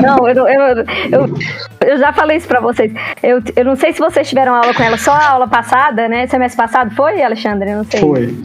Não, 0.00 0.26
eu, 0.28 0.48
eu, 0.48 0.84
eu, 1.10 1.38
eu 1.86 1.98
já 1.98 2.12
falei 2.12 2.38
isso 2.38 2.48
pra 2.48 2.60
vocês. 2.60 2.92
Eu, 3.22 3.42
eu 3.54 3.64
não 3.64 3.76
sei 3.76 3.92
se 3.92 3.98
vocês 3.98 4.28
tiveram 4.28 4.54
aula 4.54 4.72
com 4.72 4.82
ela 4.82 4.96
só 4.96 5.12
a 5.12 5.28
aula 5.30 5.46
passada, 5.46 6.08
né? 6.08 6.26
Semestre 6.26 6.56
passado 6.56 6.94
foi, 6.94 7.22
Alexandre? 7.22 7.70
Eu 7.70 7.76
não 7.78 7.84
sei. 7.84 8.00
Foi. 8.00 8.44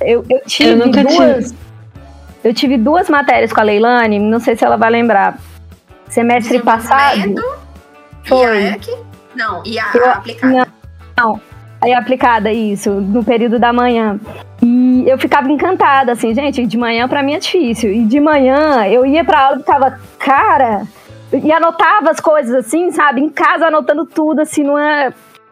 Eu, 0.00 0.24
eu 0.28 0.40
tive 0.46 0.70
Eu 0.70 0.76
nunca 0.76 1.04
duas. 1.04 1.54
Eu 2.42 2.54
tive 2.54 2.76
duas 2.76 3.08
matérias 3.08 3.52
com 3.52 3.60
a 3.60 3.64
Leilane, 3.64 4.18
não 4.18 4.40
sei 4.40 4.56
se 4.56 4.64
ela 4.64 4.76
vai 4.76 4.90
lembrar. 4.90 5.38
Semestre 6.08 6.58
passado. 6.60 7.34
Foi. 8.24 8.62
E 8.62 8.66
a 8.66 8.76
EC? 8.76 8.98
Não, 9.36 9.62
e 9.64 9.78
a, 9.78 9.84
Eu- 9.94 10.04
a 10.06 10.12
aplicada. 10.12 10.68
Aí 11.80 11.92
aplicada 11.92 12.52
isso, 12.52 12.90
no 12.90 13.22
período 13.22 13.58
da 13.58 13.72
manhã. 13.72 14.18
Eu 15.08 15.16
ficava 15.16 15.50
encantada, 15.50 16.12
assim, 16.12 16.34
gente, 16.34 16.66
de 16.66 16.76
manhã 16.76 17.08
pra 17.08 17.22
mim 17.22 17.32
é 17.32 17.38
difícil. 17.38 17.90
E 17.90 18.04
de 18.04 18.20
manhã 18.20 18.86
eu 18.86 19.06
ia 19.06 19.24
pra 19.24 19.40
aula 19.40 19.56
e 19.56 19.60
ficava, 19.60 19.98
cara, 20.18 20.82
e 21.32 21.50
anotava 21.50 22.10
as 22.10 22.20
coisas 22.20 22.54
assim, 22.54 22.90
sabe? 22.90 23.22
Em 23.22 23.30
casa 23.30 23.68
anotando 23.68 24.04
tudo, 24.04 24.40
assim, 24.40 24.62
numa 24.62 25.10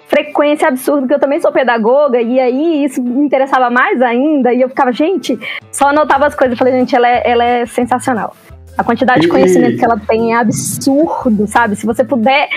frequência 0.08 0.68
absurda, 0.68 1.06
que 1.06 1.14
eu 1.14 1.18
também 1.18 1.40
sou 1.40 1.50
pedagoga, 1.50 2.20
e 2.20 2.38
aí 2.38 2.84
isso 2.84 3.02
me 3.02 3.24
interessava 3.24 3.70
mais 3.70 4.02
ainda, 4.02 4.52
e 4.52 4.60
eu 4.60 4.68
ficava, 4.68 4.92
gente, 4.92 5.38
só 5.72 5.88
anotava 5.88 6.26
as 6.26 6.34
coisas. 6.34 6.52
Eu 6.52 6.58
falei, 6.58 6.78
gente, 6.78 6.94
ela 6.94 7.08
é, 7.08 7.22
ela 7.24 7.44
é 7.44 7.64
sensacional. 7.64 8.36
A 8.76 8.84
quantidade 8.84 9.22
de 9.22 9.28
conhecimento 9.28 9.78
que 9.78 9.84
ela 9.86 9.98
tem 10.06 10.34
é 10.34 10.36
absurdo, 10.36 11.46
sabe? 11.46 11.76
Se 11.76 11.86
você 11.86 12.04
puder 12.04 12.50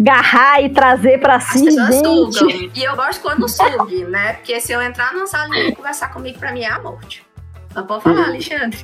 agarrar 0.00 0.62
e 0.62 0.68
trazer 0.70 1.18
pra 1.18 1.36
As 1.36 1.44
si, 1.44 1.64
pessoas 1.64 1.94
gente. 1.94 2.06
sugam. 2.06 2.70
E 2.74 2.84
eu 2.84 2.96
gosto 2.96 3.20
quando 3.20 3.48
sugue, 3.48 4.04
né? 4.04 4.34
Porque 4.34 4.60
se 4.60 4.72
eu 4.72 4.80
entrar 4.80 5.12
numa 5.12 5.26
sala 5.26 5.56
e 5.56 5.74
conversar 5.74 6.12
comigo, 6.12 6.38
pra 6.38 6.52
mim 6.52 6.62
é 6.62 6.70
a 6.70 6.80
morte. 6.80 7.24
Mas 7.74 7.86
pode 7.86 8.02
falar, 8.02 8.24
Alexandre. 8.28 8.78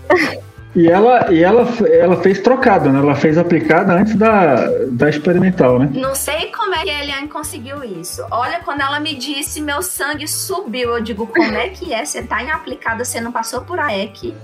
E 0.76 0.88
ela, 0.88 1.32
e 1.32 1.42
ela, 1.42 1.68
ela 1.88 2.20
fez 2.20 2.40
trocado, 2.40 2.90
né? 2.90 2.98
Ela 2.98 3.14
fez 3.14 3.38
aplicada 3.38 3.92
antes 3.92 4.16
da, 4.16 4.66
da 4.90 5.08
experimental, 5.08 5.78
né? 5.78 5.88
Não 5.92 6.16
sei 6.16 6.50
como 6.50 6.74
é 6.74 6.82
que 6.82 6.90
a 6.90 7.02
Eliane 7.02 7.28
conseguiu 7.28 7.84
isso. 7.84 8.26
Olha, 8.30 8.58
quando 8.60 8.80
ela 8.80 8.98
me 8.98 9.14
disse, 9.14 9.60
meu 9.60 9.82
sangue 9.82 10.26
subiu. 10.26 10.96
Eu 10.96 11.00
digo, 11.00 11.28
como 11.28 11.56
é 11.56 11.68
que 11.68 11.94
é? 11.94 12.04
Você 12.04 12.22
tá 12.24 12.42
em 12.42 12.50
aplicada, 12.50 13.04
você 13.04 13.20
não 13.20 13.30
passou 13.30 13.60
por 13.60 13.78
AEC. 13.78 14.34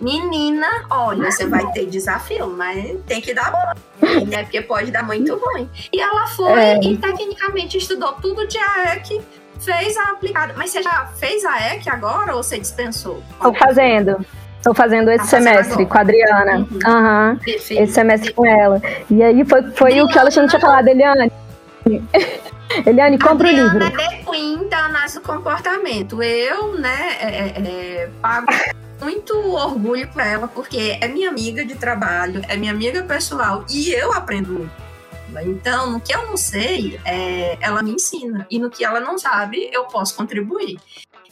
Menina, 0.00 0.66
olha, 0.90 1.30
você 1.30 1.46
vai 1.46 1.64
ter 1.72 1.86
desafio, 1.86 2.48
mas 2.48 2.96
tem 3.06 3.20
que 3.20 3.32
dar 3.32 3.50
bom, 3.50 4.26
né? 4.26 4.42
Porque 4.42 4.60
pode 4.60 4.90
dar 4.90 5.04
muito 5.04 5.34
ruim. 5.36 5.68
E 5.92 6.00
ela 6.00 6.26
foi 6.26 6.60
É. 6.60 6.80
e 6.82 6.96
tecnicamente 6.96 7.78
estudou 7.78 8.12
tudo 8.14 8.46
de 8.46 8.58
AEC, 8.58 9.20
fez 9.60 9.96
a 9.96 10.10
aplicada. 10.10 10.52
Mas 10.56 10.70
você 10.70 10.82
já 10.82 11.06
fez 11.16 11.44
a 11.44 11.52
AEC 11.52 11.88
agora 11.88 12.34
ou 12.36 12.42
você 12.42 12.58
dispensou? 12.58 13.22
Tô 13.40 13.54
fazendo. 13.54 14.24
Tô 14.62 14.74
fazendo 14.74 15.10
esse 15.10 15.18
Tá 15.18 15.24
fazendo 15.24 15.44
semestre 15.44 15.72
agora. 15.74 15.88
com 15.88 15.98
a 15.98 16.00
Adriana. 16.00 16.56
Uhum. 17.30 17.36
Perfeito. 17.38 17.82
Esse 17.82 17.92
semestre 17.92 18.32
com 18.32 18.46
ela. 18.46 18.80
E 19.10 19.22
aí 19.22 19.44
foi, 19.44 19.62
foi 19.72 20.00
o 20.00 20.08
que 20.08 20.18
a 20.18 20.22
Alexandre 20.22 20.50
tinha 20.50 20.60
falado, 20.60 20.88
Eliane. 20.88 21.30
Eliane, 22.86 23.18
compra 23.18 23.46
o 23.46 23.50
livro. 23.50 23.84
É 23.84 23.90
The 23.90 24.24
Queen 24.30 24.68
da 24.68 24.86
análise 24.86 25.14
do 25.16 25.20
comportamento. 25.20 26.22
Eu, 26.22 26.78
né, 26.78 27.16
é, 27.20 27.26
é, 27.26 27.62
é, 28.04 28.10
pago 28.20 28.46
muito 29.00 29.34
orgulho 29.52 30.08
por 30.08 30.22
ela, 30.22 30.48
porque 30.48 30.98
é 31.00 31.08
minha 31.08 31.28
amiga 31.28 31.64
de 31.64 31.74
trabalho, 31.74 32.42
é 32.48 32.56
minha 32.56 32.72
amiga 32.72 33.02
pessoal 33.02 33.64
e 33.70 33.92
eu 33.92 34.12
aprendo 34.12 34.52
muito. 34.52 34.84
Então, 35.42 35.90
no 35.90 36.00
que 36.00 36.14
eu 36.14 36.26
não 36.26 36.36
sei, 36.36 37.00
é, 37.04 37.58
ela 37.60 37.82
me 37.82 37.92
ensina. 37.92 38.46
E 38.50 38.58
no 38.58 38.70
que 38.70 38.84
ela 38.84 39.00
não 39.00 39.18
sabe, 39.18 39.68
eu 39.72 39.84
posso 39.84 40.14
contribuir. 40.14 40.78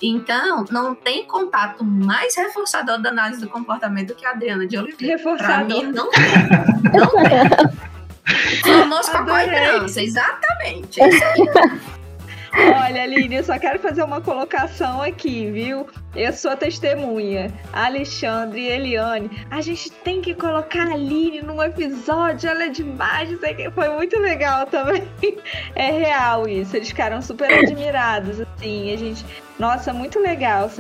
Então, 0.03 0.65
não 0.71 0.95
tem 0.95 1.25
contato 1.25 1.85
mais 1.85 2.35
reforçador 2.37 3.01
da 3.01 3.11
análise 3.11 3.41
do 3.41 3.49
comportamento 3.49 4.09
do 4.09 4.15
que 4.17 4.27
a 4.27 4.31
Adriana 4.31 4.67
de 4.67 4.77
Oliveira. 4.77 5.23
Pra 5.23 5.33
Reforçador. 5.33 5.85
mim, 5.85 5.93
não 5.93 6.11
tem. 6.11 6.23
Não 6.93 7.11
tem. 7.11 7.93
Famoso 8.63 9.13
papai 9.13 9.49
criança, 9.49 10.03
exatamente. 10.03 11.01
É 11.01 11.09
isso 11.09 11.25
aí. 11.25 11.81
Olha, 12.55 13.03
Aline, 13.05 13.37
eu 13.37 13.45
só 13.45 13.59
quero 13.59 13.79
fazer 13.79 14.03
uma 14.03 14.21
colocação 14.21 15.01
aqui, 15.01 15.51
viu? 15.51 15.87
Eu 16.15 16.33
sou 16.35 16.55
testemunha. 16.57 17.51
Alexandre 17.73 18.61
e 18.61 18.69
Eliane, 18.69 19.31
a 19.51 19.61
gente 19.63 19.91
tem 19.91 20.21
que 20.21 20.35
colocar 20.35 20.87
a 20.89 20.93
Aline 20.93 21.41
num 21.43 21.63
episódio, 21.63 22.51
ela 22.51 22.65
é 22.65 22.69
demais. 22.69 23.31
Foi 23.75 23.89
muito 23.91 24.19
legal 24.19 24.67
também. 24.67 25.03
É 25.75 25.91
real 25.91 26.47
isso, 26.47 26.77
eles 26.77 26.89
ficaram 26.89 27.23
super 27.23 27.51
admirados, 27.51 28.41
assim, 28.41 28.93
a 28.93 28.97
gente... 28.97 29.25
Nossa, 29.59 29.93
muito 29.93 30.19
legal. 30.21 30.71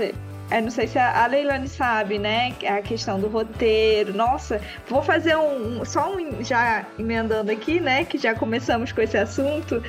Eu 0.50 0.60
não 0.62 0.70
sei 0.70 0.86
se 0.86 0.98
a 0.98 1.26
Leilane 1.26 1.66
sabe, 1.66 2.18
né? 2.18 2.52
A 2.68 2.82
questão 2.82 3.18
do 3.18 3.26
roteiro. 3.28 4.12
Nossa, 4.14 4.60
vou 4.86 5.02
fazer 5.02 5.34
um- 5.36 5.82
só 5.84 6.14
um 6.14 6.44
já 6.44 6.84
emendando 6.98 7.50
aqui, 7.50 7.80
né? 7.80 8.04
Que 8.04 8.18
já 8.18 8.34
começamos 8.34 8.92
com 8.92 9.00
esse 9.00 9.16
assunto. 9.16 9.82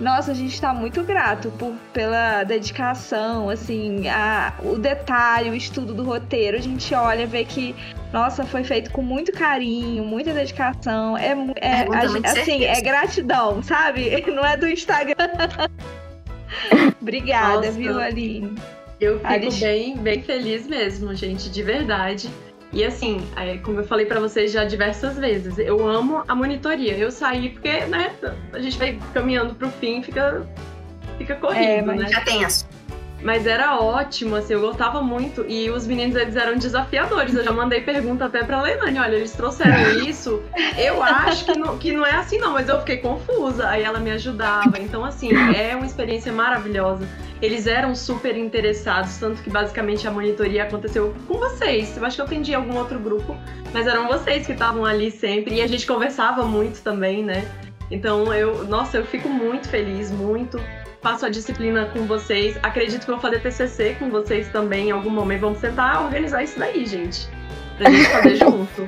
Nossa, 0.00 0.32
a 0.32 0.34
gente 0.34 0.52
está 0.54 0.74
muito 0.74 1.02
grato 1.04 1.50
por, 1.58 1.72
pela 1.92 2.42
dedicação, 2.44 3.48
assim, 3.48 4.08
a, 4.08 4.52
o 4.64 4.76
detalhe, 4.76 5.50
o 5.50 5.54
estudo 5.54 5.94
do 5.94 6.02
roteiro. 6.02 6.56
A 6.56 6.60
gente 6.60 6.92
olha, 6.94 7.26
vê 7.26 7.44
que, 7.44 7.74
nossa, 8.12 8.44
foi 8.44 8.64
feito 8.64 8.90
com 8.90 9.02
muito 9.02 9.30
carinho, 9.32 10.04
muita 10.04 10.32
dedicação. 10.32 11.16
É, 11.16 11.28
é, 11.60 11.68
É, 11.68 11.80
a- 11.82 12.30
assim, 12.32 12.64
é 12.64 12.80
gratidão, 12.80 13.62
sabe? 13.62 14.22
Não 14.32 14.44
é 14.44 14.56
do 14.56 14.68
Instagram. 14.68 15.14
Obrigada, 17.00 17.56
Nossa. 17.56 17.70
viu, 17.72 17.98
Aline? 18.00 18.54
Eu 19.00 19.18
fico 19.18 19.60
bem, 19.60 19.96
bem 19.96 20.22
feliz 20.22 20.66
mesmo, 20.66 21.12
gente, 21.14 21.50
de 21.50 21.62
verdade. 21.62 22.30
E 22.72 22.82
assim, 22.84 23.20
é, 23.36 23.58
como 23.58 23.80
eu 23.80 23.84
falei 23.84 24.06
pra 24.06 24.18
vocês 24.18 24.50
já 24.50 24.64
diversas 24.64 25.18
vezes, 25.18 25.58
eu 25.58 25.86
amo 25.86 26.24
a 26.26 26.34
monitoria. 26.34 26.96
Eu 26.96 27.10
saí 27.10 27.50
porque, 27.50 27.84
né, 27.84 28.14
a 28.52 28.58
gente 28.60 28.78
vai 28.78 28.98
caminhando 29.12 29.54
pro 29.54 29.68
fim, 29.68 30.02
fica, 30.02 30.46
fica 31.18 31.34
corrido, 31.34 31.62
É, 31.62 31.82
mas 31.82 32.00
né? 32.00 32.08
Já 32.08 32.20
tem 32.22 32.44
as 32.44 32.66
Mas 33.22 33.46
era 33.46 33.78
ótimo, 33.78 34.34
assim, 34.34 34.54
eu 34.54 34.60
gostava 34.60 35.00
muito. 35.00 35.44
E 35.48 35.70
os 35.70 35.86
meninos, 35.86 36.16
eles 36.16 36.34
eram 36.34 36.58
desafiadores. 36.58 37.34
Eu 37.34 37.44
já 37.44 37.52
mandei 37.52 37.80
pergunta 37.80 38.24
até 38.24 38.42
pra 38.42 38.60
Leilani. 38.60 38.98
Olha, 38.98 39.14
eles 39.14 39.32
trouxeram 39.32 39.90
isso. 40.04 40.42
Eu 40.76 41.02
acho 41.02 41.44
que 41.44 41.56
não, 41.56 41.78
que 41.78 41.92
não 41.92 42.04
é 42.04 42.16
assim, 42.16 42.38
não. 42.38 42.52
Mas 42.52 42.68
eu 42.68 42.80
fiquei 42.80 42.96
confusa. 42.96 43.68
Aí 43.68 43.84
ela 43.84 44.00
me 44.00 44.10
ajudava. 44.10 44.78
Então, 44.80 45.04
assim, 45.04 45.30
é 45.54 45.76
uma 45.76 45.86
experiência 45.86 46.32
maravilhosa. 46.32 47.06
Eles 47.40 47.68
eram 47.68 47.94
super 47.94 48.36
interessados. 48.36 49.16
Tanto 49.18 49.40
que, 49.40 49.50
basicamente, 49.50 50.06
a 50.08 50.10
monitoria 50.10 50.64
aconteceu 50.64 51.14
com 51.28 51.34
vocês. 51.38 51.96
Eu 51.96 52.04
acho 52.04 52.16
que 52.16 52.22
eu 52.22 52.26
atendi 52.26 52.52
algum 52.54 52.76
outro 52.76 52.98
grupo. 52.98 53.36
Mas 53.72 53.86
eram 53.86 54.08
vocês 54.08 54.46
que 54.46 54.52
estavam 54.52 54.84
ali 54.84 55.12
sempre. 55.12 55.54
E 55.54 55.62
a 55.62 55.66
gente 55.68 55.86
conversava 55.86 56.44
muito 56.44 56.82
também, 56.82 57.22
né? 57.22 57.46
Então, 57.88 58.34
eu... 58.34 58.66
Nossa, 58.66 58.96
eu 58.96 59.06
fico 59.06 59.28
muito 59.28 59.68
feliz, 59.68 60.10
muito 60.10 60.60
faço 61.02 61.26
a 61.26 61.28
disciplina 61.28 61.86
com 61.86 62.06
vocês. 62.06 62.56
Acredito 62.62 63.00
que 63.04 63.10
vou 63.10 63.20
fazer 63.20 63.40
TCC 63.40 63.96
com 63.98 64.08
vocês 64.08 64.48
também 64.48 64.88
em 64.88 64.90
algum 64.92 65.10
momento. 65.10 65.40
Vamos 65.40 65.60
tentar 65.60 66.04
organizar 66.04 66.42
isso 66.44 66.58
daí, 66.58 66.86
gente. 66.86 67.28
Pra 67.76 67.90
gente 67.90 68.08
fazer 68.08 68.36
junto. 68.38 68.86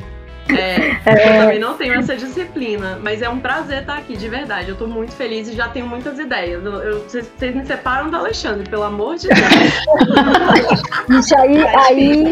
É, 0.48 0.90
Eu 1.06 1.40
também 1.40 1.58
não 1.58 1.74
tenho 1.74 1.94
essa 1.94 2.14
disciplina, 2.16 2.98
mas 3.02 3.22
é 3.22 3.28
um 3.28 3.38
prazer 3.40 3.80
estar 3.80 3.96
aqui, 3.96 4.16
de 4.16 4.28
verdade. 4.28 4.68
Eu 4.70 4.76
tô 4.76 4.86
muito 4.86 5.12
feliz 5.14 5.48
e 5.48 5.52
já 5.54 5.68
tenho 5.68 5.86
muitas 5.86 6.18
ideias. 6.18 6.64
Eu- 6.64 6.72
eu- 6.82 7.04
Vocês 7.08 7.54
me 7.54 7.64
separam 7.66 8.10
do 8.10 8.16
Alexandre, 8.16 8.68
pelo 8.68 8.82
amor 8.82 9.16
de 9.16 9.28
Deus. 9.28 9.38
Isso 11.20 11.38
aí, 11.38 11.58
aí, 11.66 12.30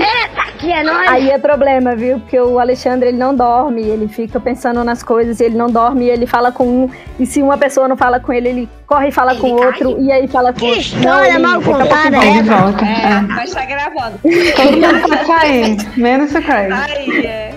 Que 0.58 0.72
é 0.72 0.82
nóis. 0.82 1.08
aí 1.08 1.30
é 1.30 1.38
problema, 1.38 1.94
viu? 1.94 2.18
Porque 2.20 2.38
o 2.38 2.58
Alexandre, 2.58 3.08
ele 3.08 3.18
não 3.18 3.34
dorme, 3.34 3.82
ele 3.82 4.08
fica 4.08 4.38
pensando 4.40 4.82
nas 4.84 5.02
coisas, 5.02 5.40
ele 5.40 5.56
não 5.56 5.68
dorme, 5.68 6.06
ele 6.08 6.26
fala 6.26 6.50
com 6.52 6.64
um, 6.66 6.90
e 7.18 7.26
se 7.26 7.42
uma 7.42 7.56
pessoa 7.58 7.88
não 7.88 7.96
fala 7.96 8.20
com 8.20 8.32
ele, 8.32 8.48
ele 8.48 8.68
corre 8.86 9.08
e 9.08 9.12
fala 9.12 9.32
Ele 9.32 9.40
com 9.40 9.52
o 9.52 9.56
cai? 9.58 9.66
outro, 9.68 10.00
e 10.00 10.12
aí 10.12 10.28
fala 10.28 10.52
com 10.52 10.58
Que 10.60 10.64
outro. 10.66 10.80
história 10.80 11.38
mal 11.38 11.60
daqui 11.60 11.70
a 11.70 11.72
pouco 11.74 11.88
contada. 11.88 12.18
Aí. 12.18 12.28
É, 12.28 13.12
É. 13.16 13.20
mas 13.22 13.50
tá 13.52 13.64
gravando. 13.64 14.18
Todo 14.22 14.72
mundo 14.72 15.08
pode 15.08 15.26
sair, 15.26 15.76
menos 15.98 16.34
o 16.34 16.42
Craig. 16.42 16.72
Aí, 16.72 17.26
é. 17.26 17.51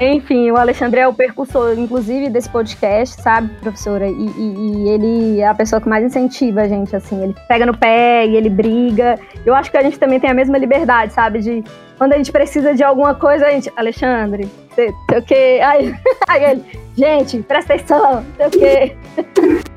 Enfim, 0.00 0.50
o 0.50 0.56
Alexandre 0.56 1.00
é 1.00 1.06
o 1.06 1.12
percursor, 1.12 1.78
inclusive, 1.78 2.30
desse 2.30 2.48
podcast, 2.48 3.20
sabe, 3.20 3.48
professora? 3.60 4.08
E, 4.08 4.12
e- 4.12 4.84
e 4.84 4.88
ele 4.88 5.40
é 5.40 5.46
a 5.46 5.54
pessoa 5.54 5.78
que 5.80 5.88
mais 5.88 6.02
incentiva 6.04 6.62
a 6.62 6.68
gente, 6.68 6.96
assim. 6.96 7.22
Ele 7.22 7.34
pega 7.46 7.66
no 7.66 7.76
pé 7.76 8.26
e 8.26 8.34
ele 8.34 8.48
briga. 8.48 9.18
Eu 9.44 9.54
acho 9.54 9.70
que 9.70 9.76
a 9.76 9.82
gente 9.82 9.98
também 9.98 10.18
tem 10.18 10.30
a 10.30 10.34
mesma 10.34 10.56
liberdade, 10.56 11.12
sabe? 11.12 11.40
De 11.40 11.62
quando 11.98 12.14
a 12.14 12.16
gente 12.16 12.32
precisa 12.32 12.74
de 12.74 12.82
alguma 12.82 13.14
coisa, 13.14 13.46
a 13.46 13.50
gente. 13.50 13.70
Alexandre, 13.76 14.48
sei 14.74 14.88
o 15.18 15.22
quê. 15.22 15.60
Aí, 15.62 15.94
aí 16.28 16.44
ele, 16.44 16.64
gente, 16.96 17.38
presta 17.42 17.74
atenção, 17.74 18.24
sei 18.38 18.46
o 18.46 18.50
quê. 18.50 18.96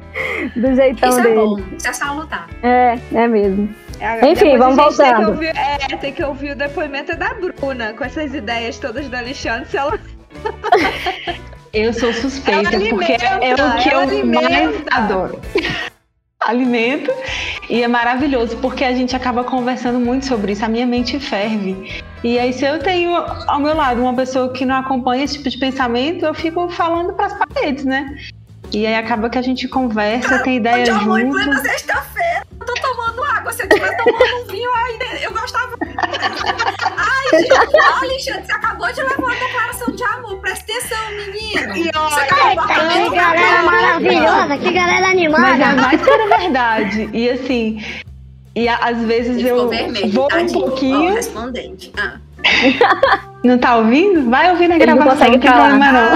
Do 0.56 0.76
jeitão 0.76 1.10
Isso 1.10 1.20
é 1.20 1.24
dele. 1.24 1.36
bom, 1.36 1.60
isso 1.76 1.88
é 1.88 1.94
salutar. 1.94 2.48
É, 2.62 3.00
é 3.16 3.28
mesmo. 3.28 3.68
É, 4.00 4.30
Enfim, 4.30 4.58
vamos 4.60 4.76
gente 4.76 4.96
Tem 4.98 5.06
que, 5.08 5.12
voltando. 5.14 5.30
ouvir, 5.32 5.52
é, 5.58 5.98
tem 5.98 6.14
que 6.14 6.24
ouvir 6.24 6.52
o 6.52 6.56
depoimento 6.56 7.18
da 7.18 7.34
Bruna, 7.34 7.94
com 7.94 8.04
essas 8.04 8.32
ideias 8.32 8.78
todas 8.78 9.10
da 9.10 9.18
Alexandre. 9.20 9.66
Se 9.70 9.76
ela 9.78 9.98
Eu 11.74 11.92
sou 11.92 12.14
suspeita, 12.14 12.76
Ela 12.76 12.90
porque 12.90 13.14
é 13.14 13.56
o 13.56 13.78
que 13.78 13.90
eu 13.90 14.00
alimenta. 14.00 14.50
mais 14.50 14.84
adoro. 14.92 15.40
Alimento. 16.40 17.10
E 17.70 17.82
é 17.82 17.88
maravilhoso, 17.88 18.58
porque 18.58 18.84
a 18.84 18.94
gente 18.94 19.16
acaba 19.16 19.44
conversando 19.44 19.98
muito 20.00 20.26
sobre 20.26 20.52
isso. 20.52 20.64
A 20.66 20.68
minha 20.68 20.86
mente 20.86 21.20
ferve. 21.20 22.04
E 22.24 22.38
aí, 22.38 22.52
se 22.52 22.66
eu 22.66 22.80
tenho 22.80 23.16
ao 23.16 23.60
meu 23.60 23.74
lado 23.74 24.02
uma 24.02 24.14
pessoa 24.14 24.52
que 24.52 24.66
não 24.66 24.76
acompanha 24.76 25.24
esse 25.24 25.38
tipo 25.38 25.50
de 25.50 25.58
pensamento, 25.58 26.26
eu 26.26 26.34
fico 26.34 26.68
falando 26.70 27.14
para 27.14 27.28
as 27.28 27.34
paredes, 27.34 27.86
né? 27.86 28.14
E 28.74 28.86
aí 28.86 28.96
acaba 28.96 29.30
que 29.30 29.38
a 29.38 29.42
gente 29.42 29.68
conversa, 29.68 30.40
tem 30.40 30.58
ideia 30.58 30.86
junto. 30.86 31.38
Água. 33.44 33.54
Se 33.54 33.64
eu 33.64 33.70
tivesse 33.70 33.98
tomando 33.98 34.42
um 34.42 34.46
vinho, 34.46 34.70
ainda 34.74 35.06
eu 35.22 35.32
gostava. 35.34 35.78
Ai, 36.98 37.42
gente, 37.42 37.54
Alexandre, 37.54 38.46
você 38.46 38.52
acabou 38.52 38.92
de 38.92 39.02
levar 39.02 39.18
uma 39.18 39.36
declaração 39.36 39.94
de 39.94 40.04
amor. 40.04 40.38
Presta 40.38 40.64
atenção, 40.72 40.98
menino. 41.12 41.76
E 41.78 41.92
olha, 41.96 43.04
que 43.04 43.16
galera 43.16 43.64
maravilhosa, 43.64 44.58
que 44.58 44.72
galera 44.72 45.08
animada. 45.08 45.42
Mas 45.42 45.60
é 45.62 45.74
mais 45.76 46.02
para 46.02 46.38
verdade. 46.38 47.10
E 47.14 47.30
assim, 47.30 47.84
e 48.56 48.68
às 48.68 48.98
vezes 49.04 49.38
Ele 49.38 49.50
eu 49.50 49.70
vermelho, 49.70 50.12
vou 50.12 50.28
um 50.34 50.48
pouquinho. 50.48 51.14
Respondente. 51.14 51.92
Ah. 51.98 52.18
Não 53.44 53.58
tá 53.58 53.78
ouvindo? 53.78 54.30
Vai 54.30 54.52
ouvir 54.52 54.68
na 54.68 54.76
Ele 54.76 54.86
não 54.86 54.98
gravação, 54.98 55.28
consegue 55.28 55.38
não 55.38 55.42
tem 55.42 55.52
problema 55.52 55.92
não. 55.92 56.16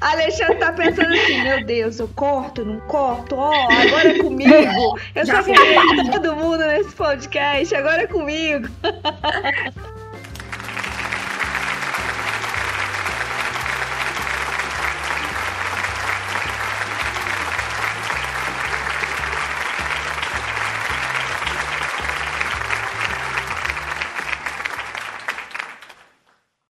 Alexandre 0.00 0.56
tá 0.56 0.72
pensando 0.72 1.12
assim, 1.12 1.42
meu 1.42 1.64
Deus, 1.64 1.98
eu 1.98 2.08
corto, 2.08 2.64
não 2.64 2.80
corto? 2.80 3.36
Ó, 3.36 3.52
agora 3.52 4.10
é 4.10 4.18
comigo. 4.18 4.98
Eu 5.14 5.24
Já 5.26 5.42
só 5.42 5.42
queria 5.42 6.10
todo 6.10 6.36
mundo 6.36 6.64
nesse 6.66 6.94
podcast, 6.94 7.74
agora 7.74 8.02
é 8.02 8.06
comigo. 8.06 8.68